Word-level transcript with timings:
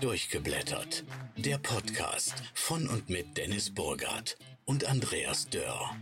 Durchgeblättert. 0.00 1.04
Der 1.36 1.58
Podcast 1.58 2.34
von 2.54 2.88
und 2.88 3.10
mit 3.10 3.36
Dennis 3.36 3.74
Burgard 3.74 4.36
und 4.64 4.84
Andreas 4.84 5.48
Dörr. 5.48 5.96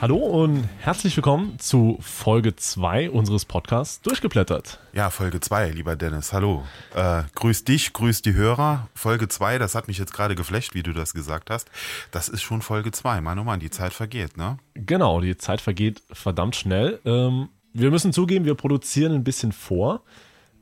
Hallo 0.00 0.18
und 0.18 0.62
herzlich 0.78 1.16
willkommen 1.16 1.58
zu 1.58 1.98
Folge 2.00 2.54
2 2.54 3.10
unseres 3.10 3.44
Podcasts 3.44 4.00
Durchgeblättert. 4.00 4.78
Ja, 4.92 5.10
Folge 5.10 5.40
2, 5.40 5.70
lieber 5.70 5.96
Dennis. 5.96 6.32
Hallo. 6.32 6.62
Äh, 6.94 7.24
grüß 7.34 7.64
dich, 7.64 7.92
grüß 7.92 8.22
die 8.22 8.34
Hörer. 8.34 8.86
Folge 8.94 9.26
2, 9.26 9.58
das 9.58 9.74
hat 9.74 9.88
mich 9.88 9.98
jetzt 9.98 10.14
gerade 10.14 10.36
geflecht, 10.36 10.74
wie 10.74 10.84
du 10.84 10.92
das 10.92 11.14
gesagt 11.14 11.50
hast. 11.50 11.68
Das 12.12 12.28
ist 12.28 12.42
schon 12.42 12.62
Folge 12.62 12.92
2. 12.92 13.20
Mann, 13.22 13.40
oh 13.40 13.44
Mann, 13.44 13.58
die 13.58 13.70
Zeit 13.70 13.92
vergeht, 13.92 14.36
ne? 14.36 14.58
Genau, 14.74 15.20
die 15.20 15.36
Zeit 15.36 15.60
vergeht 15.60 16.00
verdammt 16.12 16.54
schnell. 16.54 17.00
Ähm, 17.04 17.48
wir 17.72 17.90
müssen 17.90 18.12
zugeben, 18.12 18.44
wir 18.44 18.54
produzieren 18.54 19.12
ein 19.12 19.24
bisschen 19.24 19.50
vor. 19.50 20.02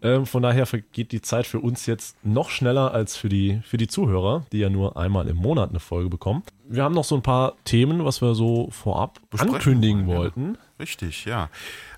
Ähm, 0.03 0.27
von 0.27 0.43
daher 0.43 0.67
vergeht 0.67 1.13
die 1.13 1.23
Zeit 1.23 1.47
für 1.47 1.61
uns 1.61 1.87
jetzt 1.87 2.17
noch 2.25 2.51
schneller 2.51 2.93
als 2.93 3.17
für 3.17 3.29
die, 3.29 3.61
für 3.65 3.77
die 3.77 3.89
Zuhörer, 3.89 4.45
die 4.53 4.59
ja 4.59 4.69
nur 4.69 4.97
einmal 4.97 5.27
im 5.29 5.37
Monat 5.37 5.71
eine 5.71 5.81
Folge 5.81 6.11
bekommen. 6.11 6.43
Wir 6.69 6.83
haben 6.83 6.95
noch 6.95 7.05
so 7.05 7.15
ein 7.15 7.23
paar 7.23 7.55
Themen, 7.65 8.05
was 8.05 8.21
wir 8.21 8.35
so 8.35 8.69
vorab 8.71 9.21
Besprechen 9.31 9.55
ankündigen 9.55 10.07
wollen, 10.07 10.11
ja. 10.11 10.19
wollten. 10.19 10.59
Richtig, 10.79 11.25
ja. 11.25 11.49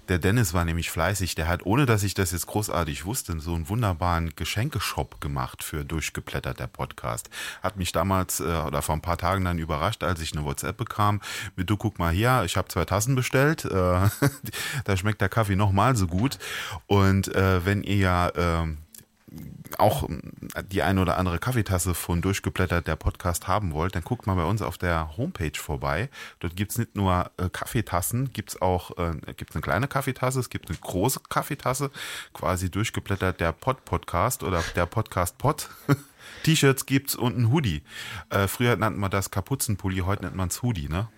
Der 0.08 0.18
Dennis 0.18 0.54
war 0.54 0.64
nämlich 0.64 0.90
fleißig. 0.90 1.34
Der 1.34 1.48
hat, 1.48 1.66
ohne 1.66 1.84
dass 1.84 2.02
ich 2.02 2.14
das 2.14 2.32
jetzt 2.32 2.46
großartig 2.46 3.04
wusste, 3.04 3.38
so 3.40 3.54
einen 3.54 3.68
wunderbaren 3.68 4.34
Geschenkeshop 4.34 5.20
gemacht 5.20 5.62
für 5.62 5.84
Durchgeblättert, 5.84 6.58
der 6.58 6.66
Podcast. 6.66 7.28
Hat 7.62 7.76
mich 7.76 7.92
damals 7.92 8.40
äh, 8.40 8.44
oder 8.44 8.80
vor 8.80 8.94
ein 8.94 9.02
paar 9.02 9.18
Tagen 9.18 9.44
dann 9.44 9.58
überrascht, 9.58 10.02
als 10.02 10.20
ich 10.20 10.32
eine 10.32 10.44
WhatsApp 10.44 10.78
bekam. 10.78 11.20
Mit 11.56 11.68
du 11.68 11.76
guck 11.76 11.98
mal 11.98 12.12
hier, 12.12 12.42
ich 12.44 12.56
habe 12.56 12.68
zwei 12.68 12.86
Tassen 12.86 13.14
bestellt. 13.16 13.66
Äh, 13.66 13.68
da 14.84 14.96
schmeckt 14.96 15.20
der 15.20 15.28
Kaffee 15.28 15.56
nochmal 15.56 15.94
so 15.94 16.06
gut. 16.06 16.38
Und 16.86 17.34
äh, 17.34 17.64
wenn 17.66 17.82
ihr 17.82 17.96
ja 17.96 18.28
äh, 18.28 18.66
auch 19.76 20.08
die 20.70 20.82
eine 20.82 21.00
oder 21.00 21.18
andere 21.18 21.38
Kaffeetasse 21.38 21.94
von 21.94 22.22
Durchgeblättert 22.22 22.86
der 22.86 22.96
Podcast 22.96 23.48
haben 23.48 23.72
wollt, 23.72 23.94
dann 23.94 24.02
guckt 24.02 24.26
mal 24.26 24.34
bei 24.34 24.44
uns 24.44 24.62
auf 24.62 24.78
der 24.78 25.16
Homepage 25.16 25.58
vorbei. 25.58 26.08
Dort 26.40 26.56
gibt's 26.56 26.78
nicht 26.78 26.96
nur 26.96 27.30
äh, 27.36 27.48
Kaffeetassen, 27.50 28.32
gibt's 28.32 28.60
auch 28.60 28.96
äh, 28.98 29.12
gibt's 29.36 29.54
eine 29.54 29.62
kleine 29.62 29.88
Kaffeetasse, 29.88 30.40
es 30.40 30.50
gibt 30.50 30.68
eine 30.68 30.78
große 30.78 31.20
Kaffeetasse, 31.28 31.90
quasi 32.32 32.70
Durchgeblättert 32.70 33.40
der 33.40 33.52
Pod-Podcast 33.52 34.42
oder 34.42 34.62
der 34.74 34.86
Podcast-Pod. 34.86 35.68
T-Shirts 36.42 36.86
gibt's 36.86 37.14
und 37.14 37.38
ein 37.38 37.50
Hoodie. 37.50 37.82
Äh, 38.30 38.48
früher 38.48 38.76
nannte 38.76 38.98
man 38.98 39.10
das 39.10 39.30
Kapuzenpulli, 39.30 40.00
heute 40.00 40.24
nennt 40.24 40.36
man's 40.36 40.62
Hoodie, 40.62 40.88
ne? 40.88 41.08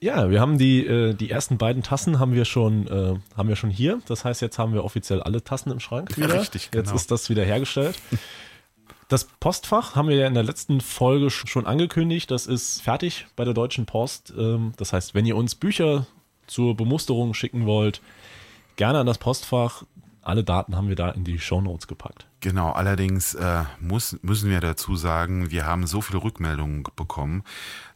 Ja, 0.00 0.30
wir 0.30 0.40
haben 0.40 0.58
die, 0.58 0.86
äh, 0.86 1.12
die 1.14 1.28
ersten 1.30 1.58
beiden 1.58 1.82
Tassen 1.82 2.20
haben 2.20 2.32
wir 2.32 2.44
schon, 2.44 2.86
äh, 2.86 3.16
haben 3.36 3.48
wir 3.48 3.56
schon 3.56 3.70
hier. 3.70 4.00
Das 4.06 4.24
heißt, 4.24 4.40
jetzt 4.42 4.58
haben 4.58 4.72
wir 4.72 4.84
offiziell 4.84 5.20
alle 5.22 5.42
Tassen 5.42 5.72
im 5.72 5.80
Schrank 5.80 6.16
wieder. 6.16 6.40
Richtig, 6.40 6.70
Jetzt 6.72 6.84
genau. 6.86 6.94
ist 6.96 7.10
das 7.10 7.28
wieder 7.30 7.44
hergestellt. 7.44 7.96
Das 9.08 9.24
Postfach 9.40 9.96
haben 9.96 10.08
wir 10.08 10.16
ja 10.16 10.26
in 10.28 10.34
der 10.34 10.42
letzten 10.44 10.80
Folge 10.80 11.26
sch- 11.28 11.48
schon 11.48 11.66
angekündigt. 11.66 12.30
Das 12.30 12.46
ist 12.46 12.82
fertig 12.82 13.26
bei 13.36 13.44
der 13.44 13.54
Deutschen 13.54 13.86
Post. 13.86 14.32
Ähm, 14.38 14.72
das 14.76 14.92
heißt, 14.92 15.14
wenn 15.14 15.26
ihr 15.26 15.34
uns 15.36 15.54
Bücher 15.56 16.06
zur 16.46 16.76
Bemusterung 16.76 17.34
schicken 17.34 17.66
wollt, 17.66 18.00
gerne 18.76 19.00
an 19.00 19.06
das 19.06 19.18
Postfach. 19.18 19.84
Alle 20.28 20.44
Daten 20.44 20.76
haben 20.76 20.90
wir 20.90 20.94
da 20.94 21.08
in 21.08 21.24
die 21.24 21.38
Shownotes 21.38 21.86
gepackt. 21.86 22.26
Genau, 22.40 22.70
allerdings 22.72 23.34
äh, 23.34 23.64
muss, 23.80 24.18
müssen 24.20 24.50
wir 24.50 24.60
dazu 24.60 24.94
sagen, 24.94 25.50
wir 25.50 25.64
haben 25.64 25.86
so 25.86 26.02
viele 26.02 26.22
Rückmeldungen 26.22 26.84
bekommen, 26.96 27.44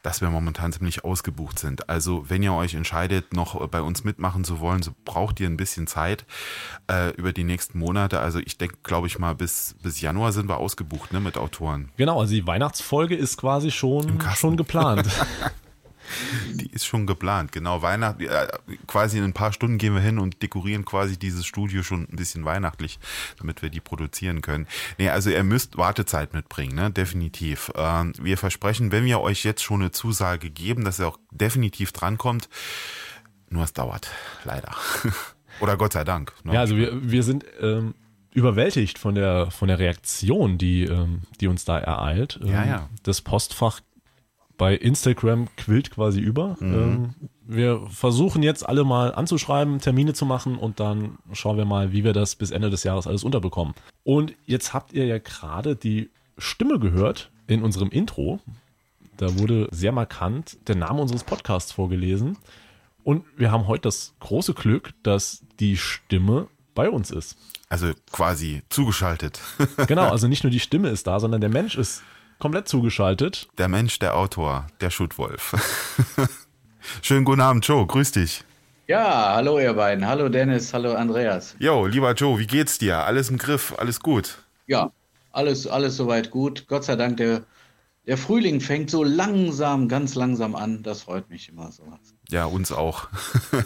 dass 0.03 0.23
wir 0.23 0.31
momentan 0.31 0.73
ziemlich 0.73 1.05
ausgebucht 1.05 1.59
sind. 1.59 1.91
Also 1.91 2.31
wenn 2.31 2.43
ihr 2.43 2.55
euch 2.55 2.73
entscheidet, 2.73 3.35
noch 3.35 3.69
bei 3.69 3.83
uns 3.83 4.05
mitmachen 4.05 4.45
zu 4.45 4.61
wollen, 4.61 4.83
so 4.83 4.93
braucht 5.05 5.41
ihr 5.41 5.47
ein 5.47 5.59
bisschen 5.59 5.87
Zeit 5.87 6.25
äh, 6.91 7.11
über 7.17 7.35
die 7.35 7.45
nächsten 7.45 7.79
Monate. 7.79 8.21
Also 8.21 8.39
ich 8.39 8.57
denke, 8.57 8.79
glaube 8.83 9.09
ich 9.09 9.19
mal, 9.19 9.35
bis, 9.35 9.77
bis 9.83 10.01
Januar 10.01 10.33
sind 10.33 10.49
wir 10.49 10.57
ausgebucht 10.57 11.13
ne, 11.13 11.21
mit 11.21 11.37
Autoren. 11.37 11.91
Genau, 11.99 12.19
also 12.19 12.33
die 12.33 12.47
Weihnachtsfolge 12.47 13.15
ist 13.15 13.37
quasi 13.37 13.71
schon, 13.71 14.19
schon 14.37 14.57
geplant. 14.57 15.07
Die 16.55 16.71
ist 16.71 16.85
schon 16.85 17.07
geplant. 17.07 17.53
Genau, 17.53 17.83
Weihnachten, 17.83 18.23
äh, 18.23 18.49
quasi 18.87 19.19
in 19.19 19.25
ein 19.25 19.33
paar 19.33 19.53
Stunden 19.53 19.79
gehen 19.79 19.95
wir 19.95 20.01
hin 20.01 20.19
und 20.19 20.43
dekorieren 20.43 20.85
quasi 20.85 21.19
dieses 21.19 21.47
Studio 21.47 21.83
schon 21.83 22.09
ein 22.11 22.17
bisschen 22.17 22.45
weihnachtlich, 22.45 22.99
damit 23.39 23.63
wir 23.63 23.71
die 23.71 23.81
produzieren 23.81 24.41
können. 24.43 24.67
Nee, 24.99 25.09
also 25.09 25.31
ihr 25.31 25.45
müsst 25.45 25.77
Wartezeit 25.77 26.35
mitbringen, 26.35 26.75
ne? 26.75 26.91
definitiv. 26.91 27.71
Ähm, 27.75 28.13
wir 28.21 28.39
versprechen, 28.39 28.93
wenn 28.93 29.05
wir 29.05 29.21
euch 29.21 29.45
jetzt 29.45 29.63
schon 29.63 29.81
eine 29.81 29.91
Zusage 29.91 30.51
geben, 30.51 30.85
dass 30.85 31.01
ihr 31.01 31.09
auch 31.09 31.19
definitiv 31.31 31.93
drankommt, 31.93 32.49
nur 33.49 33.65
es 33.65 33.73
dauert, 33.73 34.11
leider. 34.45 34.75
Oder 35.61 35.77
Gott 35.77 35.93
sei 35.93 36.05
Dank. 36.05 36.33
Ne? 36.45 36.55
Ja, 36.55 36.61
also 36.61 36.77
wir, 36.77 37.11
wir 37.11 37.23
sind 37.23 37.45
ähm, 37.61 37.95
überwältigt 38.33 38.99
von 38.99 39.15
der, 39.15 39.51
von 39.51 39.69
der 39.69 39.79
Reaktion, 39.79 40.59
die, 40.59 40.85
ähm, 40.85 41.23
die 41.41 41.47
uns 41.47 41.65
da 41.65 41.79
ereilt. 41.79 42.41
Ähm, 42.43 42.49
Ja, 42.49 42.65
ja. 42.65 42.89
Das 43.03 43.21
Postfach 43.21 43.81
bei 44.59 44.75
Instagram 44.75 45.49
quillt 45.57 45.91
quasi 45.91 46.21
über. 46.21 46.57
Mhm. 46.61 46.75
Ähm, 46.75 47.15
wir 47.45 47.87
versuchen 47.91 48.43
jetzt 48.43 48.69
alle 48.69 48.85
mal 48.85 49.15
anzuschreiben, 49.15 49.79
Termine 49.79 50.15
zu 50.15 50.25
machen 50.25 50.57
und 50.57 50.81
dann 50.81 51.19
schauen 51.33 51.57
wir 51.57 51.65
mal, 51.65 51.93
wie 51.93 52.05
wir 52.05 52.13
das 52.13 52.37
bis 52.37 52.51
Ende 52.51 52.71
des 52.71 52.85
Jahres 52.85 53.07
alles 53.07 53.25
unterbekommen. 53.25 53.75
Und 54.05 54.35
jetzt 54.47 54.73
habt 54.73 54.93
ihr 54.93 55.07
ja 55.07 55.19
gerade 55.19 55.77
die 55.77 56.11
Stimme 56.39 56.79
gehört 56.79 57.31
in 57.47 57.63
unserem 57.63 57.91
Intro. 57.91 58.41
Da 59.17 59.39
wurde 59.39 59.69
sehr 59.71 59.93
markant 59.93 60.57
der 60.69 60.77
Name 60.77 61.03
unseres 61.03 61.25
Podcasts 61.25 61.73
vorgelesen. 61.73 62.39
Und 63.05 63.25
wir 63.37 63.51
haben 63.51 63.67
heute 63.67 63.83
das 63.83 64.15
große 64.21 64.55
Glück, 64.55 64.95
dass 65.03 65.43
die 65.61 65.77
Stimme 65.77 66.49
bei 66.75 66.89
uns 66.89 67.11
ist. 67.11 67.37
Also 67.69 67.93
quasi 68.11 68.63
zugeschaltet. 68.69 69.41
Genau, 69.87 70.09
also 70.09 70.29
nicht 70.29 70.45
nur 70.45 70.51
die 70.51 70.61
Stimme 70.61 70.89
ist 70.89 71.07
da, 71.07 71.21
sondern 71.21 71.41
der 71.41 71.51
Mensch 71.51 71.77
ist 71.77 72.03
komplett 72.43 72.67
zugeschaltet. 72.67 73.47
Der 73.57 73.69
Mensch, 73.69 74.01
der 74.01 74.17
Autor, 74.17 74.67
der 74.81 74.91
Schuttwolf. 74.91 75.55
Schönen 77.01 77.25
guten 77.25 77.41
Abend, 77.41 77.65
Joe. 77.65 77.87
Grüß 77.87 78.11
dich. 78.11 78.43
Ja, 78.89 79.35
hallo 79.37 79.61
ihr 79.61 79.75
beiden. 79.75 80.09
Hallo 80.09 80.29
Dennis, 80.29 80.75
hallo 80.75 80.95
Andreas. 80.95 81.55
Jo, 81.61 81.87
lieber 81.87 82.15
Joe, 82.15 82.41
wie 82.41 82.49
geht's 82.49 82.79
dir? 82.79 82.99
Alles 83.05 83.31
im 83.31 83.39
Griff? 83.39 83.77
Alles 83.79 84.01
gut? 84.01 84.39
Ja, 84.67 84.91
alles, 85.31 85.69
alles 85.69 85.97
soweit 85.97 86.33
gut. 86.33 86.67
Gott 86.67 86.83
sei 86.83 86.97
Dank, 86.97 87.19
der, 87.19 87.45
der 88.09 88.19
Frühling 88.19 88.61
fängt 88.61 88.91
so 88.91 89.05
langsam, 89.05 89.87
ganz 89.87 90.17
langsam 90.17 90.57
an. 90.57 90.83
Das 90.83 91.03
freut 91.03 91.31
mich 91.31 91.49
immer 91.49 91.71
so. 91.71 91.85
Ja, 92.29 92.47
uns 92.47 92.73
auch. 92.73 93.07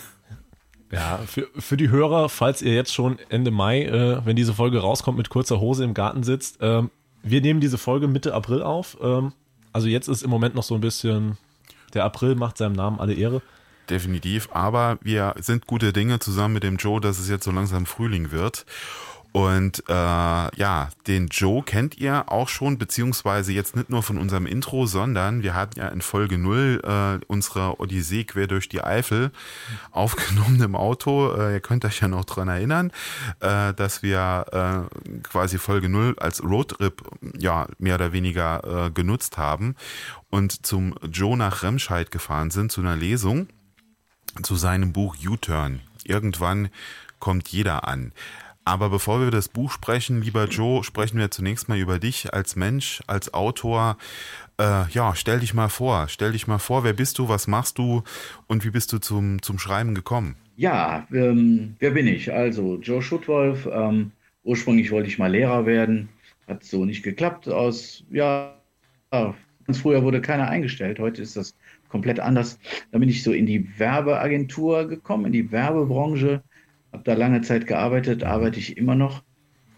Ja, 0.93 1.19
für, 1.27 1.49
für 1.59 1.77
die 1.77 1.89
Hörer, 1.89 2.29
falls 2.29 2.63
ihr 2.63 2.73
jetzt 2.73 2.95
schon 2.95 3.19
Ende 3.29 3.51
Mai, 3.51 3.87
äh, 3.87 4.25
wenn 4.25 4.37
diese 4.37 4.55
Folge 4.55 4.79
rauskommt, 4.79 5.19
mit 5.19 5.31
kurzer 5.31 5.59
Hose 5.59 5.83
im 5.83 5.95
Garten 5.95 6.23
sitzt, 6.23 6.59
ähm, 6.61 6.91
wir 7.27 7.41
nehmen 7.41 7.61
diese 7.61 7.77
Folge 7.77 8.09
Mitte 8.09 8.33
April 8.35 8.63
auf. 8.63 8.97
Ähm, 9.03 9.33
also 9.73 9.89
jetzt 9.89 10.09
ist 10.09 10.23
im 10.23 10.31
Moment 10.31 10.55
noch 10.55 10.63
so 10.63 10.75
ein 10.75 10.81
bisschen, 10.81 11.37
der 11.93 12.05
April 12.05 12.35
macht 12.37 12.57
seinem 12.57 12.73
Namen 12.73 13.01
alle 13.01 13.15
Ehre. 13.15 13.43
Definitiv. 13.91 14.49
Aber 14.53 14.99
wir 15.03 15.35
sind 15.39 15.67
gute 15.67 15.93
Dinge 15.93 16.19
zusammen 16.19 16.55
mit 16.55 16.63
dem 16.63 16.77
Joe, 16.77 17.01
dass 17.01 17.19
es 17.19 17.29
jetzt 17.29 17.45
so 17.45 17.51
langsam 17.51 17.87
Frühling 17.87 18.31
wird. 18.31 18.65
Und 19.37 19.85
äh, 19.87 19.93
ja, 19.93 20.89
den 21.07 21.27
Joe 21.27 21.63
kennt 21.63 21.99
ihr 21.99 22.33
auch 22.33 22.49
schon, 22.49 22.79
beziehungsweise 22.79 23.53
jetzt 23.53 23.77
nicht 23.77 23.91
nur 23.91 24.03
von 24.03 24.17
unserem 24.17 24.47
Intro, 24.47 24.87
sondern 24.87 25.43
wir 25.43 25.53
hatten 25.53 25.79
ja 25.79 25.89
in 25.89 26.01
Folge 26.01 26.39
0 26.39 26.81
äh, 26.83 27.25
unsere 27.27 27.79
Odyssee 27.79 28.25
quer 28.25 28.47
durch 28.47 28.71
die 28.71 28.83
Eifel 28.83 29.31
aufgenommen 29.91 30.63
im 30.63 30.75
Auto. 30.75 31.35
Äh, 31.35 31.53
ihr 31.53 31.61
könnt 31.61 31.85
euch 31.85 32.01
ja 32.01 32.09
noch 32.09 32.25
dran 32.25 32.49
erinnern, 32.49 32.91
äh, 33.41 33.75
dass 33.75 34.03
wir 34.03 34.89
äh, 34.97 35.21
quasi 35.23 35.59
Folge 35.59 35.91
0 35.91 36.15
als 36.19 36.43
Roadtrip 36.43 37.03
ja 37.39 37.67
mehr 37.77 37.97
oder 37.97 38.13
weniger 38.13 38.87
äh, 38.87 38.91
genutzt 38.91 39.37
haben 39.37 39.75
und 40.31 40.65
zum 40.65 40.95
Joe 41.13 41.37
nach 41.37 41.63
Remscheid 41.63 42.11
gefahren 42.11 42.51
sind 42.51 42.73
zu 42.73 42.81
einer 42.81 42.97
Lesung 42.97 43.49
zu 44.43 44.57
seinem 44.57 44.95
Buch 44.95 45.15
U-Turn. 45.23 45.81
Irgendwann 46.05 46.71
kommt 47.19 47.49
jeder 47.49 47.87
an. 47.87 48.13
Aber 48.67 48.91
bevor 48.91 49.21
wir 49.21 49.29
über 49.29 49.37
das 49.37 49.49
Buch 49.49 49.71
sprechen, 49.71 50.23
lieber 50.23 50.47
Joe, 50.47 50.83
sprechen 50.83 51.19
wir 51.19 51.31
zunächst 51.31 51.69
mal 51.69 51.79
über 51.79 52.01
dich 52.01 52.35
als 52.35 52.57
Mensch, 52.57 53.01
als 53.07 53.33
Autor. 53.33 53.97
Äh, 54.59 54.91
ja, 54.91 55.15
stell 55.15 55.39
dich 55.39 55.55
mal 55.55 55.69
vor. 55.69 56.09
Stell 56.09 56.33
dich 56.33 56.49
mal 56.49 56.59
vor, 56.59 56.83
wer 56.83 56.93
bist 56.93 57.21
du, 57.21 57.29
was 57.29 57.47
machst 57.47 57.79
du 57.79 58.03
und 58.49 58.65
wie 58.65 58.71
bist 58.71 58.93
du 58.93 58.99
zum, 58.99 59.41
zum 59.41 59.61
Schreiben 59.61 59.95
gekommen? 59.95 60.35
Ja, 60.57 61.07
ähm, 61.13 61.77
wer 61.79 61.93
bin 61.93 62.09
ich? 62.09 62.33
Also 62.33 62.81
Joe 62.83 63.01
Schuttwolf. 63.01 63.69
Ähm, 63.73 64.11
ursprünglich 64.43 64.91
wollte 64.91 65.09
ich 65.09 65.19
mal 65.19 65.31
Lehrer 65.31 65.65
werden. 65.65 66.09
Hat 66.49 66.65
so 66.65 66.85
nicht 66.85 67.05
geklappt. 67.05 67.49
Aus, 67.49 68.03
ja, 68.11 68.53
ganz 69.13 69.79
früher 69.79 70.03
wurde 70.03 70.21
keiner 70.21 70.49
eingestellt. 70.49 70.99
Heute 70.99 71.23
ist 71.23 71.37
das 71.37 71.55
komplett 71.89 72.19
anders. 72.19 72.59
Da 72.91 72.99
bin 72.99 73.09
ich 73.09 73.23
so 73.23 73.31
in 73.31 73.47
die 73.47 73.79
Werbeagentur 73.79 74.89
gekommen, 74.89 75.27
in 75.27 75.33
die 75.33 75.53
Werbebranche. 75.53 76.43
Habe 76.97 77.05
da 77.05 77.13
lange 77.13 77.43
Zeit 77.43 77.67
gearbeitet, 77.67 78.25
arbeite 78.25 78.59
ich 78.59 78.79
immer 78.79 78.95
noch. 78.95 79.23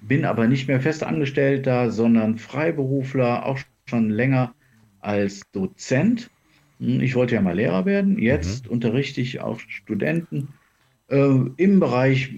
Bin 0.00 0.24
aber 0.24 0.46
nicht 0.46 0.68
mehr 0.68 0.80
fest 0.80 1.02
angestellt 1.02 1.66
da, 1.66 1.90
sondern 1.90 2.38
Freiberufler, 2.38 3.44
auch 3.44 3.58
schon 3.86 4.08
länger 4.08 4.54
als 5.00 5.42
Dozent. 5.50 6.30
Hm, 6.78 7.00
ich 7.00 7.16
wollte 7.16 7.34
ja 7.34 7.40
mal 7.40 7.56
Lehrer 7.56 7.86
werden. 7.86 8.20
Jetzt 8.20 8.66
mhm. 8.66 8.70
unterrichte 8.70 9.20
ich 9.20 9.40
auch 9.40 9.58
Studenten 9.58 10.50
äh, 11.08 11.40
im 11.56 11.80
Bereich 11.80 12.32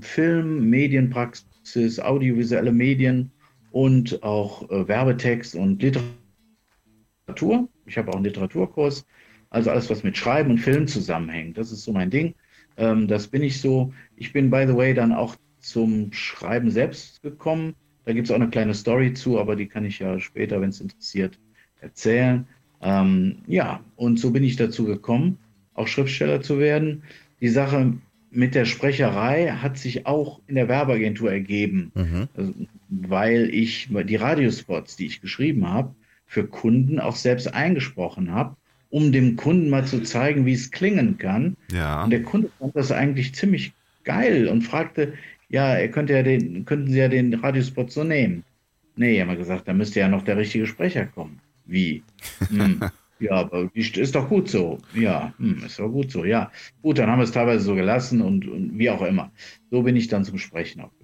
Film, 0.00 0.70
Medienpraxis, 0.70 1.98
audiovisuelle 1.98 2.70
Medien 2.70 3.32
und 3.72 4.22
auch 4.22 4.70
äh, 4.70 4.86
Werbetext 4.86 5.56
und 5.56 5.82
Literatur. 5.82 7.68
Ich 7.84 7.98
habe 7.98 8.12
auch 8.12 8.14
einen 8.14 8.26
Literaturkurs. 8.26 9.04
Also 9.50 9.72
alles, 9.72 9.90
was 9.90 10.04
mit 10.04 10.16
Schreiben 10.16 10.52
und 10.52 10.58
Film 10.58 10.86
zusammenhängt. 10.86 11.58
Das 11.58 11.72
ist 11.72 11.82
so 11.82 11.90
mein 11.90 12.10
Ding. 12.10 12.36
Ähm, 12.78 13.08
das 13.08 13.28
bin 13.28 13.42
ich 13.42 13.60
so. 13.60 13.92
Ich 14.16 14.32
bin, 14.32 14.50
by 14.50 14.64
the 14.66 14.74
way, 14.74 14.94
dann 14.94 15.12
auch 15.12 15.36
zum 15.60 16.12
Schreiben 16.12 16.70
selbst 16.70 17.22
gekommen. 17.22 17.74
Da 18.04 18.12
gibt 18.14 18.26
es 18.26 18.30
auch 18.30 18.36
eine 18.36 18.48
kleine 18.48 18.74
Story 18.74 19.12
zu, 19.12 19.38
aber 19.38 19.54
die 19.54 19.66
kann 19.66 19.84
ich 19.84 19.98
ja 19.98 20.18
später, 20.18 20.60
wenn 20.60 20.70
es 20.70 20.80
interessiert, 20.80 21.38
erzählen. 21.80 22.46
Ähm, 22.80 23.38
ja, 23.46 23.80
und 23.96 24.18
so 24.18 24.30
bin 24.30 24.44
ich 24.44 24.56
dazu 24.56 24.84
gekommen, 24.84 25.38
auch 25.74 25.88
Schriftsteller 25.88 26.40
zu 26.40 26.58
werden. 26.58 27.02
Die 27.40 27.48
Sache 27.48 27.94
mit 28.30 28.54
der 28.54 28.64
Sprecherei 28.64 29.48
hat 29.48 29.78
sich 29.78 30.06
auch 30.06 30.40
in 30.46 30.54
der 30.54 30.68
Werbeagentur 30.68 31.30
ergeben, 31.30 31.92
mhm. 31.94 32.28
also, 32.34 32.54
weil 32.88 33.50
ich 33.52 33.88
die 33.90 34.16
Radiospots, 34.16 34.96
die 34.96 35.06
ich 35.06 35.20
geschrieben 35.20 35.68
habe, 35.68 35.94
für 36.26 36.46
Kunden 36.46 37.00
auch 37.00 37.16
selbst 37.16 37.52
eingesprochen 37.52 38.32
habe, 38.32 38.56
um 38.90 39.12
dem 39.12 39.36
Kunden 39.36 39.70
mal 39.70 39.84
zu 39.84 40.02
zeigen, 40.02 40.46
wie 40.46 40.52
es 40.52 40.70
klingen 40.70 41.18
kann. 41.18 41.56
Ja. 41.72 42.04
Und 42.04 42.10
der 42.10 42.22
Kunde 42.22 42.50
fand 42.58 42.74
das 42.74 42.90
eigentlich 42.90 43.34
ziemlich 43.34 43.72
geil 44.04 44.48
und 44.48 44.62
fragte, 44.62 45.14
ja, 45.50 45.74
er 45.74 45.88
könnte 45.88 46.14
ja 46.14 46.22
den, 46.22 46.64
könnten 46.64 46.90
Sie 46.90 46.98
ja 46.98 47.08
den 47.08 47.34
Radiospot 47.34 47.90
so 47.90 48.04
nehmen. 48.04 48.44
Nee, 48.96 49.20
haben 49.20 49.28
wir 49.28 49.36
gesagt, 49.36 49.68
da 49.68 49.72
müsste 49.72 50.00
ja 50.00 50.08
noch 50.08 50.22
der 50.22 50.36
richtige 50.36 50.66
Sprecher 50.66 51.06
kommen. 51.06 51.40
Wie? 51.66 52.02
Hm. 52.50 52.80
ja, 53.20 53.32
aber 53.32 53.68
ist 53.74 54.14
doch 54.14 54.28
gut 54.28 54.48
so. 54.48 54.78
Ja, 54.94 55.34
hm, 55.38 55.64
ist 55.66 55.78
doch 55.78 55.88
gut 55.88 56.10
so. 56.10 56.24
Ja, 56.24 56.50
gut, 56.82 56.98
dann 56.98 57.10
haben 57.10 57.18
wir 57.18 57.24
es 57.24 57.32
teilweise 57.32 57.64
so 57.64 57.74
gelassen 57.74 58.22
und, 58.22 58.46
und 58.46 58.78
wie 58.78 58.90
auch 58.90 59.02
immer. 59.02 59.30
So 59.70 59.82
bin 59.82 59.96
ich 59.96 60.08
dann 60.08 60.24
zum 60.24 60.38
Sprechen 60.38 60.80
aufgekommen. 60.80 60.97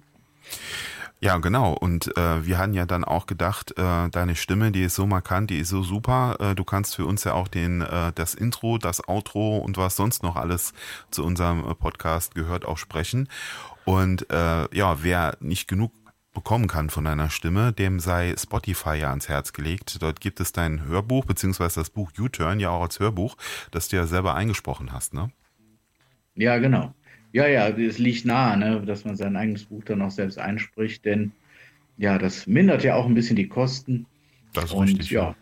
Ja, 1.25 1.39
genau. 1.39 1.73
Und 1.73 2.15
äh, 2.17 2.45
wir 2.45 2.59
hatten 2.59 2.75
ja 2.75 2.85
dann 2.85 3.03
auch 3.03 3.25
gedacht, 3.25 3.75
äh, 3.79 4.09
deine 4.09 4.35
Stimme, 4.35 4.71
die 4.71 4.83
ist 4.83 4.93
so 4.93 5.07
markant, 5.07 5.49
die 5.49 5.57
ist 5.57 5.69
so 5.69 5.81
super. 5.81 6.37
Äh, 6.39 6.53
du 6.53 6.63
kannst 6.63 6.95
für 6.95 7.07
uns 7.07 7.23
ja 7.23 7.33
auch 7.33 7.47
den 7.47 7.81
äh, 7.81 8.11
das 8.13 8.35
Intro, 8.35 8.77
das 8.77 9.07
Outro 9.07 9.57
und 9.57 9.75
was 9.75 9.95
sonst 9.95 10.21
noch 10.21 10.35
alles 10.35 10.73
zu 11.09 11.25
unserem 11.25 11.67
äh, 11.67 11.73
Podcast 11.73 12.35
gehört 12.35 12.65
auch 12.65 12.77
sprechen. 12.77 13.27
Und 13.85 14.29
äh, 14.29 14.75
ja, 14.75 15.01
wer 15.01 15.35
nicht 15.39 15.67
genug 15.67 15.93
bekommen 16.35 16.67
kann 16.67 16.91
von 16.91 17.05
deiner 17.05 17.31
Stimme, 17.31 17.73
dem 17.73 17.99
sei 17.99 18.35
Spotify 18.37 18.93
ja 18.97 19.09
ans 19.09 19.27
Herz 19.27 19.51
gelegt. 19.51 20.03
Dort 20.03 20.21
gibt 20.21 20.39
es 20.39 20.51
dein 20.51 20.85
Hörbuch, 20.85 21.25
beziehungsweise 21.25 21.79
das 21.79 21.89
Buch 21.89 22.11
U-Turn 22.19 22.59
ja 22.59 22.69
auch 22.69 22.83
als 22.83 22.99
Hörbuch, 22.99 23.35
das 23.71 23.87
du 23.87 23.95
ja 23.95 24.05
selber 24.05 24.35
eingesprochen 24.35 24.91
hast, 24.91 25.15
ne? 25.15 25.31
Ja, 26.35 26.59
genau. 26.59 26.93
Ja, 27.35 27.47
ja, 27.47 27.67
es 27.67 27.99
liegt 27.99 28.23
nahe, 28.23 28.55
ne, 28.55 28.81
dass 28.85 29.03
man 29.03 29.17
sein 29.17 29.35
eigenes 29.35 29.65
Buch 29.65 29.83
dann 29.83 30.01
auch 30.01 30.09
selbst 30.09 30.39
einspricht, 30.39 31.03
denn 31.03 31.33
ja, 31.97 32.17
das 32.17 32.47
mindert 32.47 32.85
ja 32.85 32.95
auch 32.95 33.07
ein 33.07 33.13
bisschen 33.13 33.35
die 33.35 33.49
Kosten. 33.49 34.05
Das 34.53 34.63
ist 34.63 34.71
Und, 34.71 34.87
richtig. 34.87 35.11
Ja. 35.11 35.35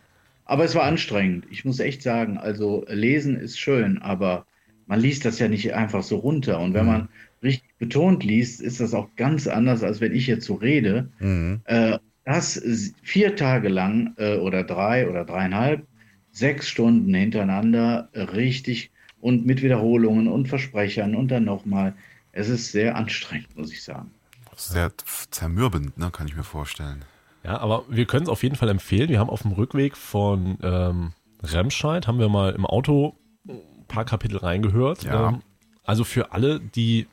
Aber 0.45 0.63
es 0.63 0.73
war 0.73 0.85
anstrengend. 0.85 1.45
Ich 1.51 1.65
muss 1.65 1.79
echt 1.79 2.01
sagen, 2.01 2.39
also 2.39 2.83
lesen 2.87 3.35
ist 3.35 3.59
schön, 3.59 3.99
aber 3.99 4.47
man 4.87 5.01
liest 5.01 5.23
das 5.23 5.37
ja 5.37 5.47
nicht 5.47 5.75
einfach 5.75 6.01
so 6.01 6.15
runter. 6.15 6.59
Und 6.61 6.73
wenn 6.73 6.85
mhm. 6.85 6.91
man 6.91 7.09
richtig 7.43 7.77
betont 7.77 8.23
liest, 8.23 8.59
ist 8.59 8.79
das 8.79 8.95
auch 8.95 9.09
ganz 9.15 9.45
anders, 9.45 9.83
als 9.83 10.01
wenn 10.01 10.15
ich 10.15 10.25
jetzt 10.25 10.47
so 10.47 10.55
rede. 10.55 11.09
Mhm. 11.19 11.61
Äh, 11.65 11.99
das 12.25 12.59
vier 13.03 13.35
Tage 13.35 13.69
lang 13.69 14.15
äh, 14.17 14.37
oder 14.37 14.63
drei 14.63 15.07
oder 15.07 15.25
dreieinhalb, 15.25 15.85
sechs 16.31 16.67
Stunden 16.67 17.13
hintereinander 17.13 18.09
äh, 18.13 18.21
richtig 18.21 18.89
und 19.23 19.45
mit 19.45 19.61
Wiederholungen 19.61 20.27
und 20.27 20.49
Versprechern 20.49 21.15
und 21.15 21.29
dann 21.29 21.45
nochmal. 21.45 21.95
Es 22.33 22.49
ist 22.49 22.71
sehr 22.71 22.95
anstrengend, 22.97 23.55
muss 23.55 23.71
ich 23.71 23.81
sagen. 23.81 24.11
Sehr 24.57 24.91
zermürbend, 25.31 25.97
ne, 25.97 26.11
kann 26.11 26.27
ich 26.27 26.35
mir 26.35 26.43
vorstellen. 26.43 27.05
Ja, 27.43 27.57
aber 27.59 27.85
wir 27.87 28.05
können 28.05 28.23
es 28.23 28.29
auf 28.29 28.43
jeden 28.43 28.55
Fall 28.55 28.69
empfehlen. 28.69 29.09
Wir 29.09 29.19
haben 29.19 29.29
auf 29.29 29.43
dem 29.43 29.53
Rückweg 29.53 29.95
von 29.95 30.57
ähm, 30.61 31.13
Remscheid, 31.41 32.05
haben 32.05 32.19
wir 32.19 32.27
mal 32.27 32.53
im 32.53 32.65
Auto 32.65 33.15
ein 33.47 33.85
paar 33.87 34.03
Kapitel 34.03 34.37
reingehört. 34.37 35.03
Ja. 35.03 35.29
Ähm, 35.29 35.41
also 35.83 36.03
für 36.03 36.33
alle, 36.33 36.59
die 36.59 37.07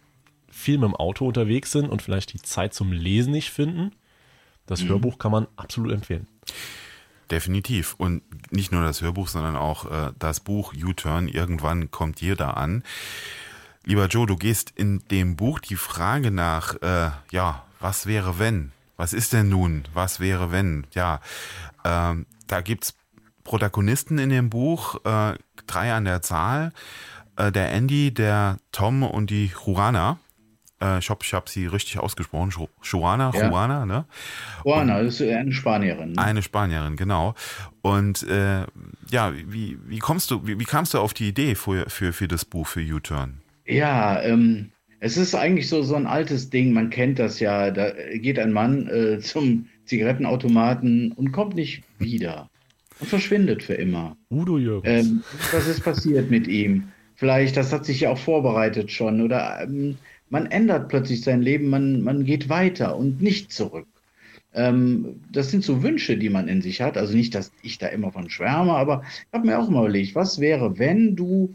viel 0.50 0.78
mit 0.78 0.88
dem 0.88 0.96
Auto 0.96 1.26
unterwegs 1.26 1.70
sind 1.70 1.88
und 1.88 2.02
vielleicht 2.02 2.32
die 2.32 2.42
Zeit 2.42 2.74
zum 2.74 2.90
Lesen 2.90 3.32
nicht 3.32 3.50
finden, 3.50 3.92
das 4.66 4.82
mhm. 4.82 4.88
Hörbuch 4.88 5.18
kann 5.18 5.30
man 5.30 5.46
absolut 5.56 5.92
empfehlen. 5.92 6.26
Definitiv. 7.30 7.94
Und 7.96 8.22
nicht 8.52 8.72
nur 8.72 8.82
das 8.82 9.02
Hörbuch, 9.02 9.28
sondern 9.28 9.56
auch 9.56 9.90
äh, 9.90 10.12
das 10.18 10.40
Buch 10.40 10.72
U-Turn. 10.74 11.28
Irgendwann 11.28 11.90
kommt 11.90 12.20
jeder 12.20 12.56
an. 12.56 12.82
Lieber 13.84 14.06
Joe, 14.06 14.26
du 14.26 14.36
gehst 14.36 14.72
in 14.74 15.02
dem 15.10 15.36
Buch 15.36 15.58
die 15.58 15.76
Frage 15.76 16.30
nach, 16.30 16.74
äh, 16.82 17.10
ja, 17.30 17.64
was 17.78 18.06
wäre 18.06 18.38
wenn? 18.38 18.72
Was 18.96 19.12
ist 19.12 19.32
denn 19.32 19.48
nun? 19.48 19.84
Was 19.94 20.20
wäre 20.20 20.52
wenn? 20.52 20.86
Ja, 20.92 21.20
ähm, 21.84 22.26
da 22.46 22.60
gibt's 22.60 22.94
Protagonisten 23.44 24.18
in 24.18 24.28
dem 24.28 24.50
Buch, 24.50 25.02
äh, 25.04 25.34
drei 25.66 25.94
an 25.94 26.04
der 26.04 26.20
Zahl. 26.20 26.72
Äh, 27.36 27.50
der 27.52 27.72
Andy, 27.72 28.12
der 28.12 28.58
Tom 28.72 29.02
und 29.02 29.30
die 29.30 29.46
Juana. 29.46 30.18
Äh, 30.82 30.98
ich 30.98 31.10
hoffe, 31.10 31.20
ich 31.22 31.34
habe 31.34 31.48
sie 31.48 31.66
richtig 31.66 31.98
ausgesprochen. 31.98 32.52
Juana, 32.82 33.32
ja. 33.34 33.48
Juana, 33.48 33.86
ne? 33.86 34.04
Juana, 34.64 35.02
das 35.02 35.20
ist 35.20 35.28
eine 35.28 35.52
Spanierin. 35.52 36.12
Ne? 36.12 36.18
Eine 36.18 36.42
Spanierin, 36.42 36.96
genau. 36.96 37.34
Und 37.82 38.22
äh, 38.24 38.64
ja, 39.10 39.32
wie, 39.46 39.78
wie 39.86 39.98
kommst 39.98 40.30
du, 40.30 40.46
wie, 40.46 40.58
wie 40.58 40.64
kamst 40.64 40.94
du 40.94 40.98
auf 40.98 41.14
die 41.14 41.28
Idee 41.28 41.54
für, 41.54 41.88
für, 41.88 42.12
für 42.12 42.28
das 42.28 42.44
Buch, 42.44 42.66
für 42.66 42.80
U-Turn? 42.80 43.40
Ja, 43.66 44.20
ähm, 44.22 44.70
es 45.00 45.16
ist 45.16 45.34
eigentlich 45.34 45.68
so, 45.68 45.82
so 45.82 45.94
ein 45.94 46.06
altes 46.06 46.50
Ding, 46.50 46.72
man 46.72 46.90
kennt 46.90 47.18
das 47.18 47.40
ja. 47.40 47.70
Da 47.70 47.92
geht 48.14 48.38
ein 48.38 48.52
Mann 48.52 48.88
äh, 48.88 49.20
zum 49.20 49.66
Zigarettenautomaten 49.86 51.12
und 51.12 51.32
kommt 51.32 51.54
nicht 51.54 51.82
wieder 51.98 52.48
und 53.00 53.08
verschwindet 53.08 53.62
für 53.62 53.74
immer. 53.74 54.16
Udo 54.30 54.58
Jürgens. 54.58 55.06
Ähm, 55.06 55.24
was 55.52 55.66
ist 55.66 55.82
passiert 55.82 56.30
mit 56.30 56.46
ihm? 56.46 56.88
Vielleicht, 57.16 57.56
das 57.56 57.72
hat 57.72 57.84
sich 57.84 58.00
ja 58.00 58.10
auch 58.10 58.18
vorbereitet 58.18 58.90
schon. 58.90 59.20
Oder 59.20 59.62
ähm, 59.62 59.96
man 60.30 60.46
ändert 60.46 60.88
plötzlich 60.88 61.22
sein 61.22 61.42
Leben, 61.42 61.68
man, 61.68 62.02
man 62.02 62.24
geht 62.24 62.48
weiter 62.48 62.96
und 62.96 63.20
nicht 63.20 63.52
zurück. 63.52 63.86
Ähm, 64.54 65.20
das 65.30 65.50
sind 65.50 65.62
so 65.62 65.82
Wünsche, 65.82 66.16
die 66.16 66.30
man 66.30 66.48
in 66.48 66.62
sich 66.62 66.80
hat. 66.80 66.96
Also 66.96 67.16
nicht, 67.16 67.34
dass 67.34 67.52
ich 67.62 67.78
da 67.78 67.88
immer 67.88 68.10
von 68.10 68.30
schwärme, 68.30 68.72
aber 68.72 69.02
ich 69.04 69.32
habe 69.32 69.46
mir 69.46 69.58
auch 69.58 69.68
mal 69.68 69.80
überlegt, 69.80 70.14
was 70.14 70.40
wäre, 70.40 70.78
wenn 70.78 71.14
du, 71.14 71.54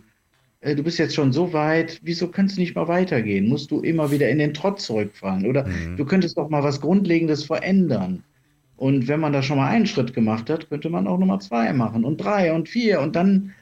äh, 0.62 0.76
du 0.76 0.84
bist 0.84 1.00
jetzt 1.00 1.16
schon 1.16 1.34
so 1.34 1.52
weit, 1.52 2.00
wieso 2.04 2.28
kannst 2.28 2.58
du 2.58 2.62
nicht 2.62 2.76
mal 2.76 2.88
weitergehen? 2.88 3.50
Musst 3.50 3.72
du 3.72 3.82
immer 3.82 4.12
wieder 4.12 4.30
in 4.30 4.40
den 4.40 4.54
Trott 4.54 4.80
zurückfallen? 4.80 5.46
Oder 5.46 5.66
mhm. 5.68 5.98
du 5.98 6.06
könntest 6.06 6.38
doch 6.38 6.50
mal 6.50 6.64
was 6.64 6.80
Grundlegendes 6.80 7.46
verändern. 7.46 8.24
Und 8.78 9.08
wenn 9.08 9.22
man 9.22 9.32
da 9.32 9.42
schon 9.42 9.58
mal 9.58 9.70
einen 9.70 9.86
Schritt 9.86 10.14
gemacht 10.14 10.50
hat, 10.50 10.70
könnte 10.70 10.90
man 10.90 11.08
auch 11.08 11.18
Nummer 11.18 11.40
zwei 11.40 11.72
machen 11.72 12.04
und 12.04 12.18
drei 12.18 12.54
und 12.54 12.68
vier 12.68 13.00
und 13.00 13.16
dann 13.16 13.54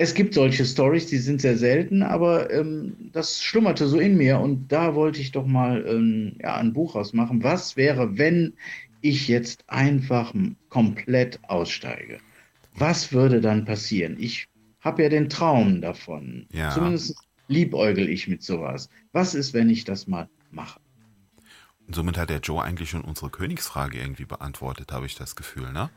es 0.00 0.14
gibt 0.14 0.32
solche 0.32 0.64
Stories, 0.64 1.06
die 1.06 1.18
sind 1.18 1.40
sehr 1.40 1.58
selten, 1.58 2.04
aber 2.04 2.50
ähm, 2.52 3.10
das 3.12 3.42
schlummerte 3.42 3.88
so 3.88 3.98
in 3.98 4.16
mir 4.16 4.38
und 4.38 4.68
da 4.68 4.94
wollte 4.94 5.20
ich 5.20 5.32
doch 5.32 5.44
mal 5.44 5.84
ähm, 5.86 6.36
ja, 6.40 6.56
ein 6.56 6.72
Buch 6.72 6.94
ausmachen. 6.94 7.42
Was 7.42 7.76
wäre, 7.76 8.16
wenn 8.16 8.54
ich 9.00 9.26
jetzt 9.26 9.64
einfach 9.66 10.32
komplett 10.68 11.40
aussteige? 11.48 12.20
Was 12.74 13.12
würde 13.12 13.40
dann 13.40 13.64
passieren? 13.64 14.16
Ich 14.20 14.46
habe 14.80 15.02
ja 15.02 15.08
den 15.08 15.28
Traum 15.28 15.80
davon. 15.80 16.46
Ja. 16.52 16.70
Zumindest 16.70 17.16
liebäugel 17.48 18.08
ich 18.08 18.28
mit 18.28 18.44
sowas. 18.44 18.88
Was 19.10 19.34
ist, 19.34 19.52
wenn 19.52 19.68
ich 19.68 19.84
das 19.84 20.06
mal 20.06 20.28
mache? 20.52 20.78
Und 21.88 21.96
somit 21.96 22.16
hat 22.18 22.30
der 22.30 22.38
Joe 22.38 22.62
eigentlich 22.62 22.90
schon 22.90 23.02
unsere 23.02 23.30
Königsfrage 23.30 23.98
irgendwie 23.98 24.26
beantwortet, 24.26 24.92
habe 24.92 25.06
ich 25.06 25.16
das 25.16 25.34
Gefühl, 25.34 25.72
ne? 25.72 25.90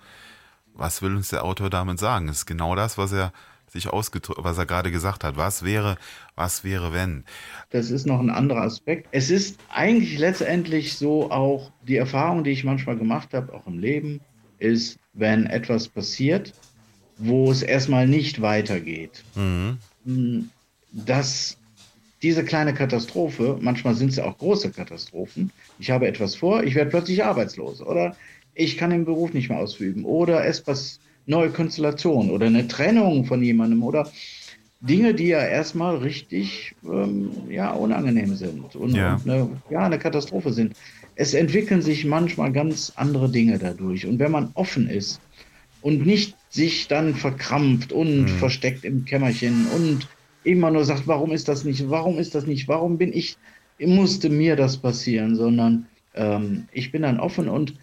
Was 0.74 1.02
will 1.02 1.16
uns 1.16 1.30
der 1.30 1.44
Autor 1.44 1.70
damit 1.70 2.00
sagen? 2.00 2.28
Das 2.28 2.38
ist 2.38 2.46
genau 2.46 2.76
das, 2.76 2.98
was 2.98 3.12
er 3.12 3.34
sich 3.72 3.88
ausgedrückt, 3.88 4.44
was 4.44 4.58
er 4.58 4.66
gerade 4.66 4.92
gesagt 4.92 5.24
hat. 5.24 5.38
Was 5.38 5.64
wäre, 5.64 5.98
was 6.36 6.64
wäre, 6.64 6.94
wenn? 6.94 7.24
Das 7.70 7.90
ist 7.90 8.06
noch 8.06 8.20
ein 8.20 8.30
anderer 8.30 8.64
Aspekt. 8.64 9.08
Es 9.12 9.30
ist 9.30 9.60
eigentlich 9.70 10.18
letztendlich 10.18 10.96
so 10.98 11.32
auch 11.32 11.72
die 11.88 11.96
Erfahrung, 11.96 12.44
die 12.44 12.52
ich 12.52 12.64
manchmal 12.64 12.98
gemacht 12.98 13.34
habe, 13.34 13.54
auch 13.54 13.66
im 13.68 13.80
Leben, 13.80 14.20
ist, 14.60 15.00
wenn 15.14 15.46
etwas 15.46 15.88
passiert, 15.88 16.54
wo 17.18 17.52
es 17.52 17.62
erstmal 17.62 18.08
nicht 18.08 18.42
weitergeht, 18.42 19.24
mhm. 19.36 19.78
Hm, 20.06 20.50
dass 20.92 21.58
diese 22.22 22.44
kleine 22.44 22.74
Katastrophe, 22.74 23.58
manchmal 23.62 23.96
sind 23.96 24.10
es 24.10 24.18
ja 24.18 24.26
auch 24.26 24.38
große 24.38 24.72
Katastrophen, 24.72 25.52
ich 25.80 25.90
habe 25.90 26.08
etwas 26.08 26.36
vor, 26.36 26.64
ich 26.64 26.76
werde 26.76 26.92
plötzlich 26.92 27.24
arbeitslos 27.24 27.82
oder 27.82 28.16
ich 28.54 28.78
kann 28.78 28.90
den 28.90 29.06
Beruf 29.06 29.34
nicht 29.34 29.50
mehr 29.50 29.60
ausüben 29.60 30.04
oder 30.04 30.46
es 30.46 30.62
passiert 30.62 31.02
neue 31.32 31.50
Konstellation 31.50 32.30
oder 32.30 32.46
eine 32.46 32.68
Trennung 32.68 33.26
von 33.26 33.42
jemandem 33.42 33.82
oder 33.84 34.08
Dinge, 34.82 35.14
die 35.14 35.28
ja 35.28 35.40
erstmal 35.40 35.98
richtig 35.98 36.76
ähm, 36.84 37.32
ja, 37.50 37.72
unangenehm 37.72 38.36
sind 38.36 38.76
und, 38.76 38.96
ja. 38.96 39.16
und 39.16 39.30
eine, 39.30 39.50
ja, 39.70 39.80
eine 39.80 40.00
Katastrophe 40.00 40.54
sind. 40.54 40.76
Es 41.16 41.34
entwickeln 41.34 41.82
sich 41.82 42.06
manchmal 42.06 42.52
ganz 42.52 42.94
andere 42.96 43.30
Dinge 43.30 43.58
dadurch. 43.60 44.06
Und 44.06 44.20
wenn 44.20 44.32
man 44.32 44.52
offen 44.54 44.90
ist, 44.90 45.22
und 45.82 46.06
nicht 46.06 46.36
sich 46.50 46.88
dann 46.88 47.16
verkrampft 47.16 47.92
und 47.92 48.24
mhm. 48.24 48.28
versteckt 48.28 48.86
im 48.86 49.06
Kämmerchen 49.06 49.68
und 49.76 50.08
immer 50.44 50.72
nur 50.72 50.86
sagt, 50.86 51.08
warum 51.08 51.32
ist 51.32 51.48
das 51.48 51.64
nicht, 51.64 51.90
warum 51.90 52.18
ist 52.18 52.36
das 52.36 52.46
nicht, 52.46 52.68
warum 52.68 52.98
bin 52.98 53.14
ich, 53.14 53.38
musste 53.80 54.30
mir 54.30 54.56
das 54.56 54.78
passieren, 54.78 55.36
sondern 55.36 55.88
ähm, 56.14 56.68
ich 56.72 56.92
bin 56.92 57.02
dann 57.04 57.20
offen 57.20 57.50
und 57.50 57.74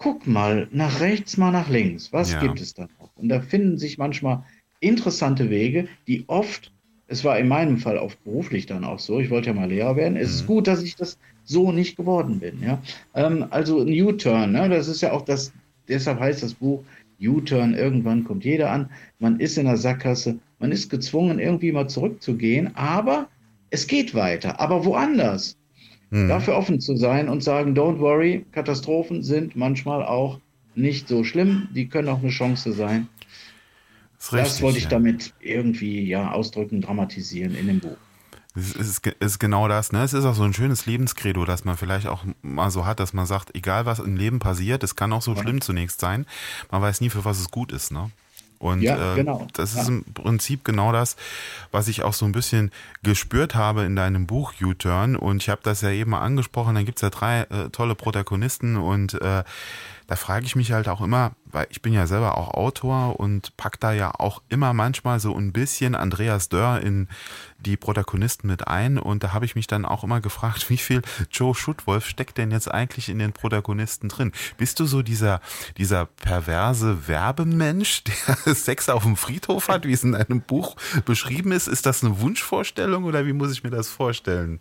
guck 0.00 0.26
mal 0.26 0.66
nach 0.72 1.00
rechts, 1.00 1.36
mal 1.36 1.52
nach 1.52 1.68
links. 1.68 2.12
Was 2.12 2.32
ja. 2.32 2.40
gibt 2.40 2.60
es 2.60 2.74
da 2.74 2.88
noch? 2.98 3.10
Und 3.16 3.28
da 3.28 3.40
finden 3.40 3.78
sich 3.78 3.98
manchmal 3.98 4.42
interessante 4.80 5.50
Wege, 5.50 5.88
die 6.08 6.24
oft, 6.26 6.72
es 7.06 7.22
war 7.22 7.38
in 7.38 7.48
meinem 7.48 7.76
Fall 7.76 7.98
oft 7.98 8.22
beruflich 8.24 8.66
dann 8.66 8.82
auch 8.82 8.98
so, 8.98 9.20
ich 9.20 9.30
wollte 9.30 9.48
ja 9.48 9.54
mal 9.54 9.68
Lehrer 9.68 9.96
werden. 9.96 10.16
Es 10.16 10.28
mhm. 10.28 10.34
ist 10.34 10.46
gut, 10.46 10.66
dass 10.66 10.82
ich 10.82 10.96
das 10.96 11.18
so 11.44 11.70
nicht 11.70 11.96
geworden 11.96 12.40
bin. 12.40 12.62
Ja? 12.62 12.82
Ähm, 13.14 13.46
also 13.50 13.80
ein 13.80 13.88
U-Turn, 13.88 14.52
ne? 14.52 14.68
das 14.70 14.88
ist 14.88 15.02
ja 15.02 15.12
auch 15.12 15.22
das, 15.22 15.52
deshalb 15.86 16.18
heißt 16.18 16.42
das 16.42 16.54
Buch 16.54 16.82
U-Turn, 17.20 17.74
irgendwann 17.74 18.24
kommt 18.24 18.44
jeder 18.44 18.70
an, 18.70 18.88
man 19.18 19.38
ist 19.38 19.58
in 19.58 19.66
der 19.66 19.76
Sackgasse, 19.76 20.38
man 20.58 20.72
ist 20.72 20.88
gezwungen, 20.88 21.38
irgendwie 21.38 21.72
mal 21.72 21.88
zurückzugehen, 21.88 22.74
aber 22.74 23.28
es 23.68 23.86
geht 23.86 24.14
weiter, 24.14 24.58
aber 24.58 24.86
woanders. 24.86 25.58
Mhm. 26.10 26.28
Dafür 26.28 26.56
offen 26.56 26.80
zu 26.80 26.96
sein 26.96 27.28
und 27.28 27.42
sagen, 27.42 27.74
don't 27.74 27.98
worry, 27.98 28.44
Katastrophen 28.52 29.22
sind 29.22 29.56
manchmal 29.56 30.04
auch 30.04 30.40
nicht 30.74 31.08
so 31.08 31.24
schlimm, 31.24 31.68
die 31.74 31.88
können 31.88 32.08
auch 32.08 32.20
eine 32.20 32.30
Chance 32.30 32.72
sein. 32.72 33.08
Das, 34.18 34.32
richtig, 34.32 34.48
das 34.52 34.62
wollte 34.62 34.78
ich 34.78 34.84
ja. 34.84 34.90
damit 34.90 35.32
irgendwie 35.40 36.06
ja 36.06 36.32
ausdrücken, 36.32 36.80
dramatisieren 36.80 37.54
in 37.54 37.66
dem 37.66 37.80
Buch. 37.80 37.96
Es 38.56 38.74
ist, 38.74 39.06
ist, 39.06 39.38
genau 39.38 39.68
das, 39.68 39.92
ne? 39.92 40.02
Es 40.02 40.12
ist 40.12 40.24
auch 40.24 40.34
so 40.34 40.42
ein 40.42 40.52
schönes 40.52 40.84
Lebenskredo, 40.84 41.44
dass 41.44 41.64
man 41.64 41.76
vielleicht 41.76 42.08
auch 42.08 42.24
mal 42.42 42.70
so 42.70 42.84
hat, 42.84 42.98
dass 42.98 43.12
man 43.12 43.24
sagt, 43.24 43.54
egal 43.54 43.86
was 43.86 44.00
im 44.00 44.16
Leben 44.16 44.40
passiert, 44.40 44.82
es 44.82 44.96
kann 44.96 45.12
auch 45.12 45.22
so 45.22 45.34
ja. 45.34 45.42
schlimm 45.42 45.60
zunächst 45.60 46.00
sein. 46.00 46.26
Man 46.70 46.82
weiß 46.82 47.00
nie, 47.00 47.10
für 47.10 47.24
was 47.24 47.38
es 47.38 47.50
gut 47.52 47.70
ist, 47.70 47.92
ne? 47.92 48.10
Und 48.60 48.82
ja, 48.82 49.14
äh, 49.14 49.16
genau. 49.16 49.48
das 49.54 49.74
ist 49.74 49.88
ja. 49.88 49.94
im 49.94 50.04
Prinzip 50.12 50.64
genau 50.66 50.92
das, 50.92 51.16
was 51.70 51.88
ich 51.88 52.02
auch 52.02 52.12
so 52.12 52.26
ein 52.26 52.32
bisschen 52.32 52.70
gespürt 53.02 53.54
habe 53.54 53.84
in 53.84 53.96
deinem 53.96 54.26
Buch 54.26 54.52
U-Turn. 54.60 55.16
Und 55.16 55.42
ich 55.42 55.48
habe 55.48 55.62
das 55.64 55.80
ja 55.80 55.88
eben 55.88 56.10
mal 56.10 56.20
angesprochen, 56.20 56.74
da 56.74 56.82
gibt's 56.82 57.00
ja 57.00 57.08
drei 57.08 57.40
äh, 57.44 57.70
tolle 57.70 57.94
Protagonisten 57.94 58.76
und 58.76 59.14
äh, 59.22 59.44
da 60.10 60.16
frage 60.16 60.44
ich 60.44 60.56
mich 60.56 60.72
halt 60.72 60.88
auch 60.88 61.00
immer, 61.02 61.36
weil 61.44 61.68
ich 61.70 61.82
bin 61.82 61.92
ja 61.92 62.08
selber 62.08 62.36
auch 62.36 62.48
Autor 62.48 63.20
und 63.20 63.56
pack 63.56 63.78
da 63.78 63.92
ja 63.92 64.10
auch 64.18 64.42
immer 64.48 64.74
manchmal 64.74 65.20
so 65.20 65.36
ein 65.36 65.52
bisschen 65.52 65.94
Andreas 65.94 66.48
Dörr 66.48 66.80
in 66.80 67.06
die 67.60 67.76
Protagonisten 67.76 68.48
mit 68.48 68.66
ein 68.66 68.98
und 68.98 69.22
da 69.22 69.32
habe 69.32 69.44
ich 69.44 69.54
mich 69.54 69.68
dann 69.68 69.84
auch 69.84 70.02
immer 70.02 70.20
gefragt, 70.20 70.68
wie 70.68 70.78
viel 70.78 71.02
Joe 71.30 71.54
Schuttwolf 71.54 72.08
steckt 72.08 72.38
denn 72.38 72.50
jetzt 72.50 72.68
eigentlich 72.68 73.08
in 73.08 73.20
den 73.20 73.32
Protagonisten 73.32 74.08
drin? 74.08 74.32
Bist 74.56 74.80
du 74.80 74.86
so 74.86 75.02
dieser, 75.02 75.40
dieser 75.76 76.06
perverse 76.06 77.06
Werbemensch, 77.06 78.02
der 78.46 78.56
Sex 78.56 78.88
auf 78.88 79.04
dem 79.04 79.16
Friedhof 79.16 79.68
hat, 79.68 79.84
wie 79.84 79.92
es 79.92 80.02
in 80.02 80.16
einem 80.16 80.40
Buch 80.40 80.74
beschrieben 81.04 81.52
ist? 81.52 81.68
Ist 81.68 81.86
das 81.86 82.02
eine 82.02 82.20
Wunschvorstellung 82.20 83.04
oder 83.04 83.26
wie 83.26 83.32
muss 83.32 83.52
ich 83.52 83.62
mir 83.62 83.70
das 83.70 83.88
vorstellen? 83.88 84.58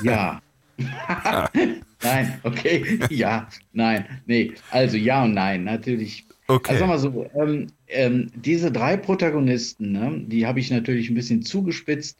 Ja, 0.00 0.40
nein, 2.02 2.40
okay, 2.42 2.98
ja, 3.10 3.48
nein, 3.72 4.04
nee, 4.26 4.52
also 4.70 4.96
ja 4.96 5.24
und 5.24 5.34
nein, 5.34 5.64
natürlich. 5.64 6.26
Okay. 6.48 6.72
Also 6.72 6.80
sag 6.80 6.88
mal 6.88 6.98
so, 6.98 7.30
ähm, 7.40 7.68
ähm, 7.86 8.30
diese 8.34 8.72
drei 8.72 8.96
Protagonisten, 8.96 9.92
ne, 9.92 10.22
die 10.26 10.46
habe 10.46 10.58
ich 10.60 10.70
natürlich 10.70 11.08
ein 11.08 11.14
bisschen 11.14 11.42
zugespitzt. 11.42 12.18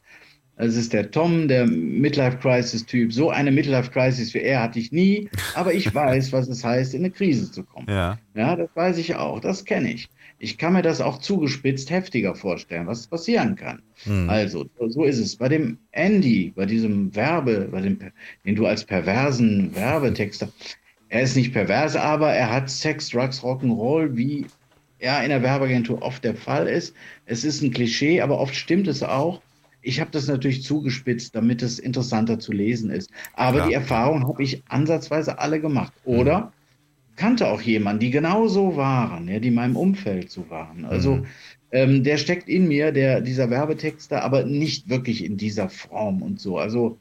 Es 0.55 0.75
ist 0.75 0.93
der 0.93 1.09
Tom, 1.09 1.47
der 1.47 1.65
Midlife-Crisis-Typ. 1.65 3.11
So 3.11 3.31
eine 3.31 3.51
Midlife-Crisis 3.51 4.33
wie 4.33 4.41
er 4.41 4.61
hatte 4.61 4.79
ich 4.79 4.91
nie, 4.91 5.29
aber 5.55 5.73
ich 5.73 5.93
weiß, 5.95 6.31
was 6.33 6.47
es 6.47 6.63
heißt, 6.63 6.93
in 6.93 7.01
eine 7.01 7.11
Krise 7.11 7.51
zu 7.51 7.63
kommen. 7.63 7.87
Ja, 7.89 8.17
ja 8.35 8.55
das 8.55 8.69
weiß 8.75 8.97
ich 8.99 9.15
auch, 9.15 9.39
das 9.39 9.65
kenne 9.65 9.93
ich. 9.93 10.07
Ich 10.43 10.57
kann 10.57 10.73
mir 10.73 10.81
das 10.81 11.01
auch 11.01 11.19
zugespitzt 11.19 11.91
heftiger 11.91 12.33
vorstellen, 12.33 12.87
was 12.87 13.05
passieren 13.05 13.55
kann. 13.55 13.83
Hm. 14.05 14.27
Also, 14.27 14.65
so 14.87 15.03
ist 15.03 15.19
es. 15.19 15.35
Bei 15.35 15.47
dem 15.47 15.77
Andy, 15.91 16.51
bei 16.55 16.65
diesem 16.65 17.15
Werbe, 17.15 17.69
bei 17.71 17.81
dem, 17.81 17.99
den 18.43 18.55
du 18.55 18.65
als 18.65 18.83
perversen 18.83 19.75
Werbetexter, 19.75 20.49
er 21.09 21.21
ist 21.21 21.35
nicht 21.35 21.53
pervers, 21.53 21.95
aber 21.95 22.33
er 22.33 22.51
hat 22.51 22.71
Sex, 22.71 23.09
Drugs, 23.09 23.43
Rock'n'Roll, 23.43 24.17
wie 24.17 24.47
ja 24.99 25.21
in 25.21 25.29
der 25.29 25.43
Werbeagentur 25.43 26.01
oft 26.01 26.23
der 26.23 26.33
Fall 26.33 26.67
ist. 26.67 26.95
Es 27.27 27.43
ist 27.43 27.61
ein 27.61 27.69
Klischee, 27.69 28.21
aber 28.21 28.39
oft 28.39 28.55
stimmt 28.55 28.87
es 28.87 29.03
auch. 29.03 29.43
Ich 29.83 29.99
habe 29.99 30.09
das 30.09 30.27
natürlich 30.27 30.63
zugespitzt, 30.63 31.35
damit 31.35 31.61
es 31.61 31.77
interessanter 31.77 32.39
zu 32.39 32.51
lesen 32.51 32.89
ist. 32.89 33.11
Aber 33.33 33.57
Klar. 33.57 33.67
die 33.67 33.73
Erfahrung 33.75 34.27
habe 34.27 34.41
ich 34.41 34.63
ansatzweise 34.69 35.37
alle 35.37 35.61
gemacht. 35.61 35.93
Oder 36.03 36.45
hm 36.45 36.51
kannte 37.15 37.47
auch 37.47 37.61
jemanden, 37.61 37.99
die 37.99 38.11
genau 38.11 38.47
so 38.47 38.75
waren, 38.75 39.27
ja, 39.27 39.39
die 39.39 39.49
in 39.49 39.53
meinem 39.53 39.75
Umfeld 39.75 40.31
so 40.31 40.49
waren. 40.49 40.85
Also 40.85 41.17
mhm. 41.17 41.25
ähm, 41.71 42.03
der 42.03 42.17
steckt 42.17 42.49
in 42.49 42.67
mir, 42.67 42.91
der, 42.91 43.21
dieser 43.21 43.49
Werbetexter, 43.49 44.23
aber 44.23 44.43
nicht 44.43 44.89
wirklich 44.89 45.23
in 45.23 45.37
dieser 45.37 45.69
Form 45.69 46.21
und 46.21 46.39
so. 46.39 46.57
Also 46.57 46.99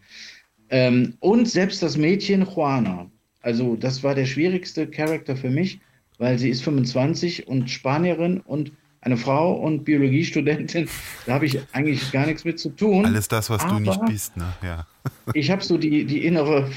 ähm, 0.69 1.15
und 1.21 1.49
selbst 1.49 1.83
das 1.83 1.97
Mädchen 1.97 2.47
Juana, 2.47 3.11
also 3.43 3.77
das 3.77 4.03
war 4.03 4.15
der 4.15 4.27
schwierigste 4.27 4.87
Charakter 4.87 5.37
für 5.37 5.51
mich, 5.51 5.81
weil 6.19 6.39
sie 6.39 6.51
ist 6.51 6.63
25 6.63 7.49
und 7.49 7.71
Spanierin 7.71 8.41
und 8.41 8.73
eine 9.03 9.17
Frau 9.17 9.55
und 9.55 9.85
Biologiestudentin, 9.85 10.89
da 11.27 11.35
habe 11.35 11.47
ich 11.47 11.59
eigentlich 11.73 12.13
gar 12.13 12.27
nichts 12.27 12.45
mit 12.45 12.59
zu 12.59 12.69
tun. 12.71 13.07
Alles 13.07 13.29
das, 13.29 13.49
was 13.49 13.67
du 13.67 13.79
nicht 13.79 14.05
bist, 14.07 14.37
ne? 14.37 14.53
Ja. 14.63 14.87
Ich 15.33 15.51
habe 15.51 15.63
so 15.63 15.79
die, 15.79 16.05
die 16.05 16.27
innere 16.27 16.69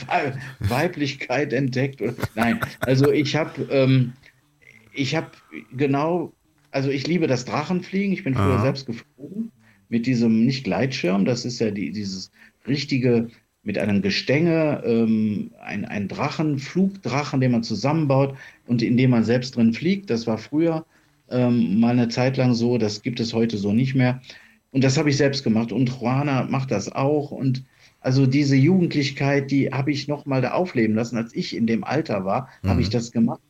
Weiblichkeit 0.60 1.52
entdeckt. 1.52 2.02
Nein, 2.36 2.62
also 2.80 3.12
ich 3.12 3.36
habe 3.36 3.64
ähm, 3.70 4.14
ich 4.94 5.16
habe 5.16 5.32
genau, 5.76 6.34
also 6.72 6.90
ich 6.90 7.08
liebe 7.08 7.28
das 7.28 7.46
Drachenfliegen. 7.46 8.14
Ich 8.14 8.24
bin 8.24 8.36
früher 8.36 8.56
Aha. 8.56 8.62
selbst 8.62 8.86
geflogen 8.86 9.52
mit 9.90 10.06
diesem 10.06 10.46
nicht 10.46 10.64
Gleitschirm. 10.64 11.26
Das 11.26 11.46
ist 11.46 11.60
ja 11.60 11.72
die, 11.72 11.92
dieses 11.92 12.32
richtige 12.68 13.28
mit 13.64 13.78
einem 13.78 14.02
Gestänge, 14.02 14.84
ähm, 14.86 15.52
ein, 15.62 15.86
ein 15.86 16.08
Drachen, 16.08 16.60
Flugdrachen, 16.60 17.40
den 17.40 17.52
man 17.52 17.64
zusammenbaut 17.64 18.38
und 18.68 18.82
in 18.82 18.98
dem 18.98 19.10
man 19.10 19.24
selbst 19.24 19.56
drin 19.56 19.74
fliegt. 19.74 20.10
Das 20.10 20.28
war 20.28 20.38
früher 20.38 20.86
ähm, 21.30 21.80
mal 21.80 21.92
eine 21.92 22.10
Zeit 22.10 22.38
lang 22.38 22.54
so, 22.54 22.78
das 22.78 23.02
gibt 23.02 23.20
es 23.20 23.34
heute 23.34 23.58
so 23.58 23.74
nicht 23.74 23.96
mehr. 23.96 24.22
Und 24.72 24.84
das 24.84 24.98
habe 24.98 25.10
ich 25.10 25.18
selbst 25.18 25.44
gemacht 25.44 25.72
und 25.72 25.90
Juana 25.90 26.44
macht 26.44 26.72
das 26.72 26.92
auch. 26.92 27.32
Und 27.32 27.64
also 28.02 28.26
diese 28.26 28.56
Jugendlichkeit, 28.56 29.52
die 29.52 29.70
habe 29.70 29.92
ich 29.92 30.08
noch 30.08 30.26
mal 30.26 30.42
da 30.42 30.52
aufleben 30.52 30.96
lassen. 30.96 31.18
Als 31.18 31.34
ich 31.36 31.56
in 31.56 31.68
dem 31.68 31.84
Alter 31.84 32.26
war, 32.26 32.50
mhm. 32.62 32.70
habe 32.70 32.82
ich 32.82 32.90
das 32.90 33.12
gemacht. 33.12 33.42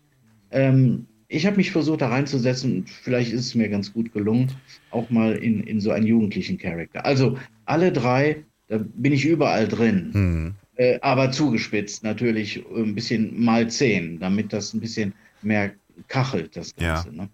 Ähm, 0.52 1.08
ich 1.28 1.48
habe 1.48 1.58
mich 1.58 1.72
versucht, 1.72 2.02
da 2.02 2.10
reinzusetzen 2.10 2.76
und 2.76 2.90
vielleicht 2.90 3.32
ist 3.32 3.48
es 3.48 3.56
mir 3.56 3.68
ganz 3.68 3.92
gut 3.92 4.14
gelungen, 4.14 4.52
auch 4.92 5.10
mal 5.10 5.36
in, 5.36 5.62
in 5.64 5.80
so 5.80 5.92
einen 5.92 6.06
jugendlichen 6.06 6.60
Charakter. 6.60 7.06
Also 7.06 7.38
alle 7.66 7.92
drei, 7.92 8.44
da 8.68 8.80
bin 8.96 9.14
ich 9.14 9.26
überall 9.26 9.68
drin. 9.68 10.12
Mhm. 10.14 10.56
Äh, 10.76 11.00
aber 11.02 11.32
zugespitzt 11.32 12.04
natürlich 12.04 12.64
ein 12.76 12.96
bisschen 12.96 13.44
mal 13.44 13.70
zehn, 13.70 14.20
damit 14.20 14.54
das 14.54 14.74
ein 14.74 14.80
bisschen 14.80 15.14
mehr 15.42 15.72
kachelt, 16.08 16.56
das 16.56 16.76
Ganze. 16.76 17.10
Ja. 17.10 17.24
Ne? 17.24 17.30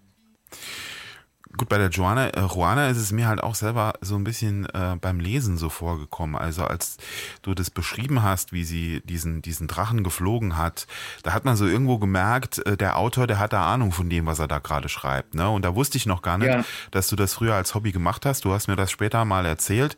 Gut, 1.56 1.68
bei 1.68 1.78
der 1.78 1.88
Joanna, 1.88 2.28
äh, 2.28 2.46
Juana 2.46 2.88
ist 2.88 2.96
es 2.96 3.10
mir 3.10 3.26
halt 3.26 3.42
auch 3.42 3.56
selber 3.56 3.94
so 4.00 4.14
ein 4.14 4.22
bisschen 4.22 4.66
äh, 4.66 4.96
beim 5.00 5.18
Lesen 5.18 5.58
so 5.58 5.68
vorgekommen. 5.68 6.36
Also 6.36 6.64
als 6.64 6.96
du 7.42 7.54
das 7.54 7.70
beschrieben 7.70 8.22
hast, 8.22 8.52
wie 8.52 8.62
sie 8.62 9.00
diesen, 9.04 9.42
diesen 9.42 9.66
Drachen 9.66 10.04
geflogen 10.04 10.56
hat, 10.56 10.86
da 11.24 11.32
hat 11.32 11.44
man 11.44 11.56
so 11.56 11.66
irgendwo 11.66 11.98
gemerkt, 11.98 12.64
äh, 12.66 12.76
der 12.76 12.96
Autor, 12.96 13.26
der 13.26 13.40
hat 13.40 13.52
da 13.52 13.66
Ahnung 13.66 13.90
von 13.90 14.08
dem, 14.08 14.26
was 14.26 14.38
er 14.38 14.46
da 14.46 14.60
gerade 14.60 14.88
schreibt. 14.88 15.34
Ne? 15.34 15.50
Und 15.50 15.64
da 15.64 15.74
wusste 15.74 15.98
ich 15.98 16.06
noch 16.06 16.22
gar 16.22 16.38
nicht, 16.38 16.48
ja. 16.48 16.64
dass 16.92 17.08
du 17.08 17.16
das 17.16 17.34
früher 17.34 17.56
als 17.56 17.74
Hobby 17.74 17.90
gemacht 17.90 18.26
hast. 18.26 18.44
Du 18.44 18.52
hast 18.52 18.68
mir 18.68 18.76
das 18.76 18.92
später 18.92 19.24
mal 19.24 19.44
erzählt. 19.44 19.96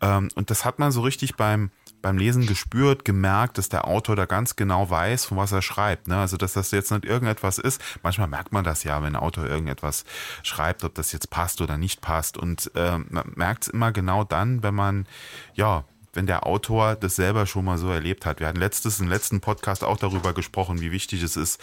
Ähm, 0.00 0.30
und 0.34 0.48
das 0.48 0.64
hat 0.64 0.78
man 0.78 0.92
so 0.92 1.02
richtig 1.02 1.36
beim, 1.36 1.70
beim 2.02 2.18
Lesen 2.18 2.46
gespürt, 2.46 3.04
gemerkt, 3.04 3.58
dass 3.58 3.68
der 3.68 3.86
Autor 3.86 4.16
da 4.16 4.26
ganz 4.26 4.56
genau 4.56 4.88
weiß, 4.88 5.26
von 5.26 5.38
was 5.38 5.52
er 5.52 5.62
schreibt. 5.62 6.08
Ne? 6.08 6.16
Also, 6.16 6.36
dass 6.36 6.52
das 6.52 6.70
jetzt 6.70 6.90
nicht 6.90 7.04
irgendetwas 7.04 7.58
ist. 7.58 7.80
Manchmal 8.02 8.28
merkt 8.28 8.52
man 8.52 8.64
das 8.64 8.84
ja, 8.84 9.02
wenn 9.02 9.16
ein 9.16 9.22
Autor 9.22 9.46
irgendetwas 9.46 10.04
schreibt, 10.42 10.84
ob 10.84 10.94
das 10.94 11.12
jetzt 11.12 11.30
passt 11.30 11.60
oder 11.60 11.78
nicht 11.78 12.00
passt. 12.00 12.36
Und 12.36 12.70
äh, 12.74 12.98
man 12.98 13.32
merkt 13.34 13.64
es 13.64 13.68
immer 13.68 13.92
genau 13.92 14.24
dann, 14.24 14.62
wenn 14.62 14.74
man, 14.74 15.06
ja, 15.54 15.84
wenn 16.16 16.26
der 16.26 16.46
Autor 16.46 16.96
das 16.96 17.16
selber 17.16 17.46
schon 17.46 17.64
mal 17.64 17.78
so 17.78 17.90
erlebt 17.90 18.26
hat. 18.26 18.40
Wir 18.40 18.48
hatten 18.48 18.58
letztes, 18.58 18.98
im 18.98 19.08
letzten 19.08 19.40
Podcast 19.40 19.84
auch 19.84 19.98
darüber 19.98 20.32
gesprochen, 20.32 20.80
wie 20.80 20.90
wichtig 20.90 21.22
es 21.22 21.36
ist, 21.36 21.60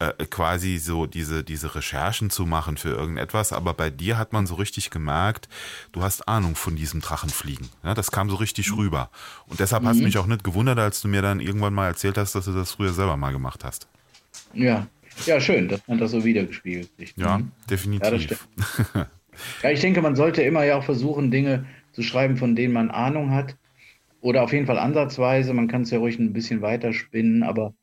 äh, 0.00 0.12
quasi 0.26 0.78
so 0.78 1.06
diese, 1.06 1.44
diese 1.44 1.74
Recherchen 1.74 2.28
zu 2.28 2.44
machen 2.44 2.76
für 2.76 2.90
irgendetwas. 2.90 3.52
Aber 3.52 3.72
bei 3.74 3.88
dir 3.88 4.18
hat 4.18 4.32
man 4.32 4.46
so 4.46 4.56
richtig 4.56 4.90
gemerkt, 4.90 5.48
du 5.92 6.02
hast 6.02 6.28
Ahnung 6.28 6.56
von 6.56 6.76
diesem 6.76 7.00
Drachenfliegen. 7.00 7.68
Ja, 7.84 7.94
das 7.94 8.10
kam 8.10 8.28
so 8.28 8.36
richtig 8.36 8.70
mhm. 8.70 8.78
rüber. 8.78 9.10
Und 9.46 9.60
deshalb 9.60 9.84
mhm. 9.84 9.88
hat 9.88 9.96
es 9.96 10.02
mich 10.02 10.18
auch 10.18 10.26
nicht 10.26 10.44
gewundert, 10.44 10.78
als 10.78 11.00
du 11.00 11.08
mir 11.08 11.22
dann 11.22 11.40
irgendwann 11.40 11.72
mal 11.72 11.86
erzählt 11.86 12.18
hast, 12.18 12.34
dass 12.34 12.44
du 12.44 12.52
das 12.52 12.72
früher 12.72 12.92
selber 12.92 13.16
mal 13.16 13.32
gemacht 13.32 13.64
hast. 13.64 13.86
Ja, 14.52 14.86
ja, 15.26 15.40
schön, 15.40 15.68
dass 15.68 15.86
man 15.86 15.98
das 15.98 16.10
so 16.10 16.24
wiedergespiegelt 16.24 16.90
sieht. 16.98 17.14
Ja, 17.16 17.38
mhm. 17.38 17.52
definitiv. 17.70 18.46
Ja, 18.94 19.06
ja, 19.62 19.70
ich 19.70 19.80
denke, 19.80 20.02
man 20.02 20.16
sollte 20.16 20.42
immer 20.42 20.64
ja 20.64 20.76
auch 20.76 20.84
versuchen, 20.84 21.30
Dinge 21.30 21.66
zu 21.92 22.02
schreiben, 22.02 22.36
von 22.36 22.56
denen 22.56 22.72
man 22.72 22.90
Ahnung 22.90 23.30
hat. 23.30 23.56
Oder 24.22 24.44
auf 24.44 24.52
jeden 24.52 24.66
Fall 24.66 24.78
ansatzweise, 24.78 25.52
man 25.52 25.66
kann 25.66 25.82
es 25.82 25.90
ja 25.90 25.98
ruhig 25.98 26.18
ein 26.18 26.32
bisschen 26.32 26.62
weiter 26.62 26.92
spinnen, 26.92 27.42
aber 27.42 27.74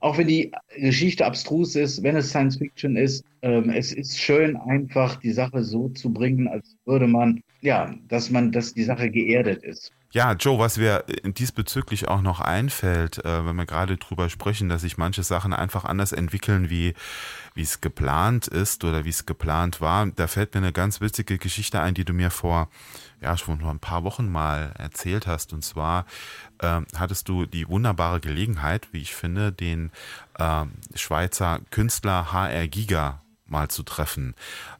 auch 0.00 0.16
wenn 0.16 0.28
die 0.28 0.52
Geschichte 0.76 1.26
abstrus 1.26 1.74
ist, 1.74 2.04
wenn 2.04 2.14
es 2.14 2.30
Science 2.30 2.56
Fiction 2.56 2.96
ist, 2.96 3.24
ähm, 3.42 3.70
es 3.70 3.92
ist 3.92 4.16
schön 4.16 4.56
einfach 4.56 5.16
die 5.16 5.32
Sache 5.32 5.64
so 5.64 5.88
zu 5.88 6.12
bringen, 6.12 6.46
als 6.46 6.76
würde 6.84 7.08
man, 7.08 7.42
ja, 7.62 7.92
dass 8.06 8.30
man, 8.30 8.52
dass 8.52 8.74
die 8.74 8.84
Sache 8.84 9.10
geerdet 9.10 9.64
ist. 9.64 9.92
Ja, 10.10 10.32
Joe, 10.32 10.58
was 10.58 10.78
mir 10.78 11.04
diesbezüglich 11.22 12.08
auch 12.08 12.22
noch 12.22 12.40
einfällt, 12.40 13.22
äh, 13.26 13.44
wenn 13.44 13.56
wir 13.56 13.66
gerade 13.66 13.98
drüber 13.98 14.30
sprechen, 14.30 14.70
dass 14.70 14.80
sich 14.80 14.96
manche 14.96 15.22
Sachen 15.22 15.52
einfach 15.52 15.84
anders 15.84 16.12
entwickeln, 16.12 16.70
wie 16.70 16.94
wie 17.54 17.62
es 17.62 17.80
geplant 17.82 18.46
ist 18.46 18.84
oder 18.84 19.04
wie 19.04 19.10
es 19.10 19.26
geplant 19.26 19.80
war, 19.80 20.06
da 20.06 20.28
fällt 20.28 20.54
mir 20.54 20.60
eine 20.60 20.72
ganz 20.72 21.00
witzige 21.02 21.36
Geschichte 21.38 21.80
ein, 21.80 21.92
die 21.92 22.04
du 22.06 22.14
mir 22.14 22.30
vor 22.30 22.68
ja 23.20 23.36
schon 23.36 23.60
vor 23.60 23.70
ein 23.70 23.80
paar 23.80 24.04
Wochen 24.04 24.30
mal 24.30 24.72
erzählt 24.78 25.26
hast. 25.26 25.52
Und 25.52 25.62
zwar 25.62 26.06
äh, 26.60 26.80
hattest 26.96 27.28
du 27.28 27.44
die 27.44 27.68
wunderbare 27.68 28.20
Gelegenheit, 28.20 28.88
wie 28.92 29.02
ich 29.02 29.14
finde, 29.14 29.52
den 29.52 29.90
äh, 30.38 30.64
Schweizer 30.94 31.60
Künstler 31.70 32.32
HR 32.32 32.66
Giga 32.68 33.20
mal 33.48 33.68
zu 33.68 33.82
treffen. 33.82 34.34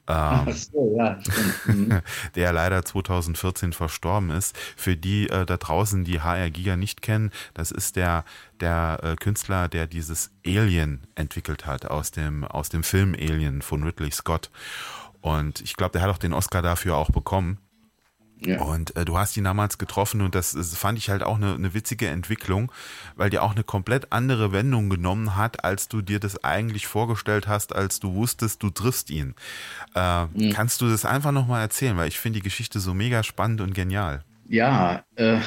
Ähm, 0.06 0.52
so, 0.52 0.94
ja, 0.96 1.18
mhm. 1.66 2.00
der 2.34 2.52
leider 2.52 2.84
2014 2.84 3.72
verstorben 3.72 4.30
ist. 4.30 4.56
Für 4.76 4.96
die 4.96 5.28
äh, 5.28 5.44
da 5.46 5.56
draußen, 5.56 6.04
die 6.04 6.20
HR 6.20 6.50
Giga 6.50 6.76
nicht 6.76 7.02
kennen, 7.02 7.30
das 7.54 7.70
ist 7.70 7.96
der, 7.96 8.24
der 8.60 9.00
äh, 9.02 9.16
Künstler, 9.16 9.68
der 9.68 9.86
dieses 9.86 10.30
Alien 10.46 11.06
entwickelt 11.14 11.66
hat 11.66 11.86
aus 11.86 12.10
dem, 12.10 12.44
aus 12.44 12.68
dem 12.68 12.82
Film 12.82 13.14
Alien 13.14 13.62
von 13.62 13.82
Ridley 13.82 14.10
Scott. 14.10 14.50
Und 15.20 15.60
ich 15.60 15.74
glaube, 15.74 15.92
der 15.92 16.02
hat 16.02 16.10
auch 16.10 16.18
den 16.18 16.32
Oscar 16.32 16.62
dafür 16.62 16.96
auch 16.96 17.10
bekommen. 17.10 17.58
Ja. 18.40 18.62
Und 18.62 18.94
äh, 18.96 19.04
du 19.04 19.18
hast 19.18 19.36
ihn 19.36 19.44
damals 19.44 19.78
getroffen 19.78 20.20
und 20.20 20.34
das, 20.34 20.52
das 20.52 20.76
fand 20.76 20.98
ich 20.98 21.10
halt 21.10 21.22
auch 21.22 21.36
eine, 21.36 21.54
eine 21.54 21.74
witzige 21.74 22.08
Entwicklung, 22.08 22.70
weil 23.16 23.30
die 23.30 23.38
auch 23.38 23.52
eine 23.52 23.64
komplett 23.64 24.12
andere 24.12 24.52
Wendung 24.52 24.88
genommen 24.88 25.36
hat, 25.36 25.64
als 25.64 25.88
du 25.88 26.02
dir 26.02 26.20
das 26.20 26.44
eigentlich 26.44 26.86
vorgestellt 26.86 27.48
hast, 27.48 27.74
als 27.74 28.00
du 28.00 28.14
wusstest, 28.14 28.62
du 28.62 28.70
triffst 28.70 29.10
ihn. 29.10 29.34
Äh, 29.94 30.26
mhm. 30.26 30.52
Kannst 30.52 30.80
du 30.80 30.88
das 30.88 31.04
einfach 31.04 31.32
nochmal 31.32 31.62
erzählen, 31.62 31.96
weil 31.96 32.08
ich 32.08 32.18
finde 32.18 32.38
die 32.38 32.44
Geschichte 32.44 32.78
so 32.78 32.94
mega 32.94 33.22
spannend 33.22 33.60
und 33.60 33.74
genial. 33.74 34.22
Ja, 34.48 35.04
äh, 35.16 35.38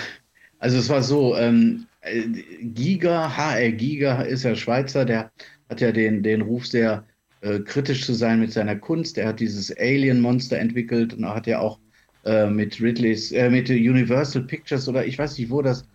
also 0.60 0.78
es 0.78 0.90
war 0.90 1.02
so, 1.02 1.36
ähm, 1.38 1.88
äh, 2.02 2.24
Giga, 2.62 3.36
HR 3.36 3.72
Giga 3.72 4.22
ist 4.22 4.44
ja 4.44 4.56
Schweizer, 4.56 5.06
der 5.06 5.32
hat 5.70 5.82
ja 5.82 5.92
den, 5.92 6.24
den 6.24 6.42
Ruf 6.42 6.68
sehr 6.68 7.06
äh, 7.42 7.60
kritisch 7.60 8.06
zu 8.06 8.14
sein 8.14 8.40
mit 8.40 8.52
seiner 8.52 8.76
Kunst. 8.76 9.18
Er 9.18 9.30
hat 9.30 9.40
dieses 9.40 9.76
Alien-Monster 9.76 10.60
entwickelt 10.60 11.14
und 11.14 11.26
hat 11.28 11.48
ja 11.48 11.60
auch 11.60 11.80
äh, 12.26 12.48
mit 12.48 12.82
Ridleys, 12.82 13.32
äh, 13.32 13.50
mit 13.50 13.70
Universal 13.70 14.44
Pictures 14.44 14.88
oder 14.88 15.06
ich 15.06 15.18
weiß 15.18 15.38
nicht 15.38 15.50
wo 15.50 15.62
das, 15.62 15.86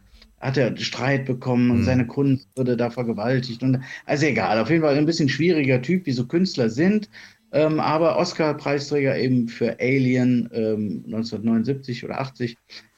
hat 0.41 0.57
er 0.57 0.77
Streit 0.77 1.25
bekommen 1.25 1.71
und 1.71 1.81
mhm. 1.81 1.85
seine 1.85 2.07
Kunst 2.07 2.49
wurde 2.57 2.77
da 2.77 2.91
vergewaltigt. 2.91 3.63
Und, 3.63 3.81
also 4.05 4.27
egal, 4.27 4.59
auf 4.59 4.71
jeden 4.71 4.83
Fall 4.83 4.97
ein 4.97 5.07
bisschen 5.07 5.29
schwieriger 5.29 5.81
Typ, 5.81 6.07
wie 6.07 6.13
so 6.13 6.27
Künstler 6.27 6.69
sind. 6.69 7.09
Ähm, 7.53 7.81
aber 7.81 8.19
Oscar-Preisträger 8.19 9.19
eben 9.19 9.49
für 9.49 9.79
Alien 9.81 10.51
ähm, 10.53 11.03
1979 11.07 12.05
oder 12.05 12.21
80 12.21 12.57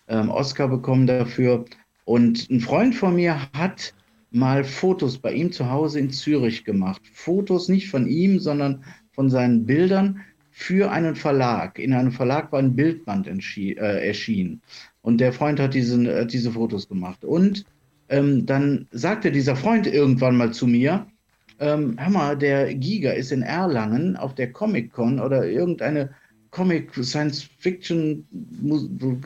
ähm, 0.08 0.30
Oscar 0.30 0.68
bekommen 0.68 1.06
dafür. 1.06 1.64
Und 2.04 2.50
ein 2.50 2.60
Freund 2.60 2.94
von 2.94 3.14
mir 3.14 3.38
hat 3.52 3.94
mal 4.30 4.64
Fotos 4.64 5.18
bei 5.18 5.32
ihm 5.32 5.52
zu 5.52 5.70
Hause 5.70 6.00
in 6.00 6.10
Zürich 6.10 6.64
gemacht. 6.64 7.02
Fotos 7.12 7.68
nicht 7.68 7.88
von 7.88 8.08
ihm, 8.08 8.40
sondern 8.40 8.84
von 9.12 9.30
seinen 9.30 9.64
Bildern 9.64 10.20
für 10.58 10.90
einen 10.90 11.14
Verlag. 11.14 11.78
In 11.78 11.92
einem 11.92 12.10
Verlag 12.10 12.50
war 12.50 12.58
ein 12.58 12.74
Bildband 12.74 13.28
äh, 13.28 14.08
erschienen. 14.08 14.60
Und 15.02 15.18
der 15.18 15.32
Freund 15.32 15.60
hat 15.60 15.72
diesen, 15.72 16.06
äh, 16.06 16.26
diese 16.26 16.50
Fotos 16.50 16.88
gemacht. 16.88 17.24
Und 17.24 17.64
ähm, 18.08 18.44
dann 18.44 18.88
sagte 18.90 19.30
dieser 19.30 19.54
Freund 19.54 19.86
irgendwann 19.86 20.36
mal 20.36 20.52
zu 20.52 20.66
mir, 20.66 21.06
ähm, 21.60 21.94
hör 21.96 22.10
mal, 22.10 22.36
der 22.36 22.74
Giga 22.74 23.12
ist 23.12 23.30
in 23.30 23.42
Erlangen 23.42 24.16
auf 24.16 24.34
der 24.34 24.52
Comic-Con 24.52 25.20
oder 25.20 25.46
irgendeine 25.46 26.10
Comic 26.50 26.92
Science 27.04 27.48
Fiction, 27.58 28.26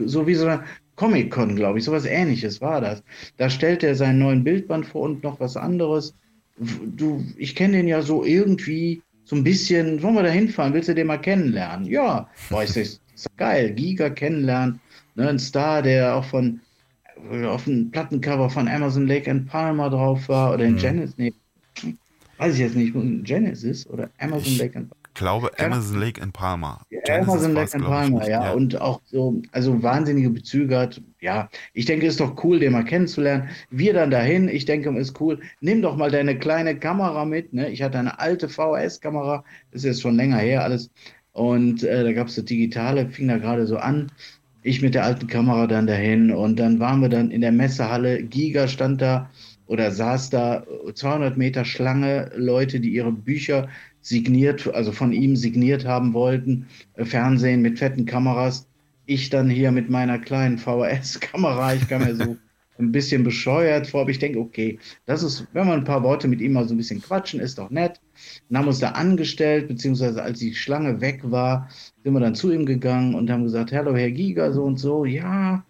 so 0.05 0.27
wie 0.27 0.35
so 0.35 0.47
eine 0.47 0.65
Comic-Con, 0.97 1.57
glaube 1.57 1.79
ich, 1.79 1.87
sowas 1.87 2.05
ähnliches 2.05 2.61
war 2.61 2.83
das. 2.83 3.03
Da 3.39 3.49
stellt 3.49 3.83
er 3.83 3.95
seinen 3.95 4.19
neuen 4.19 4.45
Bildband 4.45 4.85
vor 4.85 5.05
und 5.05 5.23
noch 5.23 5.41
was 5.41 5.57
anderes. 5.57 6.15
Du, 6.59 7.25
ich 7.39 7.55
kenne 7.55 7.79
den 7.79 7.89
ja 7.89 8.03
so 8.03 8.23
irgendwie 8.23 9.01
so 9.33 9.37
ein 9.37 9.45
bisschen, 9.45 10.03
wollen 10.03 10.17
wir 10.17 10.25
da 10.25 10.29
hinfahren, 10.29 10.75
willst 10.75 10.91
du 10.91 10.95
den 10.95 11.07
mal 11.07 11.17
kennenlernen? 11.17 11.87
Ja, 11.87 12.29
boah, 12.51 12.61
das, 12.67 12.77
ist 12.77 13.01
geil, 13.39 13.73
Giga 13.73 14.11
kennenlernen, 14.11 14.79
ne, 15.15 15.27
ein 15.27 15.39
Star, 15.39 15.81
der 15.81 16.17
auch 16.17 16.25
von, 16.27 16.61
auf 17.47 17.65
dem 17.65 17.91
Plattencover 17.91 18.51
von 18.51 18.69
Amazon 18.69 19.07
Lake 19.07 19.31
and 19.31 19.49
Palmer 19.49 19.89
drauf 19.89 20.29
war, 20.29 20.53
oder 20.53 20.67
in 20.67 20.75
mhm. 20.75 20.79
Genesis, 20.79 21.15
nee, 21.17 21.33
weiß 22.37 22.57
ich 22.57 22.61
jetzt 22.61 22.77
nicht, 22.77 22.93
Genesis 23.25 23.87
oder 23.87 24.11
Amazon 24.19 24.59
Lake 24.59 24.77
and 24.77 24.91
Palmer 24.91 25.02
glaube 25.15 25.51
Amazon 25.59 26.01
Lake 26.01 26.21
in 26.21 26.33
Palma. 26.33 26.85
Amazon 27.09 27.55
Lake 27.55 27.77
in 27.77 27.83
Palma, 27.83 28.23
ja. 28.23 28.45
ja. 28.45 28.53
Und 28.53 28.81
auch 28.81 29.01
so, 29.05 29.41
also 29.53 29.83
wahnsinnige 29.83 30.31
Bezüge 30.31 30.79
hat. 30.79 31.01
Ja, 31.21 31.49
ich 31.73 31.85
denke, 31.85 32.07
es 32.07 32.15
ist 32.15 32.21
doch 32.21 32.43
cool, 32.45 32.59
den 32.59 32.73
mal 32.73 32.85
kennenzulernen. 32.85 33.49
Wir 33.71 33.95
dann 33.95 34.11
dahin. 34.11 34.49
Ich 34.49 34.65
denke, 34.65 34.91
es 34.91 35.11
ist 35.11 35.21
cool. 35.21 35.41
Nimm 35.61 35.83
doch 35.83 35.97
mal 35.97 36.11
deine 36.11 36.39
kleine 36.39 36.79
Kamera 36.79 37.25
mit. 37.25 37.53
Ne? 37.53 37.71
Ich 37.71 37.83
hatte 37.83 37.99
eine 37.99 38.19
alte 38.19 38.49
VHS-Kamera. 38.49 39.45
Das 39.71 39.83
ist 39.83 39.87
jetzt 39.87 40.03
schon 40.03 40.17
länger 40.17 40.39
her 40.39 40.65
alles. 40.65 40.91
Und 41.33 41.83
äh, 41.83 42.05
da 42.05 42.13
gab 42.13 42.29
es 42.29 42.35
das 42.35 42.45
Digitale, 42.45 43.09
fing 43.09 43.29
da 43.29 43.39
gerade 43.39 43.67
so 43.67 43.77
an. 43.77 44.13
Ich 44.63 44.83
mit 44.83 44.95
der 44.95 45.05
alten 45.05 45.27
Kamera 45.27 45.67
dann 45.67 45.87
dahin. 45.87 46.31
Und 46.31 46.57
dann 46.57 46.79
waren 46.79 47.01
wir 47.01 47.09
dann 47.09 47.31
in 47.31 47.41
der 47.41 47.53
Messehalle. 47.53 48.23
Giga 48.23 48.69
stand 48.69 49.01
da 49.03 49.31
oder 49.67 49.91
saß 49.91 50.31
da 50.31 50.65
200 50.95 51.37
Meter 51.37 51.65
Schlange, 51.65 52.31
Leute, 52.37 52.79
die 52.81 52.91
ihre 52.91 53.13
Bücher 53.13 53.69
signiert, 54.03 54.69
also 54.75 54.93
von 54.93 55.13
ihm 55.13 55.37
signiert 55.37 55.87
haben 55.87 56.13
wollten, 56.13 56.67
äh, 56.95 57.05
Fernsehen 57.05 57.63
mit 57.63 57.79
fetten 57.79 58.05
Kameras. 58.05 58.67
Ich 59.07 59.31
dann 59.31 59.49
hier 59.49 59.73
mit 59.73 59.89
meiner 59.91 60.19
kleinen 60.19 60.59
VHS-Kamera, 60.59 61.75
ich 61.75 61.89
kam 61.89 62.05
mir 62.05 62.15
so 62.15 62.37
ein 62.79 62.93
bisschen 62.93 63.25
bescheuert 63.25 63.87
vor, 63.87 64.03
aber 64.03 64.11
ich 64.11 64.19
denke, 64.19 64.39
okay, 64.39 64.79
das 65.07 65.23
ist, 65.23 65.47
wenn 65.53 65.67
wir 65.67 65.75
ein 65.75 65.85
paar 65.85 66.03
Worte 66.03 66.29
mit 66.29 66.41
ihm 66.41 66.53
mal 66.53 66.67
so 66.67 66.75
ein 66.75 66.79
bisschen 66.79 67.01
quatschen, 67.01 67.41
ist 67.41 67.59
doch 67.59 67.71
nett. 67.71 68.01
Dann 68.49 68.59
haben 68.59 68.65
wir 68.67 68.71
uns 68.71 68.81
da 68.81 68.91
angestellt, 68.91 69.69
beziehungsweise 69.69 70.23
als 70.23 70.39
die 70.41 70.55
Schlange 70.55 71.01
weg 71.01 71.21
war, 71.23 71.69
sind 72.03 72.13
wir 72.13 72.21
dann 72.21 72.35
zu 72.35 72.53
ihm 72.53 72.67
gegangen 72.67 73.15
und 73.15 73.31
haben 73.31 73.45
gesagt, 73.45 73.73
hallo 73.73 73.95
Herr 73.97 74.11
Giga, 74.11 74.53
so 74.53 74.65
und 74.65 74.79
so, 74.79 75.05
ja, 75.05 75.65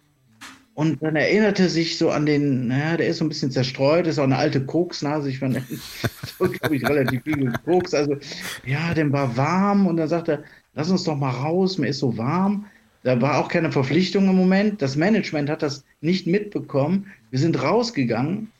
und 0.75 1.03
dann 1.03 1.15
erinnerte 1.15 1.69
sich 1.69 1.97
so 1.97 2.09
an 2.09 2.25
den, 2.25 2.67
naja, 2.67 2.97
der 2.97 3.07
ist 3.07 3.17
so 3.17 3.25
ein 3.25 3.29
bisschen 3.29 3.51
zerstreut, 3.51 4.07
ist 4.07 4.17
auch 4.17 4.23
eine 4.23 4.37
alte 4.37 4.65
Koksnase. 4.65 5.29
Ich 5.29 5.39
so, 5.39 6.49
glaube 6.49 6.75
ich, 6.75 6.87
relativ 6.87 7.23
viel 7.23 7.51
Koks. 7.63 7.93
Also, 7.93 8.17
ja, 8.65 8.93
dem 8.93 9.11
war 9.11 9.37
warm 9.37 9.85
und 9.85 9.97
dann 9.97 10.07
sagte 10.07 10.31
er, 10.31 10.43
lass 10.73 10.89
uns 10.89 11.03
doch 11.03 11.15
mal 11.15 11.29
raus, 11.29 11.77
mir 11.77 11.89
ist 11.89 11.99
so 11.99 12.17
warm. 12.17 12.65
Da 13.03 13.21
war 13.21 13.37
auch 13.37 13.49
keine 13.49 13.71
Verpflichtung 13.71 14.27
im 14.29 14.35
Moment. 14.35 14.81
Das 14.81 14.95
Management 14.95 15.49
hat 15.49 15.61
das 15.61 15.83
nicht 16.01 16.25
mitbekommen. 16.25 17.07
Wir 17.29 17.39
sind 17.39 17.61
rausgegangen 17.61 18.51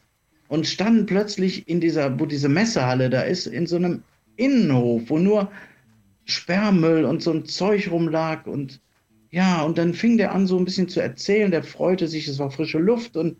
und 0.49 0.67
standen 0.67 1.08
plötzlich 1.08 1.67
in 1.67 1.82
dieser, 1.82 2.19
wo 2.19 2.26
diese 2.28 2.49
Messehalle 2.49 3.10
da 3.10 3.21
ist, 3.21 3.47
in 3.47 3.65
so 3.65 3.78
einem 3.78 4.04
Innenhof, 4.36 5.04
wo 5.08 5.17
nur 5.17 5.49
Sperrmüll 6.26 7.06
und 7.06 7.23
so 7.23 7.32
ein 7.32 7.45
Zeug 7.45 7.89
rumlag 7.89 8.45
und 8.45 8.82
ja, 9.33 9.63
und 9.63 9.79
dann 9.79 9.95
fing 9.95 10.17
der 10.17 10.31
an, 10.31 10.45
so 10.45 10.59
ein 10.59 10.65
bisschen 10.65 10.87
zu 10.87 10.99
erzählen. 10.99 11.49
Der 11.49 11.63
freute 11.63 12.07
sich, 12.07 12.27
es 12.27 12.37
war 12.37 12.51
frische 12.51 12.77
Luft. 12.77 13.17
Und 13.17 13.37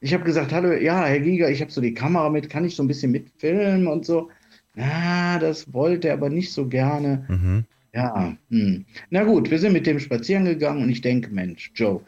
ich 0.00 0.14
habe 0.14 0.24
gesagt: 0.24 0.54
Hallo, 0.54 0.72
ja, 0.72 1.04
Herr 1.04 1.20
Giger, 1.20 1.50
ich 1.50 1.60
habe 1.60 1.70
so 1.70 1.82
die 1.82 1.92
Kamera 1.92 2.30
mit, 2.30 2.48
kann 2.48 2.64
ich 2.64 2.74
so 2.74 2.82
ein 2.82 2.88
bisschen 2.88 3.12
mitfilmen 3.12 3.86
und 3.86 4.06
so. 4.06 4.30
Na, 4.74 5.38
das 5.38 5.70
wollte 5.70 6.08
er 6.08 6.14
aber 6.14 6.30
nicht 6.30 6.50
so 6.50 6.66
gerne. 6.66 7.26
Mhm. 7.28 7.64
Ja, 7.92 8.34
hm. 8.50 8.86
na 9.10 9.22
gut, 9.22 9.50
wir 9.50 9.58
sind 9.58 9.74
mit 9.74 9.86
dem 9.86 10.00
spazieren 10.00 10.46
gegangen 10.46 10.82
und 10.82 10.88
ich 10.88 11.02
denke: 11.02 11.28
Mensch, 11.30 11.70
Joe, 11.74 12.00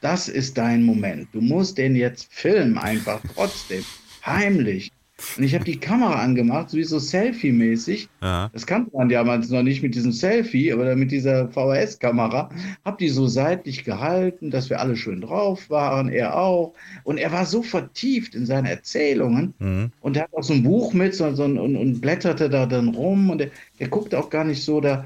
das 0.00 0.28
ist 0.28 0.56
dein 0.56 0.82
Moment. 0.82 1.28
Du 1.32 1.42
musst 1.42 1.76
den 1.76 1.94
jetzt 1.94 2.32
filmen, 2.32 2.78
einfach 2.78 3.20
trotzdem. 3.34 3.84
Heimlich. 4.24 4.90
Und 5.36 5.42
ich 5.42 5.54
habe 5.54 5.64
die 5.64 5.80
Kamera 5.80 6.22
angemacht, 6.22 6.70
sowieso 6.70 6.98
Selfie-mäßig. 6.98 8.08
Ja. 8.22 8.50
Das 8.52 8.66
kannte 8.66 8.96
man 8.96 9.08
damals 9.08 9.50
noch 9.50 9.62
nicht 9.62 9.82
mit 9.82 9.96
diesem 9.96 10.12
Selfie, 10.12 10.72
aber 10.72 10.94
mit 10.94 11.10
dieser 11.10 11.48
VHS-Kamera. 11.48 12.50
Habe 12.84 12.96
die 13.00 13.08
so 13.08 13.26
seitlich 13.26 13.84
gehalten, 13.84 14.50
dass 14.50 14.70
wir 14.70 14.80
alle 14.80 14.96
schön 14.96 15.20
drauf 15.20 15.68
waren, 15.70 16.08
er 16.08 16.38
auch. 16.38 16.72
Und 17.02 17.18
er 17.18 17.32
war 17.32 17.46
so 17.46 17.62
vertieft 17.62 18.36
in 18.36 18.46
seine 18.46 18.70
Erzählungen. 18.70 19.54
Mhm. 19.58 19.90
Und 20.00 20.16
er 20.16 20.24
hat 20.24 20.34
auch 20.34 20.44
so 20.44 20.54
ein 20.54 20.62
Buch 20.62 20.92
mit 20.92 21.14
so, 21.16 21.34
so, 21.34 21.44
und, 21.44 21.58
und 21.58 22.00
blätterte 22.00 22.48
da 22.48 22.66
dann 22.66 22.88
rum. 22.88 23.30
Und 23.30 23.40
er, 23.40 23.50
der 23.80 23.88
guckt 23.88 24.14
auch 24.14 24.30
gar 24.30 24.44
nicht 24.44 24.62
so 24.62 24.80
da. 24.80 25.04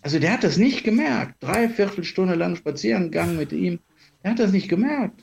Also 0.00 0.18
der 0.18 0.32
hat 0.32 0.42
das 0.42 0.56
nicht 0.56 0.82
gemerkt. 0.82 1.36
Dreiviertel 1.40 2.02
Stunde 2.02 2.34
lang 2.34 2.56
spazieren 2.56 3.04
gegangen 3.04 3.36
mit 3.36 3.52
ihm. 3.52 3.78
Er 4.24 4.32
hat 4.32 4.40
das 4.40 4.50
nicht 4.50 4.68
gemerkt. 4.68 5.22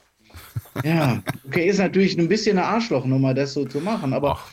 Ja, 0.84 1.22
okay, 1.46 1.68
ist 1.68 1.80
natürlich 1.80 2.18
ein 2.18 2.28
bisschen 2.30 2.58
eine 2.58 2.68
Arschlochnummer, 2.68 3.34
das 3.34 3.54
so 3.54 3.66
zu 3.66 3.82
machen, 3.82 4.14
aber 4.14 4.38
Ach. 4.38 4.52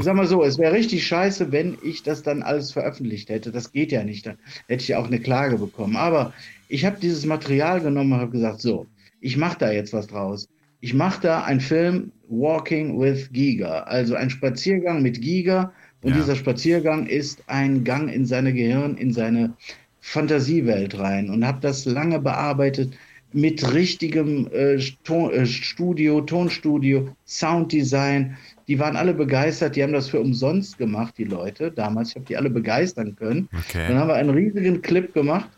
sag 0.00 0.14
mal 0.16 0.26
so, 0.26 0.42
es 0.42 0.58
wäre 0.58 0.72
richtig 0.74 1.06
scheiße, 1.06 1.52
wenn 1.52 1.78
ich 1.82 2.02
das 2.02 2.22
dann 2.22 2.42
alles 2.42 2.72
veröffentlicht 2.72 3.28
hätte. 3.28 3.52
Das 3.52 3.72
geht 3.72 3.92
ja 3.92 4.02
nicht, 4.04 4.26
dann 4.26 4.38
hätte 4.68 4.82
ich 4.82 4.94
auch 4.96 5.06
eine 5.06 5.20
Klage 5.20 5.58
bekommen. 5.58 5.96
Aber 5.96 6.32
ich 6.68 6.84
habe 6.84 6.98
dieses 7.00 7.24
Material 7.26 7.80
genommen 7.80 8.12
und 8.12 8.20
habe 8.20 8.30
gesagt, 8.32 8.60
so, 8.60 8.86
ich 9.20 9.36
mache 9.36 9.58
da 9.58 9.70
jetzt 9.72 9.92
was 9.92 10.06
draus. 10.06 10.48
ich 10.82 10.94
mache 10.94 11.20
da 11.20 11.44
einen 11.44 11.60
Film 11.60 12.10
Walking 12.28 12.98
with 12.98 13.30
Giga, 13.32 13.80
also 13.82 14.14
ein 14.14 14.30
Spaziergang 14.30 15.02
mit 15.02 15.20
Giga. 15.20 15.72
Und 16.02 16.12
Ja. 16.12 16.16
dieser 16.16 16.36
Spaziergang 16.36 17.06
ist 17.06 17.42
ein 17.48 17.84
Gang 17.84 18.10
in 18.10 18.24
seine 18.24 18.54
Gehirn, 18.54 18.96
in 18.96 19.12
seine 19.12 19.52
Fantasiewelt 20.00 20.98
rein. 20.98 21.28
Und 21.28 21.46
habe 21.46 21.60
das 21.60 21.84
lange 21.84 22.18
bearbeitet 22.18 22.94
mit 23.32 23.72
richtigem 23.74 24.48
äh, 24.52 24.78
Ton, 25.04 25.32
äh, 25.32 25.46
Studio, 25.46 26.20
Tonstudio, 26.20 27.08
Sounddesign. 27.26 28.36
Die 28.66 28.78
waren 28.78 28.96
alle 28.96 29.14
begeistert, 29.14 29.76
die 29.76 29.82
haben 29.82 29.92
das 29.92 30.08
für 30.08 30.20
umsonst 30.20 30.78
gemacht, 30.78 31.14
die 31.18 31.24
Leute 31.24 31.70
damals. 31.70 32.10
Ich 32.10 32.16
habe 32.16 32.26
die 32.26 32.36
alle 32.36 32.50
begeistern 32.50 33.14
können. 33.16 33.48
Dann 33.50 33.60
Okay. 33.60 33.94
haben 33.94 34.08
wir 34.08 34.14
einen 34.14 34.30
riesigen 34.30 34.82
Clip 34.82 35.12
gemacht. 35.14 35.48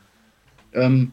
Ähm, 0.74 1.12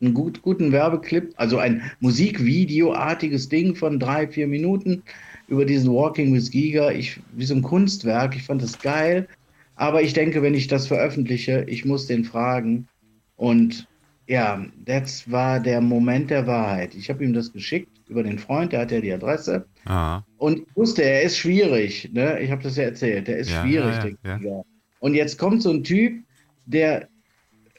einen 0.00 0.14
gut, 0.14 0.42
guten 0.42 0.72
Werbeclip, 0.72 1.32
also 1.36 1.58
ein 1.58 1.80
Musikvideo-artiges 2.00 3.48
Ding 3.48 3.74
von 3.76 4.00
drei, 4.00 4.26
vier 4.26 4.48
Minuten 4.48 5.02
über 5.48 5.64
diesen 5.64 5.92
Walking 5.92 6.34
with 6.34 6.50
Giga. 6.50 6.90
Ich, 6.90 7.20
wie 7.36 7.44
so 7.44 7.54
ein 7.54 7.62
Kunstwerk. 7.62 8.34
Ich 8.34 8.42
fand 8.42 8.62
das 8.62 8.78
geil. 8.80 9.28
Aber 9.76 10.02
ich 10.02 10.12
denke, 10.12 10.42
wenn 10.42 10.54
ich 10.54 10.66
das 10.66 10.86
veröffentliche, 10.86 11.64
ich 11.68 11.84
muss 11.84 12.06
den 12.06 12.24
fragen. 12.24 12.88
Und 13.36 13.86
ja, 14.26 14.64
das 14.84 15.30
war 15.30 15.60
der 15.60 15.80
Moment 15.80 16.30
der 16.30 16.46
Wahrheit. 16.46 16.94
Ich 16.94 17.10
habe 17.10 17.24
ihm 17.24 17.32
das 17.32 17.52
geschickt 17.52 17.88
über 18.08 18.22
den 18.22 18.38
Freund, 18.38 18.72
der 18.72 18.80
hat 18.80 18.90
ja 18.92 19.00
die 19.00 19.12
Adresse. 19.12 19.66
Ah, 19.84 20.22
Und 20.38 20.58
ich 20.60 20.76
wusste, 20.76 21.02
er 21.02 21.22
ist 21.22 21.38
schwierig. 21.38 22.10
Ne? 22.12 22.40
Ich 22.40 22.50
habe 22.50 22.62
das 22.62 22.76
ja 22.76 22.84
erzählt. 22.84 23.28
Er 23.28 23.38
ist 23.38 23.50
Ja, 23.50 23.62
schwierig, 23.62 24.16
ja, 24.24 24.38
der 24.38 24.48
ja. 24.48 24.62
Und 25.00 25.14
jetzt 25.14 25.38
kommt 25.38 25.62
so 25.62 25.70
ein 25.70 25.82
Typ, 25.82 26.22
der, 26.66 27.08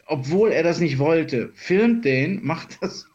obwohl 0.07 0.51
er 0.51 0.63
das 0.63 0.79
nicht 0.79 0.99
wollte, 0.99 1.51
filmt 1.55 2.03
den, 2.03 2.43
macht 2.45 2.77
das 2.81 3.07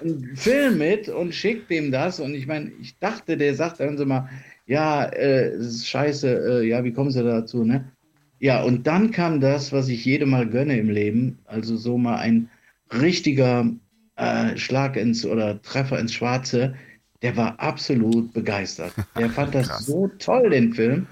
einen 0.00 0.36
Film 0.36 0.78
mit 0.78 1.08
und 1.08 1.34
schickt 1.34 1.70
dem 1.70 1.90
das. 1.90 2.20
Und 2.20 2.34
ich 2.34 2.46
meine, 2.46 2.70
ich 2.80 2.98
dachte, 2.98 3.36
der 3.36 3.54
sagt, 3.54 3.78
hören 3.78 3.98
Sie 3.98 4.06
mal, 4.06 4.28
ja, 4.66 5.04
äh, 5.06 5.52
scheiße, 5.62 6.62
äh, 6.62 6.68
ja, 6.68 6.82
wie 6.84 6.92
kommen 6.92 7.10
Sie 7.10 7.22
dazu, 7.22 7.64
ne? 7.64 7.92
Ja, 8.38 8.62
und 8.62 8.86
dann 8.86 9.10
kam 9.10 9.40
das, 9.40 9.72
was 9.72 9.88
ich 9.88 10.04
jedem 10.04 10.30
mal 10.30 10.46
gönne 10.46 10.78
im 10.78 10.90
Leben, 10.90 11.38
also 11.46 11.76
so 11.76 11.96
mal 11.96 12.16
ein 12.16 12.50
richtiger 12.92 13.70
äh, 14.16 14.56
Schlag 14.56 14.96
ins 14.96 15.24
oder 15.24 15.60
Treffer 15.62 15.98
ins 15.98 16.12
Schwarze. 16.12 16.74
Der 17.22 17.36
war 17.36 17.58
absolut 17.58 18.32
begeistert. 18.32 18.92
Der 19.18 19.30
fand 19.30 19.54
das 19.54 19.86
so 19.86 20.08
toll, 20.18 20.50
den 20.50 20.74
Film. 20.74 21.06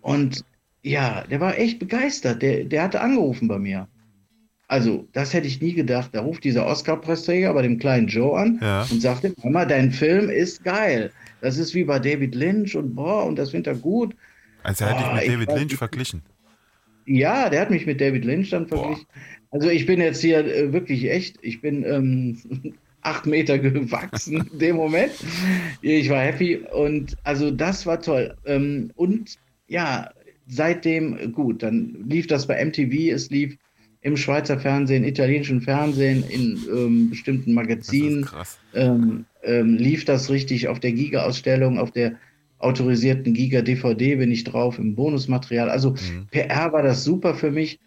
Und 0.00 0.44
ja, 0.82 1.24
der 1.30 1.40
war 1.40 1.58
echt 1.58 1.78
begeistert. 1.78 2.42
Der, 2.42 2.64
der 2.64 2.82
hatte 2.82 3.00
angerufen 3.00 3.48
bei 3.48 3.58
mir. 3.58 3.88
Also, 4.68 5.06
das 5.12 5.32
hätte 5.32 5.46
ich 5.46 5.60
nie 5.60 5.74
gedacht. 5.74 6.10
Da 6.12 6.22
ruft 6.22 6.42
dieser 6.42 6.66
Oscar-Preisträger 6.66 7.54
bei 7.54 7.62
dem 7.62 7.78
kleinen 7.78 8.08
Joe 8.08 8.36
an 8.36 8.58
Ja. 8.60 8.82
und 8.90 9.00
sagt 9.00 9.22
ihm, 9.22 9.34
Mama, 9.44 9.64
dein 9.64 9.92
Film 9.92 10.28
ist 10.28 10.64
geil. 10.64 11.12
Das 11.40 11.56
ist 11.58 11.74
wie 11.74 11.84
bei 11.84 12.00
David 12.00 12.34
Lynch 12.34 12.76
und 12.76 12.94
boah, 12.96 13.24
und 13.24 13.36
das 13.38 13.50
findet 13.52 13.68
er 13.68 13.74
gut. 13.76 14.16
Also 14.64 14.84
er 14.84 14.98
hat 14.98 15.22
dich 15.22 15.28
mit 15.38 15.48
David 15.48 15.60
Lynch 15.60 15.76
verglichen. 15.76 16.22
Ja, 17.06 17.48
der 17.48 17.60
hat 17.60 17.70
mich 17.70 17.86
mit 17.86 18.00
David 18.00 18.24
Lynch 18.24 18.50
dann 18.50 18.66
verglichen. 18.66 19.06
Also 19.50 19.70
ich 19.70 19.86
bin 19.86 20.00
jetzt 20.00 20.20
hier 20.20 20.44
äh, 20.44 20.72
wirklich 20.72 21.10
echt, 21.10 21.38
ich 21.40 21.60
bin 21.60 21.84
ähm, 21.84 22.74
acht 23.02 23.26
Meter 23.26 23.58
gewachsen 23.58 24.48
in 24.52 24.58
dem 24.58 24.76
Moment. 24.76 25.12
Ich 25.82 26.10
war 26.10 26.20
happy 26.20 26.56
und 26.56 27.16
also 27.22 27.50
das 27.50 27.86
war 27.86 28.02
toll. 28.02 28.36
Ähm, 28.44 28.90
und 28.96 29.36
ja, 29.68 30.10
seitdem 30.48 31.32
gut, 31.32 31.62
dann 31.62 32.04
lief 32.08 32.26
das 32.26 32.46
bei 32.46 32.64
MTV, 32.64 33.12
es 33.12 33.30
lief 33.30 33.56
im 34.00 34.16
Schweizer 34.16 34.58
Fernsehen, 34.58 35.04
italienischen 35.04 35.60
Fernsehen, 35.60 36.24
in 36.28 36.58
ähm, 36.70 37.10
bestimmten 37.10 37.54
Das 37.54 37.64
Magazinen 37.64 38.24
krass. 38.24 38.58
ähm, 38.74 39.24
ähm, 39.42 39.74
lief 39.74 40.04
das 40.04 40.30
richtig 40.30 40.68
auf 40.68 40.78
der 40.78 40.92
Giga-Ausstellung, 40.92 41.78
auf 41.78 41.90
der 41.90 42.12
autorisierten 42.58 43.34
Giga-DVD 43.34 44.16
bin 44.16 44.30
ich 44.30 44.44
drauf, 44.44 44.78
im 44.78 44.94
Bonusmaterial. 44.94 45.70
Also 45.70 45.90
Mhm. 45.92 46.26
PR 46.30 46.72
war 46.72 46.82
das 46.82 47.04
super 47.04 47.34
für 47.34 47.50
mich. 47.50 47.78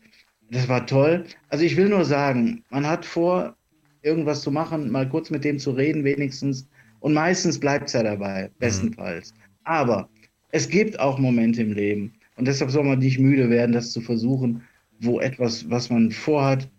Das 0.52 0.68
war 0.68 0.86
toll. 0.86 1.26
Also 1.50 1.64
ich 1.64 1.78
will 1.78 1.90
nur 1.90 2.06
sagen, 2.06 2.64
man 2.70 2.86
hat 2.88 3.06
vor, 3.06 3.56
irgendwas 4.02 4.42
zu 4.42 4.52
machen, 4.52 4.90
mal 4.92 5.08
kurz 5.08 5.30
mit 5.30 5.44
dem 5.44 5.60
zu 5.60 5.72
reden 5.72 6.04
wenigstens. 6.04 6.68
Und 7.00 7.14
meistens 7.14 7.60
bleibt 7.60 7.88
es 7.88 7.94
ja 7.94 8.04
dabei, 8.04 8.50
bestenfalls. 8.60 9.34
Aber 9.64 10.10
es 10.52 10.68
gibt 10.70 11.00
auch 11.00 11.20
Momente 11.20 11.62
im 11.62 11.74
Leben. 11.74 12.14
Und 12.36 12.48
deshalb 12.48 12.72
soll 12.72 12.84
man 12.84 13.00
nicht 13.00 13.20
müde 13.20 13.50
werden, 13.50 13.72
das 13.74 13.92
zu 13.92 14.02
versuchen, 14.02 14.64
wo 15.00 15.20
etwas, 15.20 15.70
was 15.70 15.90
man 15.90 16.12
vorhat, 16.12 16.70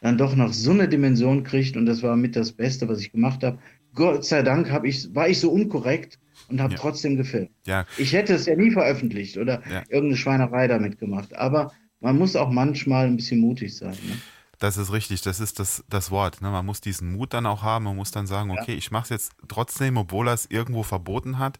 dann 0.00 0.18
doch 0.18 0.36
noch 0.36 0.52
so 0.52 0.70
eine 0.72 0.88
Dimension 0.88 1.42
kriegt. 1.42 1.76
Und 1.76 1.86
das 1.86 2.02
war 2.02 2.16
mit 2.16 2.36
das 2.36 2.52
Beste, 2.52 2.88
was 2.88 3.00
ich 3.00 3.12
gemacht 3.12 3.42
habe. 3.42 3.58
Gott 3.94 4.24
sei 4.24 4.42
Dank 4.42 4.70
hab 4.70 4.84
ich, 4.84 5.14
war 5.14 5.28
ich 5.28 5.40
so 5.40 5.50
unkorrekt 5.50 6.18
und 6.48 6.60
habe 6.60 6.74
Ja. 6.74 6.78
trotzdem 6.80 7.16
gefilmt. 7.16 7.50
Ja, 7.66 7.84
Ich 7.96 8.12
hätte 8.12 8.34
es 8.34 8.46
ja 8.46 8.56
nie 8.56 8.70
veröffentlicht 8.70 9.36
oder 9.36 9.62
Ja. 9.68 9.82
irgendeine 9.88 10.16
Schweinerei 10.16 10.68
damit 10.68 10.98
gemacht. 10.98 11.34
Aber 11.36 11.72
man 12.00 12.18
muss 12.18 12.36
auch 12.36 12.50
manchmal 12.50 13.06
ein 13.06 13.16
bisschen 13.16 13.40
mutig 13.40 13.76
sein. 13.76 13.92
Ne? 14.06 14.16
das 14.58 14.78
ist 14.78 14.90
richtig. 14.90 15.20
Das 15.20 15.38
ist 15.38 15.58
das, 15.58 15.84
das 15.90 16.10
Wort. 16.10 16.40
Ne? 16.40 16.48
Man 16.50 16.64
muss 16.64 16.80
diesen 16.80 17.12
Mut 17.12 17.34
dann 17.34 17.44
auch 17.44 17.62
haben. 17.62 17.84
Man 17.84 17.94
muss 17.94 18.10
dann 18.10 18.26
sagen, 18.26 18.50
okay, 18.50 18.72
ich 18.72 18.90
mache 18.90 19.02
es 19.04 19.10
jetzt 19.10 19.32
trotzdem, 19.48 19.98
obwohl 19.98 20.28
er 20.28 20.32
es 20.32 20.46
irgendwo 20.50 20.82
verboten 20.82 21.38
hat. 21.38 21.58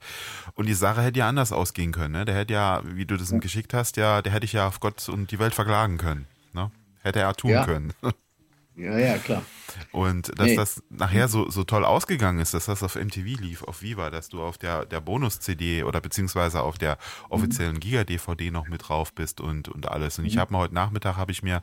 Und 0.55 0.65
die 0.67 0.73
Sache 0.73 1.03
hätte 1.03 1.19
ja 1.19 1.29
anders 1.29 1.53
ausgehen 1.53 1.93
können. 1.93 2.13
Ne? 2.13 2.25
Der 2.25 2.35
hätte 2.35 2.55
ja, 2.55 2.81
wie 2.87 3.05
du 3.05 3.19
das 3.19 3.31
ihm 3.33 3.41
geschickt 3.41 3.75
hast, 3.75 3.99
ja, 3.99 4.23
der 4.23 4.33
hätte 4.33 4.47
ich 4.47 4.55
ja 4.55 4.67
auf 4.67 4.81
Gott 4.81 5.07
und 5.11 5.31
die 5.31 5.39
Welt 5.39 5.53
verklagen 5.55 5.99
können. 5.99 6.27
Ne? 6.55 6.71
Hätte 7.03 7.21
er 7.21 7.35
tun 7.35 7.51
Ja. 7.51 7.65
können. 7.67 7.93
Ja, 8.77 8.99
ja, 8.99 9.17
klar. 9.17 9.43
Und 9.91 10.39
dass 10.39 10.49
Nee. 10.49 10.57
das 10.57 10.83
nachher 10.91 11.29
so, 11.29 11.49
so 11.49 11.65
toll 11.65 11.83
ausgegangen 11.85 12.41
ist, 12.41 12.53
dass 12.53 12.67
das 12.67 12.83
auf 12.83 12.95
MTV 12.95 13.41
lief, 13.41 13.63
auf 13.63 13.81
Viva, 13.81 14.11
dass 14.11 14.29
du 14.29 14.43
auf 14.43 14.59
der, 14.59 14.85
der 14.85 15.01
Bonus-CD 15.01 15.83
oder 15.83 16.03
beziehungsweise 16.03 16.61
auf 16.63 16.77
der 16.77 16.99
offiziellen 17.31 17.81
Giga-DVD 17.81 18.51
noch 18.51 18.69
mit 18.69 18.87
drauf 18.89 19.15
bist 19.15 19.41
und, 19.41 19.69
und 19.71 19.89
alles. 19.89 20.19
Und 20.19 20.27
ich 20.27 20.37
habe 20.37 20.53
mir 20.53 20.59
heute 20.59 20.75
Nachmittag, 20.75 21.17
habe 21.17 21.33
ich 21.33 21.43
mir 21.43 21.63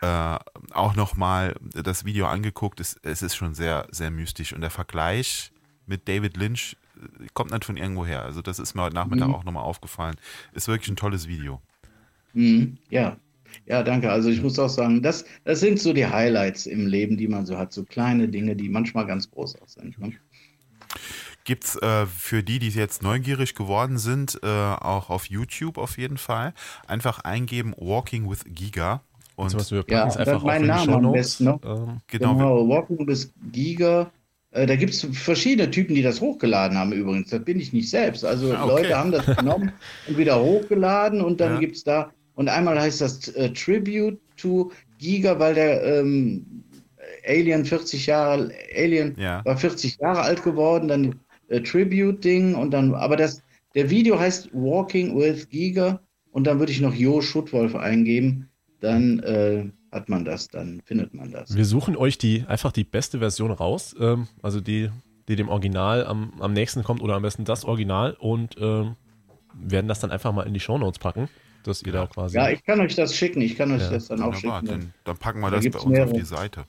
äh, 0.00 0.36
auch 0.72 0.94
nochmal 0.94 1.56
das 1.74 2.04
Video 2.04 2.26
angeguckt. 2.26 2.78
Es, 2.78 3.00
es 3.02 3.22
ist 3.22 3.34
schon 3.34 3.54
sehr, 3.54 3.88
sehr 3.90 4.12
mystisch. 4.12 4.52
Und 4.52 4.60
der 4.60 4.70
Vergleich 4.70 5.50
mit 5.86 6.06
David 6.08 6.36
Lynch 6.36 6.76
äh, 6.96 7.26
kommt 7.34 7.50
nicht 7.50 7.64
von 7.64 7.76
irgendwo 7.76 8.06
her. 8.06 8.22
Also 8.22 8.42
das 8.42 8.60
ist 8.60 8.74
mir 8.74 8.82
heute 8.82 8.94
Nachmittag 8.94 9.28
auch 9.28 9.42
nochmal 9.44 9.64
aufgefallen. 9.64 10.14
Ist 10.52 10.68
wirklich 10.68 10.88
ein 10.88 10.96
tolles 10.96 11.26
Video. 11.26 11.60
Mhm. 12.32 12.78
Ja. 12.90 13.16
Ja, 13.66 13.82
danke. 13.82 14.10
Also 14.10 14.28
ich 14.30 14.42
muss 14.42 14.58
auch 14.58 14.68
sagen, 14.68 15.02
das, 15.02 15.24
das 15.44 15.60
sind 15.60 15.78
so 15.80 15.92
die 15.92 16.06
Highlights 16.06 16.66
im 16.66 16.86
Leben, 16.86 17.16
die 17.16 17.28
man 17.28 17.46
so 17.46 17.56
hat. 17.58 17.72
So 17.72 17.84
kleine 17.84 18.28
Dinge, 18.28 18.56
die 18.56 18.68
manchmal 18.68 19.06
ganz 19.06 19.30
groß 19.30 19.60
auch 19.60 19.68
sind. 19.68 19.98
Ne? 19.98 20.12
Gibt's 21.44 21.76
äh, 21.76 22.06
für 22.06 22.42
die, 22.42 22.58
die 22.58 22.68
jetzt 22.70 23.02
neugierig 23.02 23.54
geworden 23.54 23.98
sind, 23.98 24.40
äh, 24.42 24.46
auch 24.46 25.10
auf 25.10 25.26
YouTube 25.26 25.76
auf 25.78 25.98
jeden 25.98 26.16
Fall. 26.16 26.54
Einfach 26.86 27.20
eingeben 27.20 27.74
Walking 27.76 28.30
with 28.30 28.44
Giga. 28.46 29.02
Und 29.36 29.46
Also 29.46 29.58
was 29.58 29.70
wir 29.70 29.84
Ja, 29.88 30.06
packen 30.06 30.08
es 30.08 30.14
dann 30.14 30.26
einfach 30.34 30.44
meinen 30.44 30.64
auf 30.64 30.68
in 30.68 30.72
die 30.72 30.88
Namen 30.88 31.06
am 31.06 31.12
besten 31.12 31.44
noch. 31.44 31.60
Ähm, 31.64 32.00
genau, 32.06 32.34
Genau, 32.34 32.68
Walking 32.68 33.04
bis 33.06 33.32
Giga. 33.52 34.10
Äh, 34.52 34.66
da 34.66 34.76
gibt 34.76 34.92
es 34.94 35.02
verschiedene 35.12 35.70
Typen, 35.70 35.94
die 35.94 36.02
das 36.02 36.20
hochgeladen 36.20 36.78
haben 36.78 36.92
übrigens. 36.92 37.30
Das 37.30 37.44
bin 37.44 37.60
ich 37.60 37.72
nicht 37.72 37.90
selbst. 37.90 38.24
Also 38.24 38.54
Ah, 38.54 38.64
okay. 38.64 38.82
Leute 38.82 38.96
haben 38.96 39.10
das 39.12 39.26
genommen 39.34 39.72
und 40.04 40.16
wieder 40.16 40.40
hochgeladen 40.40 41.20
und 41.20 41.40
dann 41.40 41.54
Ja. 41.54 41.60
gibt 41.60 41.76
es 41.76 41.84
da, 41.84 42.12
und 42.34 42.48
einmal 42.48 42.80
heißt 42.80 43.00
das 43.00 43.28
äh, 43.28 43.50
Tribute 43.52 44.18
to 44.36 44.70
Giga, 44.98 45.38
weil 45.38 45.54
der 45.54 45.82
ähm, 46.00 46.64
Alien 47.26 47.64
40 47.64 48.06
Jahre, 48.06 48.52
Alien 48.76 49.16
Ja. 49.18 49.44
war 49.44 49.56
40 49.56 49.98
Jahre 49.98 50.22
alt 50.22 50.42
geworden, 50.42 50.88
dann 50.88 51.20
äh, 51.48 51.60
Tribute-Ding 51.60 52.54
und 52.54 52.70
dann, 52.72 52.94
aber 52.94 53.16
das, 53.16 53.42
der 53.74 53.90
Video 53.90 54.18
heißt 54.18 54.50
Walking 54.52 55.16
with 55.16 55.48
Giga 55.48 56.00
und 56.30 56.46
dann 56.46 56.58
würde 56.58 56.72
ich 56.72 56.80
noch 56.80 56.94
Jo 56.94 57.20
Schuttwolf 57.20 57.74
eingeben, 57.74 58.48
dann 58.80 59.20
äh, 59.20 59.64
hat 59.92 60.08
man 60.08 60.24
das, 60.24 60.48
dann 60.48 60.82
findet 60.84 61.14
man 61.14 61.30
das. 61.30 61.54
wir 61.54 61.64
suchen 61.64 61.96
euch 61.96 62.18
die 62.18 62.44
einfach 62.48 62.72
die 62.72 62.84
beste 62.84 63.18
Version 63.20 63.50
raus, 63.50 63.94
ähm, 63.98 64.26
also 64.42 64.60
die, 64.60 64.90
die 65.28 65.36
dem 65.36 65.48
Original 65.48 66.06
am, 66.06 66.32
am 66.40 66.52
nächsten 66.52 66.82
kommt 66.82 67.00
oder 67.00 67.14
am 67.14 67.22
besten 67.22 67.44
das 67.44 67.64
Original 67.64 68.16
und 68.18 68.56
ähm, 68.58 68.96
werden 69.54 69.86
das 69.88 70.00
dann 70.00 70.10
einfach 70.10 70.32
mal 70.32 70.42
in 70.46 70.54
die 70.54 70.60
Shownotes 70.60 70.98
packen, 70.98 71.28
dass 71.64 71.82
ihr 71.82 71.92
da 71.92 72.06
quasi. 72.06 72.36
Ja, 72.36 72.48
ich 72.50 72.64
kann 72.64 72.80
euch 72.80 72.94
das 72.94 73.14
schicken, 73.14 73.40
ich 73.40 73.56
kann 73.56 73.72
euch 73.72 73.82
Ja, 73.82 73.90
das 73.90 74.06
dann 74.08 74.22
auch 74.22 74.34
wunderbar. 74.34 74.60
schicken. 74.60 74.80
Dann, 74.80 74.94
dann 75.04 75.16
packen 75.16 75.40
wir 75.40 75.50
Da 75.50 75.56
das 75.56 75.64
bei 75.64 75.70
uns 75.78 75.84
auf 75.84 75.88
mehrere. 75.90 76.12
die 76.14 76.22
Seite. 76.24 76.60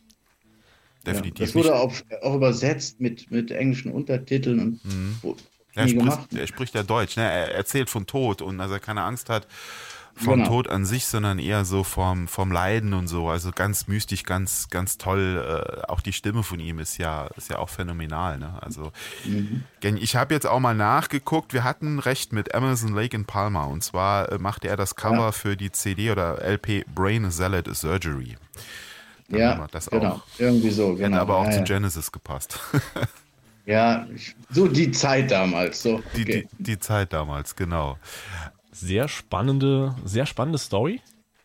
Ja, 1.06 1.14
Definitiv. 1.14 1.46
das 1.46 1.56
wurde 1.56 1.76
auf, 1.76 2.04
auch 2.24 2.36
übersetzt 2.36 3.00
mit, 3.00 3.30
mit 3.30 3.52
englischen 3.52 3.92
Untertiteln 3.92 4.60
und 4.60 4.86
Mhm. 4.86 5.18
wo- 5.22 5.36
er, 5.76 5.84
nie 5.86 5.90
spricht, 5.92 6.04
gemacht. 6.06 6.34
er 6.34 6.48
spricht 6.48 6.74
ja 6.74 6.84
Deutsch. 6.84 7.16
Ne? 7.18 7.24
Er 7.24 7.54
erzählt 7.54 7.90
von 7.90 8.08
Tod 8.08 8.42
und 8.42 8.58
dass 8.58 8.72
er 8.72 8.80
keine 8.80 9.04
Angst 9.04 9.30
hat 9.30 9.46
vom 10.18 10.36
Genau. 10.38 10.48
Tod 10.48 10.70
an 10.70 10.86
sich, 10.86 11.06
sondern 11.08 11.40
eher 11.40 11.66
so 11.66 11.84
vom, 11.84 12.28
vom 12.30 12.52
Leiden 12.52 12.94
und 12.94 13.08
so. 13.08 13.28
Also 13.30 13.52
ganz 13.52 13.88
mystisch, 13.88 14.24
ganz, 14.24 14.70
ganz 14.70 14.98
toll. 14.98 15.44
Äh, 15.84 15.92
auch 15.92 16.00
die 16.00 16.14
Stimme 16.14 16.42
von 16.44 16.60
ihm 16.60 16.80
ist 16.80 16.98
ja, 16.98 17.28
ist 17.36 17.50
ja 17.50 17.60
auch 17.60 17.70
phänomenal. 17.70 18.38
Ne? 18.38 18.58
Also 18.62 18.92
Mhm. 19.26 19.64
Ich 19.82 20.16
habe 20.16 20.34
jetzt 20.34 20.48
auch 20.48 20.60
mal 20.60 20.74
nachgeguckt, 20.74 21.54
wir 21.54 21.64
hatten 21.64 22.00
recht 22.00 22.34
mit 22.34 22.56
Amazon 22.56 22.94
Lake 22.96 23.16
in 23.16 23.26
Palma 23.26 23.66
und 23.66 23.84
zwar 23.84 24.32
äh, 24.32 24.38
machte 24.40 24.68
er 24.68 24.78
das 24.78 24.96
Cover 24.96 25.18
Ja. 25.18 25.32
für 25.32 25.56
die 25.58 25.72
CD 25.72 26.10
oder 26.12 26.42
LP 26.42 26.86
Brain 26.96 27.30
Salad 27.30 27.68
Surgery. 27.76 28.38
Dann 29.30 29.40
Ja, 29.40 29.68
das 29.72 29.90
genau, 29.90 30.14
auch. 30.14 30.22
irgendwie 30.38 30.70
so. 30.72 30.92
Hätte 30.94 31.04
Genau. 31.04 31.18
aber 31.22 31.38
auch 31.38 31.46
ja, 31.46 31.52
zu. 31.52 31.64
Genesis 31.64 32.12
gepasst. 32.12 32.60
Ja, 33.66 34.06
so 34.52 34.68
die 34.68 34.92
Zeit 34.92 35.32
damals. 35.32 35.82
So. 35.82 36.02
Die, 36.16 36.22
Okay. 36.22 36.48
die, 36.60 36.64
die 36.64 36.80
Zeit 36.80 37.12
damals, 37.14 37.56
genau. 37.56 37.98
Sehr 38.76 39.08
spannende, 39.08 39.96
sehr 40.04 40.26
spannende 40.26 40.58
Story. 40.58 41.00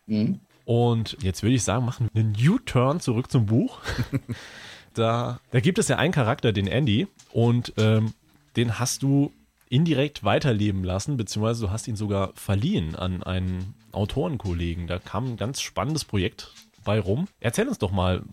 Mhm. 0.05 0.41
Und 0.65 1.17
jetzt 1.21 1.43
würde 1.43 1.55
ich 1.55 1.63
sagen, 1.63 1.85
machen 1.85 2.09
wir 2.11 2.21
einen 2.21 2.35
U-Turn 2.35 2.99
zurück 2.99 3.31
zum 3.31 3.45
Buch. 3.45 3.79
da, 4.93 5.39
da 5.49 5.59
gibt 5.61 5.79
es 5.79 5.87
ja 5.87 5.95
einen 5.95 6.11
Charakter, 6.11 6.51
den 6.51 6.67
Andy, 6.67 7.07
und 7.31 7.73
ähm, 7.77 8.13
den 8.57 8.79
hast 8.79 9.01
du 9.01 9.31
indirekt 9.69 10.25
weiterleben 10.25 10.83
lassen, 10.83 11.15
beziehungsweise 11.15 11.67
du 11.67 11.71
hast 11.71 11.87
ihn 11.87 11.95
sogar 11.95 12.33
verliehen 12.35 12.95
an 12.95 13.23
einen 13.23 13.75
Autorenkollegen. 13.93 14.87
Da 14.87 14.99
kam 14.99 15.31
ein 15.31 15.37
ganz 15.37 15.61
spannendes 15.61 16.03
Projekt 16.03 16.51
bei 16.83 16.99
rum. 16.99 17.29
Erzähl 17.39 17.69
uns 17.69 17.77
doch 17.77 17.91
mal, 17.91 18.23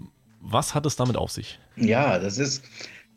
was 0.40 0.74
hat 0.74 0.87
es 0.87 0.96
damit 0.96 1.16
auf 1.16 1.30
sich? 1.30 1.61
Ja, 1.76 2.18
das 2.18 2.38
ist, 2.38 2.64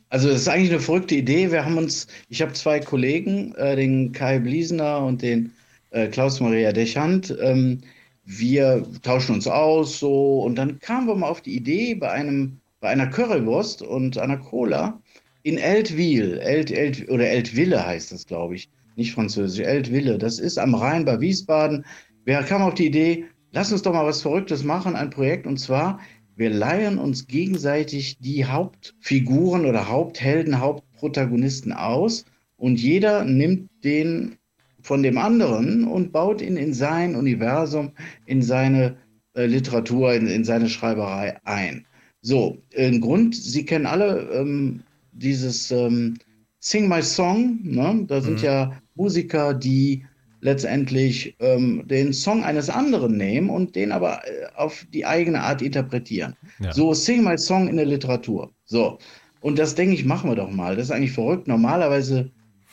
also 0.10 0.30
das 0.30 0.42
ist 0.42 0.48
eigentlich 0.48 0.70
eine 0.70 0.80
verrückte 0.80 1.16
Idee. 1.16 1.52
Wir 1.52 1.66
haben 1.66 1.80
uns, 1.80 2.06
ich 2.30 2.44
habe 2.44 2.54
zwei 2.54 2.80
Kollegen, 2.80 3.56
äh, 3.56 3.76
den 3.76 4.12
Kai 4.12 4.38
Bliesner 4.38 5.00
und 5.00 5.24
den 5.24 5.52
äh, 5.92 6.08
Klaus-Maria 6.08 6.72
Dechant. 6.72 7.36
Ähm, 7.42 7.82
wir 8.26 8.86
tauschen 9.02 9.36
uns 9.36 9.48
aus 9.48 10.00
so 10.00 10.42
und 10.42 10.56
dann 10.56 10.80
kamen 10.80 11.08
wir 11.08 11.16
mal 11.16 11.30
auf 11.30 11.42
die 11.42 11.56
Idee 11.56 11.96
bei 11.96 12.12
einem, 12.12 12.60
bei 12.80 12.90
einer 12.90 13.08
Currywurst 13.08 13.82
und 13.82 14.18
einer 14.18 14.38
Cola 14.38 15.00
in 15.44 15.58
Eltville, 15.58 16.40
Elt, 16.42 16.72
Elt, 16.72 17.10
oder 17.10 17.28
Eltville 17.28 17.86
heißt 17.86 18.12
das, 18.12 18.26
glaube 18.26 18.56
ich, 18.56 18.70
nicht 18.96 19.14
französisch, 19.14 19.66
Eltville. 19.66 20.18
Das 20.18 20.40
ist 20.40 20.60
am 20.60 20.76
Rhein 20.76 21.06
bei 21.06 21.20
Wiesbaden. 21.20 21.86
Wir 22.26 22.44
kamen 22.44 22.64
auf 22.64 22.76
die 22.76 22.88
Idee, 22.88 23.26
lass 23.52 23.72
uns 23.72 23.82
doch 23.82 23.94
mal 23.94 24.06
was 24.06 24.22
Verrücktes 24.22 24.64
machen, 24.64 24.96
ein 24.96 25.10
Projekt 25.10 25.48
und 25.48 25.58
zwar 25.58 26.00
wir 26.36 26.50
leihen 26.50 26.98
uns 26.98 27.28
gegenseitig 27.28 28.18
die 28.20 28.46
Hauptfiguren 28.46 29.66
oder 29.66 29.90
Haupthelden, 29.90 30.60
Hauptprotagonisten 30.60 31.74
aus 31.74 32.26
und 32.58 32.80
jeder 32.80 33.26
nimmt 33.26 33.70
den 33.84 34.38
von 34.82 35.04
dem 35.04 35.18
anderen 35.18 35.86
und 35.86 36.12
baut 36.12 36.42
ihn 36.42 36.58
in 36.58 36.74
sein 36.74 37.16
Universum, 37.16 37.92
in 38.26 38.42
seine 38.42 38.98
äh, 39.36 39.46
Literatur, 39.46 40.14
in, 40.14 40.28
in 40.28 40.44
seine 40.44 40.70
Schreiberei 40.70 41.38
ein. 41.46 41.86
So, 42.22 42.58
im 42.72 43.02
Grund, 43.02 43.36
Sie 43.36 43.66
kennen 43.66 43.86
alle 43.88 44.30
ähm, 44.34 44.84
dieses 45.12 45.72
ähm, 45.72 46.18
Sing 46.60 46.88
My 46.88 47.02
Song, 47.02 47.60
ne? 47.64 48.04
da 48.08 48.22
sind 48.22 48.40
Mhm. 48.40 48.46
ja 48.46 48.72
Musiker, 48.96 49.54
die 49.54 50.06
letztendlich 50.42 51.36
ähm, 51.40 51.84
den 51.88 52.14
Song 52.14 52.44
eines 52.44 52.70
anderen 52.70 53.18
nehmen 53.18 53.50
und 53.50 53.76
den 53.76 53.92
aber 53.92 54.22
äh, 54.28 54.48
auf 54.56 54.86
die 54.94 55.06
eigene 55.06 55.42
Art 55.42 55.62
interpretieren. 55.62 56.36
Ja. 56.60 56.72
So, 56.74 56.94
Sing 56.94 57.24
My 57.24 57.38
Song 57.38 57.68
in 57.68 57.78
der 57.78 57.86
Literatur. 57.86 58.52
So, 58.66 58.98
und 59.40 59.58
das 59.60 59.76
denke 59.76 59.94
ich, 59.96 60.06
machen 60.06 60.30
wir 60.30 60.36
doch 60.36 60.52
mal. 60.52 60.76
Das 60.76 60.86
ist 60.86 60.92
eigentlich 60.92 61.12
verrückt. 61.14 61.48
Normalerweise 61.48 62.32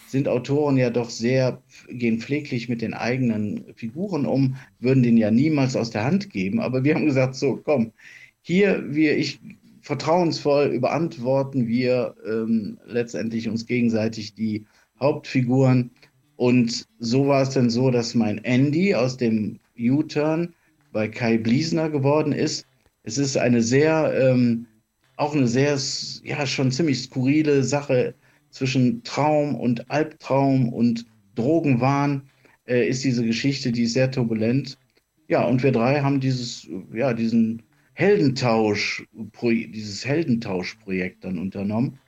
sind 0.08 0.28
Autoren 0.28 0.76
ja 0.76 0.90
doch 0.90 1.10
sehr, 1.10 1.62
gehen 1.88 2.18
pfleglich 2.18 2.68
mit 2.68 2.82
den 2.82 2.94
eigenen 2.94 3.64
Figuren 3.74 4.26
um, 4.26 4.56
würden 4.80 5.02
den 5.02 5.16
ja 5.16 5.30
niemals 5.30 5.76
aus 5.76 5.90
der 5.90 6.04
Hand 6.04 6.30
geben. 6.30 6.60
Aber 6.60 6.84
wir 6.84 6.94
haben 6.94 7.06
gesagt, 7.06 7.34
so, 7.34 7.56
komm, 7.56 7.92
hier, 8.40 8.82
wir, 8.88 9.16
ich, 9.16 9.40
vertrauensvoll 9.82 10.80
beantworten 10.80 11.66
wir 11.66 12.14
ähm, 12.26 12.78
letztendlich 12.86 13.48
uns 13.48 13.66
gegenseitig 13.66 14.34
die 14.34 14.64
Hauptfiguren. 15.00 15.90
Und 16.36 16.86
so 16.98 17.26
war 17.26 17.42
es 17.42 17.50
dann 17.50 17.70
so, 17.70 17.90
dass 17.90 18.14
mein 18.14 18.38
Andy 18.44 18.94
aus 18.94 19.16
dem 19.16 19.58
U-Turn 19.78 20.54
bei 20.92 21.08
Kai 21.08 21.38
Bliesner 21.38 21.90
geworden 21.90 22.32
ist. 22.32 22.66
Es 23.02 23.18
ist 23.18 23.36
eine 23.36 23.62
sehr, 23.62 24.12
ähm, 24.18 24.66
auch 25.16 25.34
eine 25.34 25.48
sehr, 25.48 25.78
ja, 26.22 26.46
schon 26.46 26.70
ziemlich 26.70 27.02
skurrile 27.02 27.62
Sache 27.62 28.14
zwischen 28.50 29.02
Traum 29.04 29.54
und 29.54 29.90
Albtraum 29.90 30.72
und 30.72 31.06
Drogenwahn 31.34 32.22
äh, 32.66 32.88
ist 32.88 33.04
diese 33.04 33.24
Geschichte, 33.24 33.72
die 33.72 33.84
ist 33.84 33.94
sehr 33.94 34.10
turbulent. 34.10 34.78
Ja, 35.28 35.44
und 35.44 35.62
wir 35.62 35.72
drei 35.72 36.00
haben 36.00 36.20
dieses, 36.20 36.68
ja, 36.92 37.12
diesen 37.12 37.62
Heldentausch, 37.92 39.04
dieses 39.42 40.06
Heldentauschprojekt 40.06 41.24
dann 41.24 41.38
unternommen. 41.38 41.98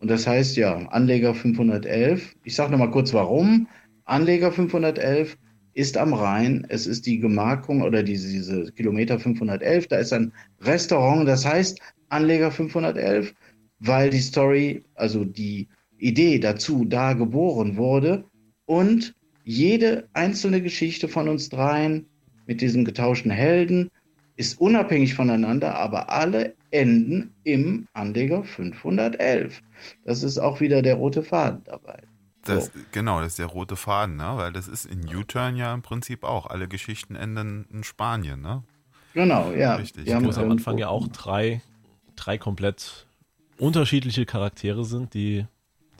Und 0.00 0.08
das 0.10 0.26
heißt 0.26 0.56
ja, 0.56 0.76
Anleger 0.88 1.34
511. 1.34 2.34
Ich 2.44 2.54
sage 2.54 2.72
nochmal 2.72 2.90
kurz 2.90 3.12
warum. 3.14 3.68
Anleger 4.04 4.52
511 4.52 5.36
ist 5.74 5.96
am 5.96 6.14
Rhein. 6.14 6.66
Es 6.68 6.86
ist 6.86 7.06
die 7.06 7.18
Gemarkung 7.20 7.82
oder 7.82 8.02
diese, 8.02 8.28
diese 8.28 8.72
Kilometer 8.72 9.18
511. 9.18 9.88
Da 9.88 9.96
ist 9.96 10.12
ein 10.12 10.32
Restaurant, 10.60 11.28
das 11.28 11.44
heißt 11.44 11.80
Anleger 12.08 12.50
511, 12.50 13.34
weil 13.80 14.10
die 14.10 14.20
Story, 14.20 14.84
also 14.94 15.24
die 15.24 15.68
Idee 15.98 16.38
dazu 16.38 16.84
da 16.84 17.12
geboren 17.12 17.76
wurde. 17.76 18.24
Und 18.66 19.14
jede 19.44 20.08
einzelne 20.12 20.62
Geschichte 20.62 21.08
von 21.08 21.28
uns 21.28 21.48
dreien 21.48 22.06
mit 22.46 22.60
diesen 22.60 22.84
getauschten 22.84 23.30
Helden 23.30 23.90
ist 24.36 24.60
unabhängig 24.60 25.14
voneinander, 25.14 25.76
aber 25.76 26.10
alle 26.10 26.54
enden 26.70 27.32
im 27.44 27.86
Anleger 27.92 28.42
511. 28.42 29.62
Das 30.04 30.22
ist 30.22 30.38
auch 30.38 30.60
wieder 30.60 30.82
der 30.82 30.96
rote 30.96 31.22
Faden 31.22 31.62
dabei. 31.64 32.02
Das, 32.42 32.66
So. 32.66 32.72
Genau, 32.90 33.20
das 33.20 33.28
ist 33.28 33.38
der 33.38 33.46
rote 33.46 33.76
Faden, 33.76 34.16
ne? 34.16 34.32
weil 34.34 34.52
das 34.52 34.68
ist 34.68 34.84
in 34.86 35.06
U-Turn 35.14 35.56
ja 35.56 35.72
im 35.72 35.82
Prinzip 35.82 36.24
auch. 36.24 36.46
Alle 36.46 36.68
Geschichten 36.68 37.14
enden 37.14 37.66
in 37.72 37.84
Spanien. 37.84 38.40
Ne? 38.40 38.64
Genau, 39.14 39.52
ja. 39.52 39.76
Richtig. 39.76 40.06
Wir 40.06 40.16
haben 40.16 40.26
Wo 40.26 40.30
es 40.30 40.38
am 40.38 40.50
Anfang 40.50 40.78
ja 40.78 40.88
auch 40.88 41.08
drei, 41.08 41.62
drei 42.16 42.36
komplett 42.36 43.06
unterschiedliche 43.58 44.26
Charaktere 44.26 44.84
sind, 44.84 45.14
die, 45.14 45.46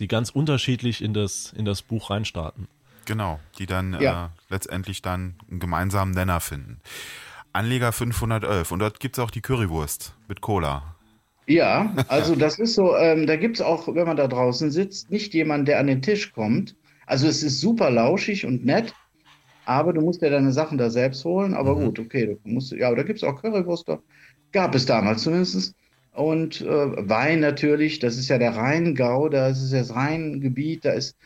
die 0.01 0.09
ganz 0.09 0.31
unterschiedlich 0.31 1.03
in 1.03 1.15
das, 1.15 1.53
in 1.57 1.65
das 1.65 1.83
Buch 1.83 2.11
reinstarten. 2.11 2.69
Genau, 3.07 3.41
die 3.59 3.67
dann 3.67 3.95
Ja. 4.01 4.27
äh, 4.27 4.29
letztendlich 4.53 5.03
dann 5.03 5.35
einen 5.51 5.61
gemeinsamen 5.61 6.13
Nenner 6.13 6.41
finden. 6.41 6.81
Anleger 7.53 7.93
511 7.93 8.73
und 8.73 8.79
dort 8.81 9.01
gibt 9.01 9.19
es 9.19 9.25
auch 9.25 9.31
die 9.31 9.41
Currywurst 9.43 10.15
mit 10.29 10.41
Cola. 10.41 10.97
Ja, 11.47 11.95
also 12.09 12.35
das 12.37 12.59
ist 12.59 12.75
so, 12.75 12.97
ähm, 12.97 13.27
da 13.27 13.37
gibt 13.37 13.57
es 13.57 13.63
auch, 13.63 13.87
wenn 13.95 14.07
man 14.07 14.17
da 14.17 14.29
draußen 14.29 14.71
sitzt, 14.71 15.11
nicht 15.11 15.35
jemand, 15.35 15.69
der 15.69 15.79
an 15.79 15.87
den 15.87 16.03
Tisch 16.03 16.33
kommt. 16.33 16.77
Also 17.07 17.27
es 17.27 17.43
ist 17.43 17.61
super 17.61 17.91
lauschig 17.91 18.47
und 18.47 18.65
nett, 18.65 18.97
aber 19.65 19.93
du 19.93 20.01
musst 20.03 20.23
dir 20.23 20.31
deine 20.31 20.53
Sachen 20.53 20.79
da 20.79 20.91
selbst 20.91 21.25
holen. 21.25 21.55
Aber 21.55 21.77
Mhm. 21.77 21.85
gut, 21.85 21.99
okay, 22.01 22.27
du 22.27 22.41
musst, 22.51 22.73
ja, 22.73 22.89
aber 22.89 22.97
da 22.97 23.03
gibt 23.05 23.19
es 23.19 23.25
auch 23.25 23.41
Currywurst, 23.43 23.87
gab 24.53 24.75
es 24.75 24.87
damals 24.87 25.23
zumindest. 25.25 25.75
Und 26.15 26.61
äh, 26.61 26.67
Wein 26.67 27.41
natürlich, 27.41 27.99
das 27.99 28.17
ist 28.17 28.29
ja 28.29 28.39
der 28.39 28.55
Rheingau, 28.55 29.29
da 29.29 29.49
ist 29.49 29.63
es 29.63 29.73
das 29.73 29.95
Rheingebiet, 29.95 30.85
da 30.85 30.93
ist 30.93 31.17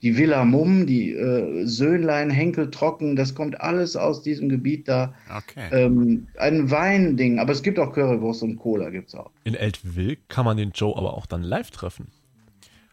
die 0.00 0.16
Villa 0.16 0.44
Mumm, 0.44 0.86
die 0.86 1.12
äh, 1.12 1.66
Söhnlein, 1.66 2.30
Henkel 2.30 2.70
Trocken, 2.70 3.14
das 3.14 3.34
kommt 3.34 3.60
alles 3.60 3.94
aus 3.94 4.22
diesem 4.22 4.48
Gebiet 4.48 4.88
da. 4.88 5.14
Okay. 5.36 5.68
Ähm, 5.72 6.28
ein 6.38 6.70
Weinding, 6.70 7.38
aber 7.38 7.52
es 7.52 7.62
gibt 7.62 7.78
auch 7.78 7.92
Currywurst 7.92 8.42
und 8.42 8.56
Cola 8.56 8.88
gibt's 8.88 9.14
auch. 9.14 9.30
In 9.44 9.54
Eltville 9.54 10.16
kann 10.28 10.46
man 10.46 10.56
den 10.56 10.70
Joe 10.70 10.96
aber 10.96 11.14
auch 11.14 11.26
dann 11.26 11.42
live 11.42 11.70
treffen. 11.70 12.06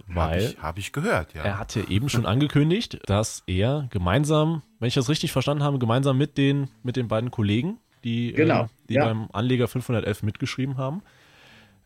Habe 0.09 0.15
Weil 0.15 0.43
ich, 0.43 0.57
hab 0.61 0.77
ich 0.77 0.91
gehört, 0.91 1.33
ja. 1.33 1.43
er 1.43 1.59
hatte 1.59 1.85
eben 1.89 2.09
schon 2.09 2.25
angekündigt, 2.25 2.99
dass 3.05 3.43
er 3.47 3.87
gemeinsam, 3.91 4.61
wenn 4.79 4.87
ich 4.87 4.93
das 4.93 5.09
richtig 5.09 5.31
verstanden 5.31 5.63
habe, 5.63 5.79
gemeinsam 5.79 6.17
mit 6.17 6.37
den, 6.37 6.69
mit 6.83 6.95
den 6.95 7.07
beiden 7.07 7.31
Kollegen, 7.31 7.77
die, 8.03 8.33
Genau, 8.33 8.63
äh, 8.63 8.67
die 8.89 8.93
ja. 8.95 9.05
beim 9.05 9.29
Anleger 9.31 9.67
511 9.67 10.21
mitgeschrieben 10.21 10.77
haben, 10.77 11.01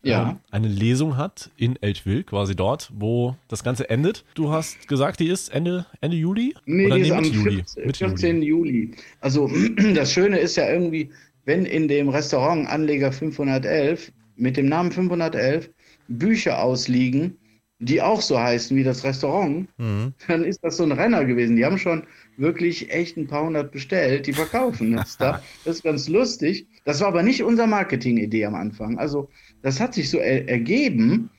Ja. 0.02 0.30
ähm, 0.30 0.38
eine 0.50 0.68
Lesung 0.68 1.16
hat 1.16 1.50
in 1.56 1.76
Eltville, 1.82 2.24
quasi 2.24 2.56
dort, 2.56 2.90
wo 2.94 3.36
das 3.48 3.62
Ganze 3.62 3.90
endet. 3.90 4.24
Du 4.34 4.50
hast 4.50 4.88
gesagt, 4.88 5.20
die 5.20 5.28
ist 5.28 5.50
Ende, 5.50 5.86
Ende 6.00 6.16
Juli? 6.16 6.54
Nee, 6.64 6.86
Oder 6.86 6.96
die 6.96 7.02
ist 7.02 7.08
nee, 7.10 7.14
am 7.16 7.22
Mitte 7.22 7.36
Juli. 7.36 7.56
14. 7.56 7.86
Mitte 7.86 7.98
14. 7.98 8.42
Juli. 8.42 8.90
Also 9.20 9.50
das 9.94 10.12
Schöne 10.12 10.38
ist 10.38 10.56
ja 10.56 10.70
irgendwie, 10.70 11.10
wenn 11.44 11.64
in 11.66 11.88
dem 11.88 12.08
Restaurant 12.08 12.68
Anleger 12.68 13.12
511 13.12 14.12
mit 14.36 14.56
dem 14.56 14.66
Namen 14.66 14.90
511 14.92 15.70
Bücher 16.08 16.62
ausliegen, 16.62 17.36
die 17.82 18.02
auch 18.02 18.20
so 18.20 18.38
heißen 18.38 18.76
wie 18.76 18.82
das 18.84 19.04
Restaurant, 19.04 19.68
Mhm. 19.78 20.12
dann 20.28 20.44
ist 20.44 20.62
das 20.62 20.76
so 20.76 20.82
ein 20.82 20.92
Renner 20.92 21.24
gewesen. 21.24 21.56
Die 21.56 21.64
haben 21.64 21.78
schon 21.78 22.04
wirklich 22.36 22.90
echt 22.90 23.16
ein 23.16 23.26
paar 23.26 23.44
hundert 23.44 23.72
bestellt, 23.72 24.26
die 24.26 24.32
verkaufen 24.34 24.92
das 24.96 25.16
da. 25.16 25.42
Das 25.64 25.76
ist 25.76 25.82
ganz 25.84 26.08
lustig. 26.08 26.66
Das 26.84 27.00
war 27.00 27.08
aber 27.08 27.22
nicht 27.22 27.42
unsere 27.42 27.66
Marketingidee 27.68 28.44
am 28.44 28.54
Anfang. 28.54 28.98
Also 28.98 29.30
das 29.62 29.80
hat 29.80 29.94
sich 29.94 30.10
so 30.10 30.18
er 30.18 30.48
ergeben. 30.48 31.30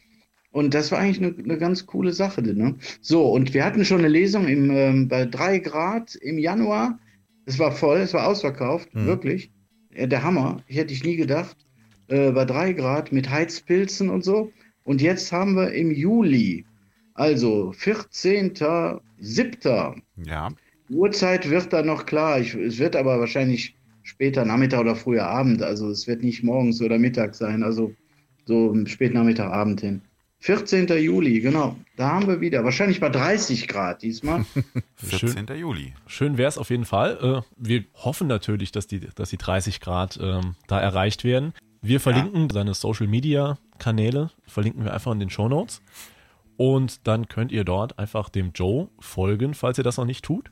Und 0.52 0.74
das 0.74 0.92
war 0.92 1.00
eigentlich 1.00 1.22
eine, 1.24 1.34
eine 1.44 1.58
ganz 1.58 1.86
coole 1.86 2.12
Sache. 2.12 2.42
Ne? 2.42 2.76
So, 3.00 3.32
und 3.32 3.54
wir 3.54 3.64
hatten 3.64 3.86
schon 3.86 4.00
eine 4.00 4.10
Lesung 4.10 4.48
im, 4.48 4.70
ähm, 4.72 5.08
bei 5.08 5.26
drei 5.26 5.60
Grad 5.60 6.16
im 6.16 6.38
Januar. 6.38 7.00
Es 7.46 7.58
war 7.58 7.72
voll, 7.72 8.00
es 8.00 8.14
war 8.14 8.28
ausverkauft, 8.28 8.94
Mhm. 8.94 9.06
wirklich. 9.06 9.52
Der 9.96 10.24
Hammer, 10.24 10.62
ich 10.68 10.78
hätte 10.78 10.94
ich 10.94 11.04
nie 11.04 11.16
gedacht. 11.16 11.56
Äh, 12.10 12.32
bei 12.32 12.44
drei 12.46 12.74
Grad 12.74 13.12
mit 13.14 13.30
Heizpilzen 13.30 14.10
und 14.10 14.24
so. 14.24 14.52
Und 14.84 15.02
jetzt 15.02 15.32
haben 15.32 15.56
wir 15.56 15.72
im 15.72 15.92
Juli, 15.92 16.66
also 17.14 17.72
14.07. 17.78 20.02
Ja, 20.26 20.50
Die 20.90 20.96
Uhrzeit 20.96 21.50
wird 21.50 21.72
dann 21.74 21.88
noch 21.88 22.06
klar. 22.06 22.40
Ich, 22.40 22.54
es 22.56 22.78
wird 22.80 22.96
aber 22.96 23.20
wahrscheinlich 23.20 23.76
später 24.04 24.46
Nachmittag 24.46 24.80
oder 24.82 24.96
früher 24.96 25.26
Abend. 25.28 25.62
Also 25.64 25.90
es 25.90 26.08
wird 26.08 26.24
nicht 26.24 26.44
morgens 26.44 26.82
oder 26.82 26.98
Mittag 27.00 27.36
sein. 27.36 27.64
Also 27.64 27.94
so 28.46 28.74
spät 28.86 29.14
Nachmittag, 29.14 29.52
Abend 29.52 29.82
hin. 29.82 30.02
14. 30.40 30.88
Juli, 30.88 31.40
genau. 31.40 31.76
Da 31.98 32.10
haben 32.10 32.28
wir 32.28 32.42
wieder. 32.42 32.64
Wahrscheinlich 32.64 33.00
bei 33.00 33.10
30 33.10 33.68
Grad 33.68 34.02
diesmal. 34.02 34.44
14. 34.96 35.46
Juli. 35.56 35.94
Schön 36.08 36.38
wäre 36.38 36.50
es 36.50 36.58
auf 36.58 36.72
jeden 36.72 36.86
Fall. 36.86 37.18
Äh, 37.22 37.42
wir 37.58 37.84
hoffen 37.94 38.28
natürlich, 38.28 38.72
dass 38.72 38.88
die, 38.88 39.02
dass 39.02 39.30
die 39.30 39.38
30 39.38 39.80
Grad 39.82 40.20
ähm, 40.22 40.56
da 40.68 40.80
erreicht 40.80 41.24
werden. 41.24 41.54
Wir 41.84 42.00
verlinken 42.00 42.44
ja. 42.44 42.54
seine 42.54 42.74
Social 42.74 43.08
Media 43.08 43.60
Kanäle, 43.78 44.32
verlinken 44.48 44.84
wir 44.84 44.94
einfach 44.94 45.12
in 45.12 45.20
den 45.20 45.30
Show 45.30 45.48
Notes. 45.48 45.82
Und 46.58 47.08
dann 47.08 47.28
könnt 47.28 47.52
ihr 47.52 47.64
dort 47.64 47.98
einfach 48.00 48.30
dem 48.30 48.52
Joe 48.54 48.90
folgen, 49.00 49.54
falls 49.54 49.78
ihr 49.78 49.84
das 49.84 49.98
noch 49.98 50.06
nicht 50.06 50.26
tut. 50.26 50.52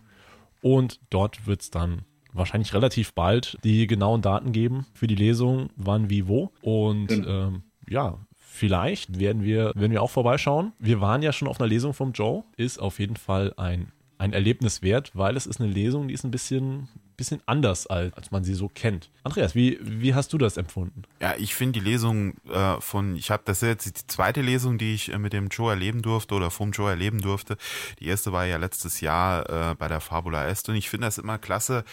Und 0.62 1.00
dort 1.10 1.48
wird 1.48 1.62
es 1.62 1.72
dann 1.72 2.04
wahrscheinlich 2.34 2.74
relativ 2.74 3.14
bald 3.14 3.58
die 3.64 3.88
genauen 3.88 4.22
Daten 4.22 4.52
geben 4.52 4.86
für 4.94 5.08
die 5.08 5.16
Lesung, 5.16 5.70
wann, 5.76 6.10
wie, 6.10 6.28
wo. 6.28 6.52
Und 6.62 7.12
ähm, 7.12 7.64
ja, 7.90 8.18
vielleicht 8.38 9.20
werden 9.20 9.44
wir, 9.44 9.72
werden 9.76 9.92
wir 9.92 10.02
auch 10.02 10.12
vorbeischauen. 10.12 10.74
Wir 10.80 11.02
waren 11.02 11.22
ja 11.22 11.34
schon 11.34 11.48
auf 11.48 11.60
einer 11.60 11.68
Lesung 11.68 11.94
vom 11.94 12.12
Joe. 12.12 12.44
Ist 12.58 12.80
auf 12.80 13.00
jeden 13.00 13.16
Fall 13.16 13.54
ein, 13.58 13.92
ein 14.18 14.34
Erlebnis 14.34 14.82
wert, 14.82 15.12
weil 15.14 15.38
es 15.38 15.46
ist 15.46 15.60
eine 15.60 15.72
Lesung, 15.72 16.08
die 16.08 16.14
ist 16.14 16.24
ein 16.24 16.32
bisschen, 16.32 16.90
bisschen 17.16 17.42
anders, 17.46 17.88
als, 17.88 18.14
als 18.14 18.32
man 18.32 18.44
sie 18.44 18.54
so 18.54 18.68
kennt. 18.68 19.10
Andreas, 19.24 19.56
wie, 19.56 19.80
wie 19.82 20.14
hast 20.14 20.34
du 20.34 20.38
das 20.38 20.58
empfunden? 20.58 21.04
Ja, 21.22 21.36
ich 21.38 21.56
finde 21.56 21.80
die 21.80 21.86
Lesung 21.86 22.36
äh, 22.50 22.82
von, 22.82 23.16
ich 23.16 23.32
habe 23.32 23.44
das 23.46 23.62
jetzt 23.62 23.86
die 23.86 24.08
zweite 24.08 24.42
Lesung, 24.42 24.78
die 24.78 24.94
ich 24.94 25.14
äh, 25.14 25.18
mit 25.18 25.34
dem 25.34 25.48
Joe 25.48 25.72
erleben 25.72 26.02
durfte 26.02 26.36
oder 26.36 26.52
vom 26.52 26.72
Joe 26.72 26.90
erleben 26.90 27.22
durfte. 27.22 27.58
Die 28.00 28.08
erste 28.08 28.32
war 28.32 28.46
ja 28.46 28.58
letztes 28.58 29.00
Jahr 29.02 29.72
äh, 29.72 29.76
bei 29.76 29.88
der 29.88 30.02
Fabula 30.02 30.48
Est 30.48 30.68
und 30.70 30.76
ich 30.76 30.90
finde 30.90 31.08
das 31.08 31.18
immer 31.18 31.38
klasse, 31.38 31.86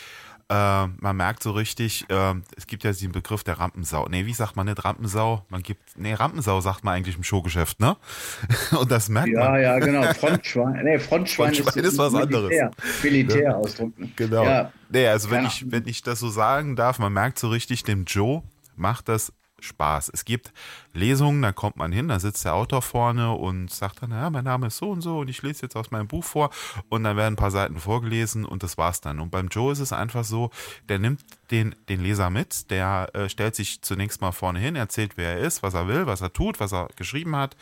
äh, 0.49 0.87
man 0.87 1.17
merkt 1.17 1.43
so 1.43 1.51
richtig, 1.51 2.05
äh, 2.09 2.35
es 2.57 2.67
gibt 2.67 2.85
ja 2.85 2.93
diesen 2.93 3.13
Begriff 3.13 3.43
der 3.43 3.59
Rampensau. 3.59 4.07
Nee, 4.09 4.27
wie 4.27 4.33
sagt 4.33 4.55
man 4.57 4.67
nicht 4.67 4.85
Rampensau? 4.85 5.45
Man 5.49 5.63
gibt, 5.63 5.83
nee, 5.97 6.15
Rampensau 6.15 6.61
sagt 6.61 6.85
man 6.85 6.95
eigentlich 6.95 7.17
im 7.17 7.25
Showgeschäft, 7.25 7.81
ne? 7.81 7.97
Und 8.79 8.91
das 8.91 9.09
merkt 9.09 9.29
ja, 9.29 9.41
man. 9.41 9.55
Ja, 9.55 9.59
ja, 9.59 9.79
genau. 9.79 10.03
Frontschwein, 10.15 10.85
nee, 10.85 10.99
Frontschwein, 10.99 11.55
Frontschwein 11.55 11.85
ist, 11.85 11.93
ist, 11.93 11.99
was 11.99 12.13
Militär, 12.13 12.39
anderes. 12.39 13.03
Militärausdruck. 13.03 13.99
Ne? 13.99 14.11
Genau. 14.15 14.45
Ja. 14.45 14.73
Nee, 14.89 15.09
also 15.09 15.31
wenn 15.31 15.47
ich, 15.47 15.71
wenn 15.71 15.87
ich 15.89 16.03
das 16.03 16.21
so 16.21 16.29
sagen 16.29 16.77
darf, 16.77 16.99
man 16.99 17.13
merkt 17.13 17.39
so 17.39 17.49
richtig, 17.49 17.83
dem 17.83 18.05
Joe 18.05 18.43
macht 18.77 19.09
das 19.09 19.33
Spaß. 19.67 20.11
Es 20.13 20.25
gibt 20.25 20.53
Lesungen, 20.95 21.43
da 21.43 21.53
kommt 21.53 21.77
man 21.77 21.93
hin, 21.93 22.09
da 22.09 22.19
sitzt 22.19 22.45
der 22.45 22.55
Autor 22.55 22.81
vorne 22.83 23.33
und 23.33 23.71
sagt 23.71 24.03
dann, 24.03 24.13
ja, 24.13 24.31
mein 24.31 24.45
Name 24.45 24.69
ist 24.69 24.79
so 24.79 24.91
und 24.91 25.03
so 25.03 25.19
und 25.19 25.29
ich 25.29 25.43
lese 25.43 25.63
jetzt 25.63 25.77
aus 25.77 25.91
meinem 25.91 26.09
Buch 26.09 26.25
vor 26.25 26.51
und 26.89 27.05
dann 27.05 27.17
werden 27.17 27.35
ein 27.35 27.37
paar 27.37 27.51
Seiten 27.51 27.79
vorgelesen 27.79 28.45
und 28.45 28.63
das 28.63 28.79
war's 28.79 29.01
dann. 29.01 29.21
Und 29.21 29.31
beim 29.31 29.49
Joe 29.49 29.73
ist 29.73 29.81
es 29.81 29.93
einfach 29.93 30.25
so, 30.25 30.51
der 30.89 30.99
nimmt 30.99 31.21
den, 31.51 31.75
den 31.89 32.01
Leser 32.01 32.31
mit, 32.31 32.71
der 32.71 33.11
äh, 33.15 33.29
stellt 33.29 33.55
sich 33.55 33.83
zunächst 33.83 34.21
mal 34.21 34.33
vorne 34.33 34.59
hin, 34.59 34.77
erzählt, 34.77 35.13
wer 35.17 35.35
er 35.35 35.41
ist, 35.41 35.63
was 35.63 35.75
er 35.75 35.89
will, 35.89 36.07
was 36.07 36.21
er 36.23 36.33
tut, 36.33 36.61
was 36.61 36.73
er 36.73 36.89
geschrieben 36.97 37.37
hat 37.37 37.57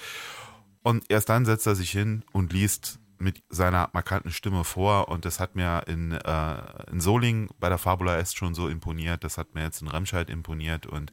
und 0.85 1.05
erst 1.09 1.31
dann 1.31 1.47
setzt 1.47 1.67
er 1.67 1.75
sich 1.75 1.91
hin 1.91 2.23
und 2.31 2.53
liest 2.53 3.01
mit 3.19 3.43
seiner 3.49 3.91
markanten 3.93 4.31
Stimme 4.31 4.65
vor 4.65 5.09
und 5.09 5.25
das 5.25 5.41
hat 5.41 5.55
mir 5.55 5.85
in, 5.87 6.13
äh, 6.13 6.91
in 6.91 7.01
Soling 7.01 7.49
bei 7.59 7.69
der 7.69 7.79
Fabula 7.79 8.19
Est 8.19 8.37
schon 8.37 8.55
so 8.55 8.69
imponiert, 8.69 9.25
das 9.25 9.39
hat 9.39 9.55
mir 9.55 9.63
jetzt 9.63 9.83
in 9.83 9.89
Remscheid 9.89 10.31
imponiert 10.31 10.87
und 10.87 11.13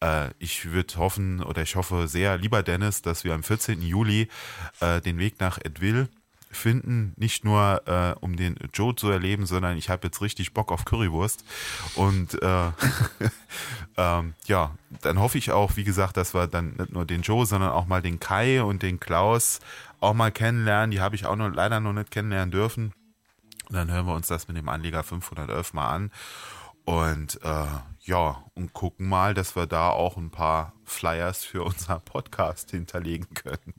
äh, 0.00 0.30
ich 0.38 0.70
würde 0.72 0.96
hoffen 0.96 1.42
oder 1.42 1.62
ich 1.62 1.76
hoffe 1.76 2.08
sehr, 2.08 2.38
lieber 2.38 2.62
Dennis, 2.62 3.02
dass 3.02 3.24
wir 3.24 3.34
am 3.34 3.42
14. 3.42 3.82
Juli 3.82 4.28
äh, 4.80 5.00
den 5.00 5.18
Weg 5.18 5.40
nach 5.40 5.58
Edville 5.58 6.08
finden, 6.56 7.12
nicht 7.16 7.44
nur 7.44 7.82
äh, 7.86 8.14
um 8.20 8.36
den 8.36 8.56
Joe 8.72 8.94
zu 8.94 9.10
erleben, 9.10 9.46
sondern 9.46 9.76
ich 9.76 9.90
habe 9.90 10.06
jetzt 10.06 10.20
richtig 10.22 10.54
Bock 10.54 10.72
auf 10.72 10.84
Currywurst 10.84 11.44
und 11.94 12.40
äh, 12.42 12.70
ähm, 13.96 14.34
ja, 14.46 14.72
dann 15.02 15.18
hoffe 15.18 15.38
ich 15.38 15.52
auch, 15.52 15.76
wie 15.76 15.84
gesagt, 15.84 16.16
dass 16.16 16.34
wir 16.34 16.46
dann 16.46 16.74
nicht 16.76 16.92
nur 16.92 17.04
den 17.04 17.22
Joe, 17.22 17.46
sondern 17.46 17.70
auch 17.70 17.86
mal 17.86 18.02
den 18.02 18.20
Kai 18.20 18.62
und 18.62 18.82
den 18.82 19.00
Klaus 19.00 19.60
auch 20.00 20.14
mal 20.14 20.30
kennenlernen. 20.30 20.90
Die 20.90 21.00
habe 21.00 21.16
ich 21.16 21.26
auch 21.26 21.36
noch 21.36 21.48
leider 21.48 21.80
noch 21.80 21.92
nicht 21.92 22.10
kennenlernen 22.10 22.50
dürfen. 22.50 22.92
Und 23.68 23.76
dann 23.76 23.90
hören 23.90 24.06
wir 24.06 24.14
uns 24.14 24.28
das 24.28 24.48
mit 24.48 24.56
dem 24.56 24.68
Anleger 24.68 25.02
511 25.02 25.72
mal 25.72 25.88
an. 25.88 26.10
Und 26.84 27.42
äh, 27.42 27.66
ja, 28.00 28.44
und 28.54 28.74
gucken 28.74 29.08
mal, 29.08 29.32
dass 29.32 29.56
wir 29.56 29.66
da 29.66 29.88
auch 29.88 30.18
ein 30.18 30.30
paar 30.30 30.74
Flyers 30.84 31.44
für 31.44 31.62
unseren 31.64 32.02
Podcast 32.02 32.70
hinterlegen 32.70 33.32
können. 33.34 33.74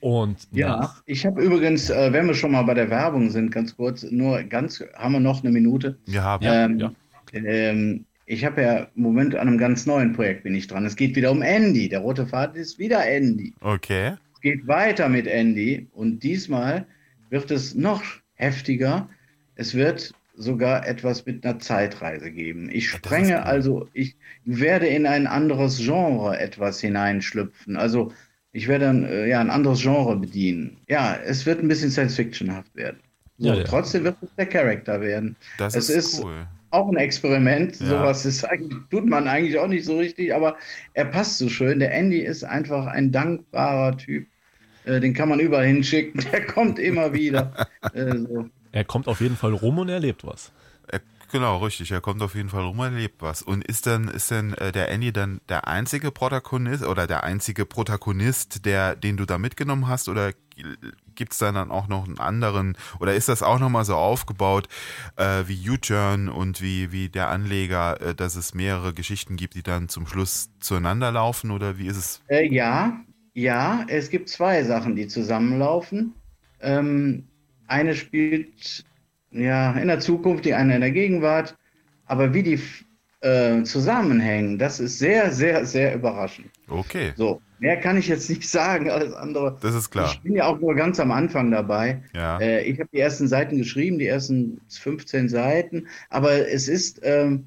Und 0.00 0.48
ja, 0.50 0.94
ich 1.06 1.24
habe 1.24 1.42
übrigens, 1.42 1.90
äh, 1.90 2.12
wenn 2.12 2.26
wir 2.26 2.34
schon 2.34 2.52
mal 2.52 2.62
bei 2.62 2.74
der 2.74 2.90
Werbung 2.90 3.30
sind, 3.30 3.52
ganz 3.52 3.76
kurz, 3.76 4.02
nur 4.02 4.42
ganz, 4.42 4.82
haben 4.94 5.12
wir 5.12 5.20
noch 5.20 5.42
eine 5.42 5.52
Minute? 5.52 5.96
Wir 6.06 6.24
haben 6.24 6.44
ähm, 6.46 6.78
ja. 6.78 6.92
Ähm, 7.32 8.04
ich 8.26 8.44
habe 8.44 8.62
ja 8.62 8.78
im 8.96 9.02
Moment 9.02 9.34
an 9.34 9.48
einem 9.48 9.58
ganz 9.58 9.86
neuen 9.86 10.12
Projekt 10.12 10.44
bin 10.44 10.54
ich 10.54 10.66
dran. 10.66 10.86
Es 10.86 10.96
geht 10.96 11.16
wieder 11.16 11.30
um 11.30 11.42
Andy. 11.42 11.88
Der 11.88 12.00
rote 12.00 12.26
Faden 12.26 12.56
ist 12.60 12.78
wieder 12.78 13.06
Andy. 13.06 13.52
Okay 13.60 14.12
geht 14.42 14.66
weiter 14.66 15.08
mit 15.08 15.26
Andy 15.26 15.88
und 15.92 16.22
diesmal 16.22 16.86
wird 17.30 17.50
es 17.50 17.74
noch 17.74 18.02
heftiger. 18.34 19.08
Es 19.54 19.74
wird 19.74 20.12
sogar 20.34 20.86
etwas 20.86 21.24
mit 21.24 21.44
einer 21.44 21.58
Zeitreise 21.58 22.30
geben. 22.30 22.68
Ich 22.70 22.90
sprenge 22.90 23.36
cool. 23.36 23.42
also, 23.42 23.88
ich 23.92 24.16
werde 24.44 24.86
in 24.86 25.06
ein 25.06 25.26
anderes 25.26 25.78
Genre 25.78 26.38
etwas 26.38 26.80
hineinschlüpfen. 26.80 27.76
Also 27.76 28.12
ich 28.52 28.68
werde 28.68 28.86
dann 28.86 29.04
äh, 29.04 29.28
ja 29.28 29.40
ein 29.40 29.50
anderes 29.50 29.80
Genre 29.80 30.16
bedienen. 30.16 30.76
Ja, 30.88 31.16
es 31.16 31.46
wird 31.46 31.60
ein 31.60 31.68
bisschen 31.68 31.90
Science-Fictionhaft 31.90 32.74
werden. 32.76 33.00
So, 33.38 33.48
ja, 33.48 33.54
ja. 33.54 33.64
Trotzdem 33.64 34.04
wird 34.04 34.16
es 34.20 34.28
der 34.36 34.46
Charakter 34.46 35.00
werden. 35.00 35.36
Das 35.58 35.74
es 35.74 35.88
ist, 35.88 36.14
ist 36.14 36.24
cool. 36.24 36.46
auch 36.70 36.88
ein 36.88 36.96
Experiment. 36.96 37.80
Ja. 37.80 37.86
Sowas 37.86 38.26
ist 38.26 38.44
eigentlich, 38.44 38.78
tut 38.90 39.06
man 39.06 39.26
eigentlich 39.26 39.58
auch 39.58 39.68
nicht 39.68 39.84
so 39.84 39.96
richtig, 39.96 40.34
aber 40.34 40.56
er 40.92 41.06
passt 41.06 41.38
so 41.38 41.48
schön. 41.48 41.80
Der 41.80 41.92
Andy 41.92 42.20
ist 42.20 42.44
einfach 42.44 42.86
ein 42.86 43.10
dankbarer 43.10 43.96
Typ. 43.96 44.26
Äh, 44.84 45.00
den 45.00 45.14
kann 45.14 45.28
man 45.28 45.40
überall 45.40 45.66
hinschicken. 45.66 46.22
Der 46.32 46.46
kommt 46.46 46.78
immer 46.78 47.12
wieder. 47.12 47.52
äh, 47.94 48.16
so. 48.18 48.48
Er 48.72 48.84
kommt 48.84 49.08
auf 49.08 49.20
jeden 49.20 49.36
Fall 49.36 49.54
rum 49.54 49.78
und 49.78 49.88
erlebt 49.88 50.24
was. 50.26 50.52
Genau, 51.32 51.56
richtig. 51.64 51.90
Er 51.90 52.02
kommt 52.02 52.20
auf 52.20 52.34
jeden 52.34 52.50
Fall 52.50 52.62
rum 52.62 52.78
erlebt 52.80 53.22
was. 53.22 53.40
Und 53.40 53.64
ist 53.64 53.86
dann, 53.86 54.08
ist 54.08 54.30
denn 54.30 54.52
äh, 54.52 54.70
der 54.70 54.90
Andy 54.90 55.14
dann 55.14 55.40
der 55.48 55.66
einzige 55.66 56.10
Protagonist 56.10 56.84
oder 56.84 57.06
der 57.06 57.24
einzige 57.24 57.64
Protagonist, 57.64 58.66
der, 58.66 58.94
den 58.96 59.16
du 59.16 59.24
da 59.24 59.38
mitgenommen 59.38 59.88
hast? 59.88 60.10
Oder 60.10 60.34
gibt 61.14 61.32
es 61.32 61.38
dann, 61.38 61.54
dann 61.54 61.70
auch 61.70 61.88
noch 61.88 62.04
einen 62.04 62.18
anderen? 62.18 62.76
Oder 63.00 63.14
ist 63.14 63.30
das 63.30 63.42
auch 63.42 63.58
nochmal 63.58 63.86
so 63.86 63.96
aufgebaut 63.96 64.68
äh, 65.16 65.44
wie 65.46 65.70
U-Turn 65.70 66.28
und 66.28 66.60
wie, 66.60 66.92
wie 66.92 67.08
der 67.08 67.30
Anleger, 67.30 67.98
äh, 68.02 68.14
dass 68.14 68.36
es 68.36 68.52
mehrere 68.52 68.92
Geschichten 68.92 69.36
gibt, 69.36 69.54
die 69.54 69.62
dann 69.62 69.88
zum 69.88 70.06
Schluss 70.06 70.50
zueinander 70.60 71.12
laufen? 71.12 71.50
Oder 71.50 71.78
wie 71.78 71.86
ist 71.86 71.96
es? 71.96 72.20
Äh, 72.28 72.52
ja, 72.52 73.00
ja, 73.32 73.86
es 73.88 74.10
gibt 74.10 74.28
zwei 74.28 74.64
Sachen, 74.64 74.96
die 74.96 75.08
zusammenlaufen. 75.08 76.12
Ähm, 76.60 77.26
eine 77.68 77.94
spielt 77.94 78.84
ja 79.32 79.72
in 79.72 79.88
der 79.88 80.00
Zukunft, 80.00 80.44
die 80.44 80.54
eine 80.54 80.74
in 80.74 80.80
der 80.80 80.92
Gegenwart. 80.92 81.56
Aber 82.06 82.34
wie 82.34 82.42
die 82.42 82.60
äh, 83.20 83.62
zusammenhängen, 83.62 84.58
das 84.58 84.80
ist 84.80 84.98
sehr, 84.98 85.32
sehr, 85.32 85.64
sehr 85.64 85.94
überraschend. 85.94 86.50
Okay. 86.68 87.12
So, 87.16 87.40
mehr 87.58 87.78
kann 87.78 87.96
ich 87.96 88.08
jetzt 88.08 88.28
nicht 88.28 88.48
sagen, 88.48 88.90
alles 88.90 89.14
andere. 89.14 89.56
Das 89.60 89.74
ist 89.74 89.90
klar. 89.90 90.10
Ich 90.12 90.20
bin 90.20 90.34
ja 90.34 90.46
auch 90.46 90.58
nur 90.58 90.74
ganz 90.74 90.98
am 91.00 91.10
Anfang 91.10 91.50
dabei. 91.50 92.02
Ja. 92.14 92.38
Äh, 92.40 92.64
ich 92.64 92.78
habe 92.80 92.90
die 92.92 92.98
ersten 92.98 93.28
Seiten 93.28 93.56
geschrieben, 93.56 93.98
die 93.98 94.06
ersten 94.06 94.60
15 94.68 95.28
Seiten. 95.28 95.86
Aber 96.10 96.48
es 96.48 96.68
ist, 96.68 97.00
ähm, 97.02 97.46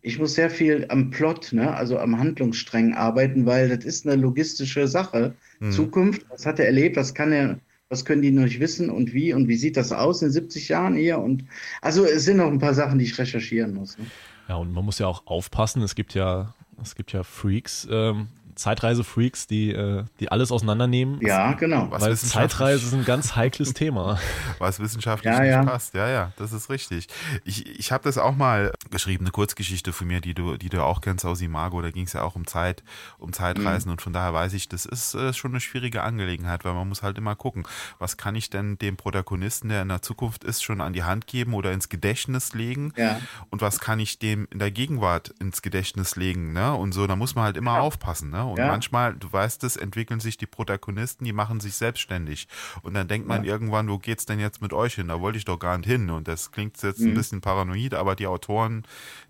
ich 0.00 0.20
muss 0.20 0.36
sehr 0.36 0.50
viel 0.50 0.86
am 0.88 1.10
Plot, 1.10 1.52
ne, 1.52 1.74
also 1.74 1.98
am 1.98 2.16
Handlungsstreng 2.16 2.94
arbeiten, 2.94 3.44
weil 3.44 3.68
das 3.68 3.84
ist 3.84 4.06
eine 4.06 4.14
logistische 4.14 4.86
Sache. 4.86 5.34
Mhm. 5.58 5.72
Zukunft, 5.72 6.24
was 6.30 6.46
hat 6.46 6.60
er 6.60 6.66
erlebt, 6.66 6.96
was 6.96 7.12
kann 7.12 7.32
er, 7.32 7.58
was 7.88 8.04
können 8.04 8.22
die 8.22 8.30
noch 8.30 8.44
nicht 8.44 8.60
wissen 8.60 8.90
und 8.90 9.12
wie 9.12 9.32
und 9.32 9.48
wie 9.48 9.56
sieht 9.56 9.76
das 9.76 9.92
aus 9.92 10.22
in 10.22 10.30
70 10.30 10.68
Jahren 10.68 10.96
hier 10.96 11.18
und 11.18 11.44
also 11.80 12.04
es 12.04 12.24
sind 12.24 12.38
noch 12.38 12.48
ein 12.48 12.58
paar 12.58 12.74
Sachen, 12.74 12.98
die 12.98 13.04
ich 13.04 13.18
recherchieren 13.18 13.74
muss. 13.74 13.96
Ne? 13.96 14.06
Ja, 14.48 14.56
und 14.56 14.72
man 14.72 14.84
muss 14.84 14.98
ja 14.98 15.06
auch 15.06 15.26
aufpassen, 15.26 15.82
es 15.82 15.94
gibt 15.94 16.14
ja, 16.14 16.54
es 16.82 16.94
gibt 16.94 17.12
ja 17.12 17.22
Freaks, 17.22 17.86
ähm, 17.90 18.28
Zeitreise-Freaks, 18.56 19.46
die, 19.46 19.70
äh, 19.70 20.04
die 20.18 20.32
alles 20.32 20.50
auseinandernehmen. 20.50 21.20
Ja, 21.20 21.52
genau. 21.52 21.90
Was 21.90 22.02
Weil 22.02 22.16
Zeitreise 22.16 22.86
ist 22.86 22.94
ein 22.94 23.04
ganz 23.04 23.36
heikles 23.36 23.74
Thema. 23.74 24.18
Was 24.58 24.80
wissenschaftlich 24.80 25.32
ja, 25.32 25.40
nicht 25.40 25.50
ja. 25.50 25.64
passt. 25.64 25.94
Ja, 25.94 26.08
ja, 26.08 26.32
das 26.36 26.52
ist 26.52 26.70
richtig. 26.70 27.08
Ich, 27.44 27.78
ich 27.78 27.92
habe 27.92 28.02
das 28.04 28.16
auch 28.16 28.34
mal 28.34 28.72
geschrieben, 28.90 29.24
eine 29.24 29.30
Kurzgeschichte 29.30 29.92
von 29.92 30.06
mir, 30.06 30.22
die 30.22 30.32
du, 30.32 30.56
die 30.56 30.70
du 30.70 30.82
auch 30.82 31.02
kennst 31.02 31.26
aus 31.26 31.42
Imago. 31.42 31.82
Da 31.82 31.90
ging 31.90 32.06
es 32.06 32.14
ja 32.14 32.22
auch 32.22 32.34
um 32.34 32.46
Zeit, 32.46 32.82
um 33.18 33.34
Zeitreisen. 33.34 33.88
Mhm. 33.88 33.92
Und 33.92 34.02
von 34.02 34.14
daher 34.14 34.32
weiß 34.32 34.54
ich, 34.54 34.68
das 34.68 34.86
ist 34.86 35.14
äh, 35.14 35.34
schon 35.34 35.50
eine 35.50 35.60
schwierige 35.60 36.02
Angelegenheit, 36.02 36.64
weil 36.64 36.72
man 36.72 36.88
muss 36.88 37.02
halt 37.02 37.18
immer 37.18 37.36
gucken, 37.36 37.64
was 37.98 38.16
kann 38.16 38.34
ich 38.34 38.48
denn 38.48 38.78
dem 38.78 38.96
Protagonisten, 38.96 39.68
der 39.68 39.82
in 39.82 39.88
der 39.88 40.00
Zukunft 40.00 40.44
ist, 40.44 40.64
schon 40.64 40.80
an 40.80 40.94
die 40.94 41.04
Hand 41.04 41.26
geben 41.26 41.52
oder 41.52 41.72
ins 41.72 41.90
Gedächtnis 41.90 42.54
legen? 42.54 42.94
Ja. 42.96 43.20
Und 43.50 43.60
was 43.60 43.80
kann 43.80 44.00
ich 44.00 44.18
dem 44.18 44.48
in 44.50 44.60
der 44.60 44.70
Gegenwart 44.70 45.34
ins 45.40 45.60
Gedächtnis 45.60 46.16
legen? 46.16 46.54
Ne? 46.54 46.72
Und 46.72 46.92
so, 46.92 47.06
da 47.06 47.16
muss 47.16 47.34
man 47.34 47.44
halt 47.44 47.58
immer 47.58 47.74
ja. 47.74 47.80
aufpassen. 47.80 48.30
Ne? 48.30 48.45
Und 48.52 48.58
Ja. 48.58 48.68
manchmal, 48.68 49.14
du 49.14 49.32
weißt 49.32 49.64
es, 49.64 49.76
entwickeln 49.76 50.20
sich 50.20 50.36
die 50.36 50.46
Protagonisten, 50.46 51.24
die 51.24 51.32
machen 51.32 51.60
sich 51.60 51.74
selbstständig. 51.74 52.48
Und 52.82 52.94
dann 52.94 53.08
denkt 53.08 53.26
man 53.28 53.44
Ja. 53.44 53.52
irgendwann, 53.52 53.88
wo 53.88 53.98
geht's 53.98 54.26
denn 54.26 54.38
jetzt 54.40 54.60
mit 54.62 54.72
euch 54.72 54.94
hin? 54.94 55.08
Da 55.08 55.20
wollte 55.20 55.38
ich 55.38 55.44
doch 55.44 55.58
gar 55.58 55.76
nicht 55.78 55.86
hin. 55.86 56.10
Und 56.10 56.28
das 56.28 56.52
klingt 56.52 56.82
jetzt 56.82 57.00
ein 57.00 57.10
Mhm. 57.10 57.14
bisschen 57.14 57.40
paranoid, 57.40 57.94
aber 57.94 58.16
die 58.16 58.26
Autoren, 58.26 58.84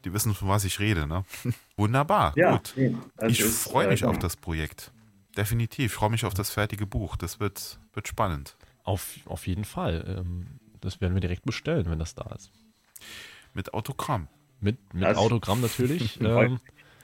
die 0.05 0.13
wissen, 0.13 0.35
von 0.35 0.49
was 0.49 0.65
ich 0.65 0.79
rede. 0.81 1.07
Ne? 1.07 1.25
Wunderbar, 1.77 2.33
Ja, 2.37 2.53
gut. 2.53 2.75
das 3.17 3.33
Ich 3.33 3.43
freue 3.45 3.87
äh, 3.87 3.91
mich 3.91 4.05
auf 4.05 4.13
genau. 4.13 4.23
das 4.23 4.37
Projekt. 4.37 4.93
definitiv. 5.37 5.93
Ich 5.93 5.97
freue 5.97 6.11
mich 6.11 6.25
auf 6.25 6.33
das 6.35 6.51
fertige 6.51 6.87
Buch. 6.87 7.17
Das 7.17 7.41
wird, 7.41 7.79
wird 7.93 8.09
spannend. 8.09 8.57
Auf, 8.85 9.17
auf 9.27 9.47
jeden 9.47 9.65
Fall. 9.65 10.17
Ähm, 10.21 10.47
das 10.81 11.01
werden 11.01 11.13
wir 11.15 11.21
direkt 11.21 11.45
bestellen, 11.45 11.91
wenn 11.91 11.99
das 11.99 12.15
da 12.15 12.25
ist. 12.35 12.51
Mit 13.53 13.75
Autogramm. 13.75 14.29
Mit, 14.61 14.95
mit 14.95 15.05
Autogramm 15.17 15.61
natürlich. 15.61 16.19
ähm, 16.23 16.59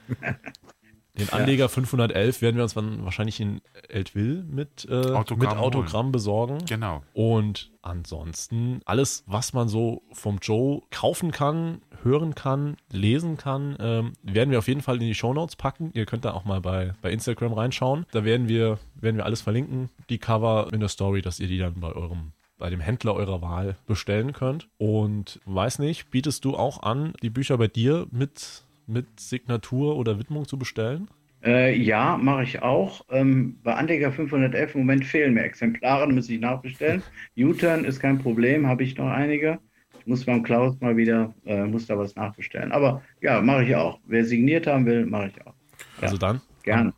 den 1.17 1.29
Anleger 1.29 1.65
ja. 1.65 1.67
511 1.67 2.41
werden 2.41 2.55
wir 2.55 2.63
uns 2.63 2.73
dann 2.73 3.05
wahrscheinlich 3.05 3.39
in 3.39 3.61
Eltville 3.87 4.43
mit, 4.43 4.87
äh, 4.89 5.11
Autogramm, 5.11 5.49
mit 5.49 5.57
Autogramm 5.57 6.11
besorgen. 6.11 6.65
Genau. 6.65 7.03
Und 7.13 7.71
ansonsten 7.83 8.81
alles, 8.85 9.23
was 9.27 9.53
man 9.53 9.67
so 9.67 10.01
vom 10.11 10.39
Joe 10.41 10.81
kaufen 10.89 11.31
kann, 11.31 11.81
hören 12.01 12.33
kann, 12.33 12.77
lesen 12.91 13.37
kann, 13.37 13.75
ähm, 13.79 14.13
werden 14.23 14.49
wir 14.49 14.57
auf 14.57 14.67
jeden 14.67 14.81
Fall 14.81 14.95
in 14.95 15.01
die 15.01 15.13
Shownotes 15.13 15.55
packen. 15.55 15.91
Ihr 15.93 16.05
könnt 16.05 16.25
da 16.25 16.33
auch 16.33 16.45
mal 16.45 16.61
bei, 16.61 16.93
bei 17.01 17.11
Instagram 17.11 17.53
reinschauen. 17.53 18.05
Da 18.11 18.23
werden 18.23 18.47
wir, 18.47 18.79
werden 18.95 19.17
wir 19.17 19.25
alles 19.25 19.41
verlinken, 19.41 19.89
die 20.09 20.17
Cover 20.17 20.69
in 20.73 20.79
der 20.79 20.89
Story, 20.89 21.21
dass 21.21 21.39
ihr 21.39 21.47
die 21.47 21.59
dann 21.59 21.79
bei 21.79 21.91
eurem 21.91 22.31
bei 22.57 22.69
dem 22.69 22.79
Händler 22.79 23.15
eurer 23.15 23.41
Wahl 23.41 23.75
bestellen 23.87 24.31
könnt. 24.31 24.69
Und 24.77 25.41
weiß 25.43 25.79
nicht, 25.79 26.11
bietest 26.11 26.45
du 26.45 26.55
auch 26.55 26.81
an, 26.81 27.13
die 27.21 27.29
Bücher 27.29 27.57
bei 27.57 27.67
dir 27.67 28.07
mit 28.09 28.63
mit 28.87 29.19
Signatur 29.19 29.95
oder 29.97 30.19
Widmung 30.19 30.47
zu 30.47 30.57
bestellen? 30.57 31.09
Äh, 31.43 31.75
ja, 31.77 32.17
mache 32.17 32.43
ich 32.43 32.61
auch. 32.61 33.01
Ähm, 33.09 33.59
bei 33.63 33.75
Anleger 33.75 34.11
511 34.11 34.75
im 34.75 34.81
Moment 34.81 35.05
fehlen 35.05 35.33
mir 35.33 35.43
Exemplare, 35.43 36.07
muss 36.07 36.29
ich 36.29 36.39
nachbestellen. 36.39 37.03
U-Turn 37.37 37.83
ist 37.83 37.99
kein 37.99 38.19
Problem, 38.19 38.67
habe 38.67 38.83
ich 38.83 38.97
noch 38.97 39.09
einige. 39.09 39.59
Ich 39.99 40.07
muss 40.07 40.25
beim 40.25 40.43
Klaus 40.43 40.79
mal 40.79 40.95
wieder, 40.95 41.33
äh, 41.45 41.63
muss 41.63 41.87
da 41.87 41.97
was 41.97 42.15
nachbestellen. 42.15 42.71
Aber 42.71 43.01
ja, 43.21 43.41
mache 43.41 43.65
ich 43.65 43.75
auch. 43.75 43.99
Wer 44.05 44.25
signiert 44.25 44.67
haben 44.67 44.85
will, 44.85 45.05
mache 45.05 45.27
ich 45.27 45.41
auch. 45.45 45.53
Ja, 45.97 46.03
also 46.03 46.17
dann? 46.17 46.41
Gerne. 46.63 46.93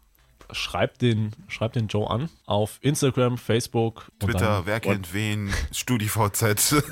Schreibt 0.52 1.02
den, 1.02 1.32
schreibt 1.48 1.76
den 1.76 1.88
Joe 1.88 2.08
an 2.08 2.30
auf 2.46 2.78
Instagram, 2.82 3.40
Facebook, 3.40 4.12
Twitter, 4.20 4.40
dann, 4.40 4.66
wer 4.68 4.80
kennt 4.80 5.12
wen, 5.12 5.50
StudiVZ. 5.72 6.84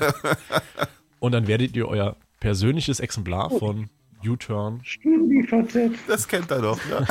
und 1.20 1.32
dann 1.32 1.46
werdet 1.46 1.76
ihr 1.76 1.86
euer 1.86 2.16
persönliches 2.40 2.98
Exemplar 2.98 3.50
von 3.50 3.90
U-Turn. 4.28 4.82
Das 6.06 6.28
kennt 6.28 6.50
er 6.50 6.62
doch, 6.62 6.78
ja. 6.90 7.04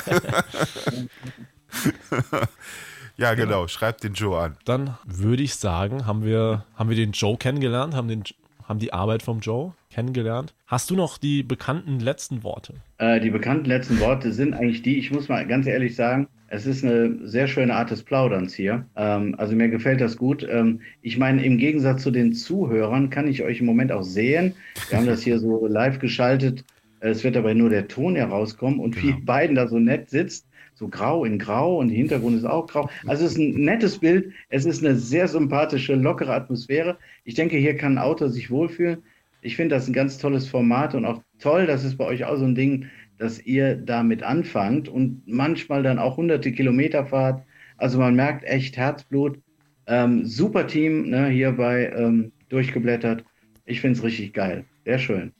ja, 3.18 3.34
genau. 3.34 3.68
Schreibt 3.68 4.04
den 4.04 4.14
Joe 4.14 4.40
an. 4.40 4.58
Dann 4.66 4.98
würde 5.06 5.44
ich 5.44 5.56
sagen, 5.56 6.06
haben 6.06 6.24
wir, 6.24 6.66
haben 6.76 6.90
wir 6.90 6.96
den 6.96 7.12
Joe 7.12 7.38
kennengelernt, 7.38 7.96
haben, 7.96 8.08
den, 8.08 8.24
haben 8.68 8.80
die 8.80 8.94
Arbeit 8.94 9.24
vom 9.24 9.40
Joe 9.40 9.74
kennengelernt. 9.92 10.54
Hast 10.68 10.90
du 10.90 10.96
noch 10.96 11.18
die 11.18 11.44
bekannten 11.44 12.00
letzten 12.00 12.44
Worte? 12.44 12.76
Äh, 12.98 13.20
die 13.20 13.30
bekannten 13.30 13.66
letzten 13.66 14.00
Worte 14.00 14.32
sind 14.32 14.54
eigentlich 14.54 14.82
die, 14.82 14.98
ich 14.98 15.12
muss 15.12 15.30
mal 15.30 15.46
ganz 15.46 15.68
ehrlich 15.68 15.96
sagen, 15.96 16.28
es 16.54 16.68
ist 16.68 16.84
eine 16.84 17.18
sehr 17.28 17.48
schöne 17.48 17.74
Art 17.74 17.90
des 17.90 18.04
Plauderns 18.04 18.54
hier. 18.54 18.86
Ähm, 18.96 19.34
also 19.40 19.56
mir 19.56 19.70
gefällt 19.70 20.02
das 20.02 20.18
gut. 20.18 20.46
Ähm, 20.48 20.82
ich 21.02 21.18
meine, 21.18 21.44
im 21.44 21.58
Gegensatz 21.58 22.04
zu 22.04 22.12
den 22.12 22.34
Zuhörern 22.34 23.10
kann 23.10 23.28
ich 23.28 23.42
euch 23.42 23.60
im 23.60 23.66
Moment 23.66 23.92
auch 23.92 24.04
sehen. 24.04 24.54
Wir 24.90 25.00
haben 25.00 25.08
das 25.08 25.24
hier 25.24 25.40
so 25.40 25.66
live 25.66 25.98
geschaltet 25.98 26.64
es 27.10 27.24
wird 27.24 27.36
aber 27.36 27.54
nur 27.54 27.70
der 27.70 27.88
Ton 27.90 28.16
herauskommen 28.16 28.80
und 28.80 28.96
genau. 28.96 29.18
wie 29.18 29.22
beiden 29.22 29.56
da 29.56 29.68
so 29.68 29.78
nett 29.78 30.10
sitzt, 30.10 30.48
so 30.74 30.88
grau 30.88 31.26
in 31.26 31.38
grau 31.38 31.80
und 31.80 31.90
der 31.90 31.98
Hintergrund 31.98 32.38
ist 32.38 32.46
auch 32.46 32.66
grau. 32.66 32.90
Also 33.06 33.26
es 33.26 33.34
ist 33.34 33.38
ein 33.38 33.66
nettes 33.66 34.00
Bild. 34.00 34.32
Es 34.50 34.66
ist 34.66 34.84
eine 34.84 34.96
sehr 34.96 35.28
sympathische, 35.28 35.96
lockere 35.96 36.34
Atmosphäre. 36.34 36.98
Ich 37.26 37.36
denke, 37.36 37.58
hier 37.58 37.76
kann 37.76 37.98
ein 37.98 38.04
Autor 38.04 38.30
sich 38.30 38.50
wohlfühlen. 38.50 39.04
Ich 39.42 39.58
finde 39.58 39.76
das 39.76 39.88
ein 39.88 39.94
ganz 39.94 40.18
tolles 40.18 40.48
Format 40.48 40.96
und 40.96 41.04
auch 41.04 41.22
toll, 41.40 41.68
dass 41.68 41.84
es 41.84 41.98
bei 41.98 42.06
euch 42.06 42.24
auch 42.24 42.38
so 42.38 42.46
ein 42.46 42.56
Ding, 42.56 42.86
dass 43.18 43.46
ihr 43.46 43.76
damit 43.76 44.24
anfangt 44.24 44.88
und 44.88 45.24
manchmal 45.28 45.84
dann 45.84 46.00
auch 46.00 46.16
hunderte 46.16 46.54
Kilometer 46.54 47.06
fahrt. 47.06 47.44
Also 47.78 48.00
man 48.00 48.16
merkt 48.16 48.46
echt 48.46 48.78
Herzblut. 48.78 49.40
Ähm, 49.88 50.26
super 50.26 50.68
Team 50.68 51.10
ne, 51.10 51.28
hierbei 51.28 51.92
ähm, 51.94 52.32
durchgeblättert. 52.48 53.26
Ich 53.66 53.82
finde 53.82 53.98
es 53.98 54.04
richtig 54.06 54.34
geil. 54.34 54.64
Sehr 54.86 55.00
schön 55.00 55.34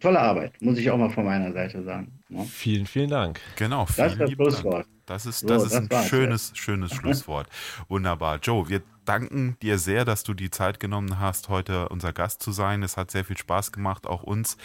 tolle 0.00 0.20
Arbeit, 0.20 0.52
muss 0.60 0.78
ich 0.78 0.90
auch 0.90 0.96
mal 0.96 1.10
von 1.10 1.24
meiner 1.24 1.52
Seite 1.52 1.82
sagen. 1.82 2.12
Ja. 2.28 2.38
Ne? 2.38 2.44
Vielen, 2.44 2.86
vielen 2.86 3.10
Dank. 3.10 3.40
Genau, 3.56 3.86
vielen 3.86 4.04
das 4.04 4.12
ist 4.12 4.20
das 4.20 4.30
Schlusswort. 4.32 4.86
Das 5.06 5.26
ist, 5.26 5.48
das 5.48 5.62
so, 5.62 5.66
ist 5.66 5.90
das 5.90 6.02
ein 6.02 6.08
schönes, 6.08 6.48
jetzt. 6.48 6.58
schönes 6.58 6.94
Schlusswort. 6.94 7.48
Wunderbar. 7.88 8.38
Joe, 8.42 8.68
wir 8.68 8.82
danken 9.06 9.56
dir 9.62 9.78
sehr, 9.78 10.04
dass 10.04 10.22
du 10.22 10.34
die 10.34 10.50
Zeit 10.50 10.80
genommen 10.80 11.18
hast, 11.18 11.48
heute 11.48 11.88
unser 11.88 12.12
Gast 12.12 12.42
zu 12.42 12.52
sein. 12.52 12.82
Es 12.82 12.98
hat 12.98 13.10
sehr 13.10 13.24
viel 13.24 13.38
Spaß 13.38 13.72
gemacht, 13.72 14.06
auch 14.06 14.22
uns. 14.22 14.58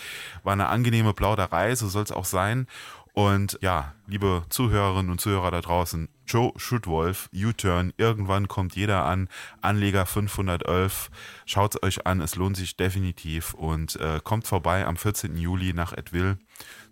War 0.44 0.54
eine 0.54 0.68
angenehme 0.68 1.14
Plauderei, 1.14 1.74
so 1.76 1.88
soll 1.88 2.04
es 2.04 2.12
auch 2.12 2.26
sein. 2.26 2.68
Und 3.14 3.60
ja, 3.62 3.94
liebe 4.08 4.44
Zuhörerinnen 4.50 5.12
und 5.12 5.22
Zuhörer 5.22 5.52
da 5.52 5.62
draußen, 5.62 6.10
Joe 6.26 6.52
Schutwolf, 6.58 7.30
U-Turn, 7.32 7.94
irgendwann 7.98 8.48
kommt 8.48 8.76
jeder 8.76 9.06
an, 9.06 9.30
Anleger 9.62 10.08
511, 10.08 11.12
schaut 11.46 11.76
es 11.76 11.84
euch 11.84 12.08
an, 12.08 12.22
es 12.22 12.36
lohnt 12.36 12.58
sich 12.58 12.76
definitiv 12.76 13.54
und 13.54 13.98
äh, 13.98 14.20
kommt 14.24 14.48
vorbei 14.48 14.88
am 14.88 14.98
14. 14.98 15.38
Juli 15.38 15.74
nach 15.74 15.94
Edville 15.94 16.40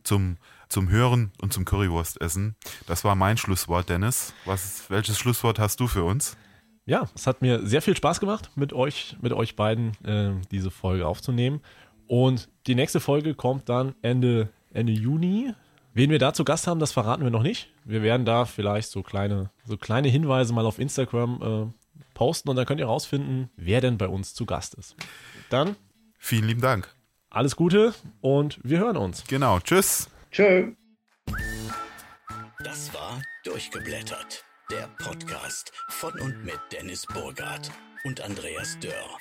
zum, 0.03 0.37
zum 0.69 0.89
Hören 0.89 1.31
und 1.41 1.53
zum 1.53 1.65
Currywurstessen. 1.65 2.55
Das 2.85 3.03
war 3.03 3.15
mein 3.15 3.37
Schlusswort, 3.37 3.89
Dennis. 3.89 4.35
Was, 4.45 4.91
welches 4.91 5.17
Schlusswort 5.17 5.57
hast 5.57 5.79
du 5.79 5.87
für 5.87 6.03
uns? 6.03 6.37
Ja, 6.85 7.09
es 7.15 7.25
hat 7.25 7.41
mir 7.41 7.65
sehr 7.65 7.81
viel 7.81 7.95
Spaß 7.95 8.19
gemacht, 8.19 8.51
mit 8.55 8.73
euch, 8.73 9.17
mit 9.21 9.33
euch 9.33 9.55
beiden 9.55 9.91
äh, 10.03 10.33
diese 10.51 10.69
Folge 10.69 11.07
aufzunehmen. 11.07 11.61
Und 12.05 12.47
die 12.67 12.75
nächste 12.75 12.99
Folge 12.99 13.33
kommt 13.33 13.69
dann 13.69 13.95
Ende, 14.03 14.49
Ende 14.71 14.91
Juni. 14.91 15.53
Wen 15.93 16.09
wir 16.09 16.19
da 16.19 16.33
zu 16.33 16.45
Gast 16.45 16.67
haben, 16.67 16.79
das 16.79 16.93
verraten 16.93 17.23
wir 17.23 17.31
noch 17.31 17.43
nicht. 17.43 17.69
Wir 17.83 18.01
werden 18.01 18.25
da 18.25 18.45
vielleicht 18.45 18.89
so 18.89 19.03
kleine, 19.03 19.51
so 19.65 19.75
kleine 19.75 20.07
Hinweise 20.07 20.53
mal 20.53 20.65
auf 20.65 20.79
Instagram 20.79 21.73
äh, 21.73 22.03
posten 22.13 22.49
und 22.49 22.55
dann 22.55 22.65
könnt 22.65 22.79
ihr 22.79 22.85
rausfinden, 22.85 23.49
wer 23.57 23.81
denn 23.81 23.97
bei 23.97 24.07
uns 24.07 24.33
zu 24.33 24.45
Gast 24.45 24.75
ist. 24.75 24.95
Dann. 25.49 25.75
Vielen 26.17 26.47
lieben 26.47 26.61
Dank. 26.61 26.95
Alles 27.29 27.55
Gute 27.55 27.93
und 28.21 28.59
wir 28.63 28.79
hören 28.79 28.95
uns. 28.95 29.25
Genau. 29.27 29.59
Tschüss. 29.59 30.09
Tschö. 30.31 30.71
Das 32.63 32.93
war 32.93 33.21
Durchgeblättert. 33.43 34.45
Der 34.71 34.87
Podcast 35.03 35.73
von 35.89 36.13
und 36.21 36.45
mit 36.45 36.59
Dennis 36.71 37.05
Burgard 37.07 37.69
und 38.05 38.21
Andreas 38.21 38.77
Dörr. 38.79 39.17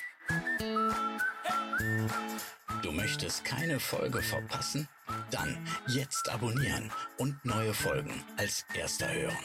Du 2.81 2.91
möchtest 2.91 3.45
keine 3.45 3.79
Folge 3.79 4.21
verpassen? 4.21 4.87
Dann 5.29 5.57
jetzt 5.87 6.29
abonnieren 6.29 6.91
und 7.17 7.43
neue 7.45 7.73
Folgen 7.73 8.23
als 8.37 8.65
erster 8.73 9.11
hören. 9.13 9.37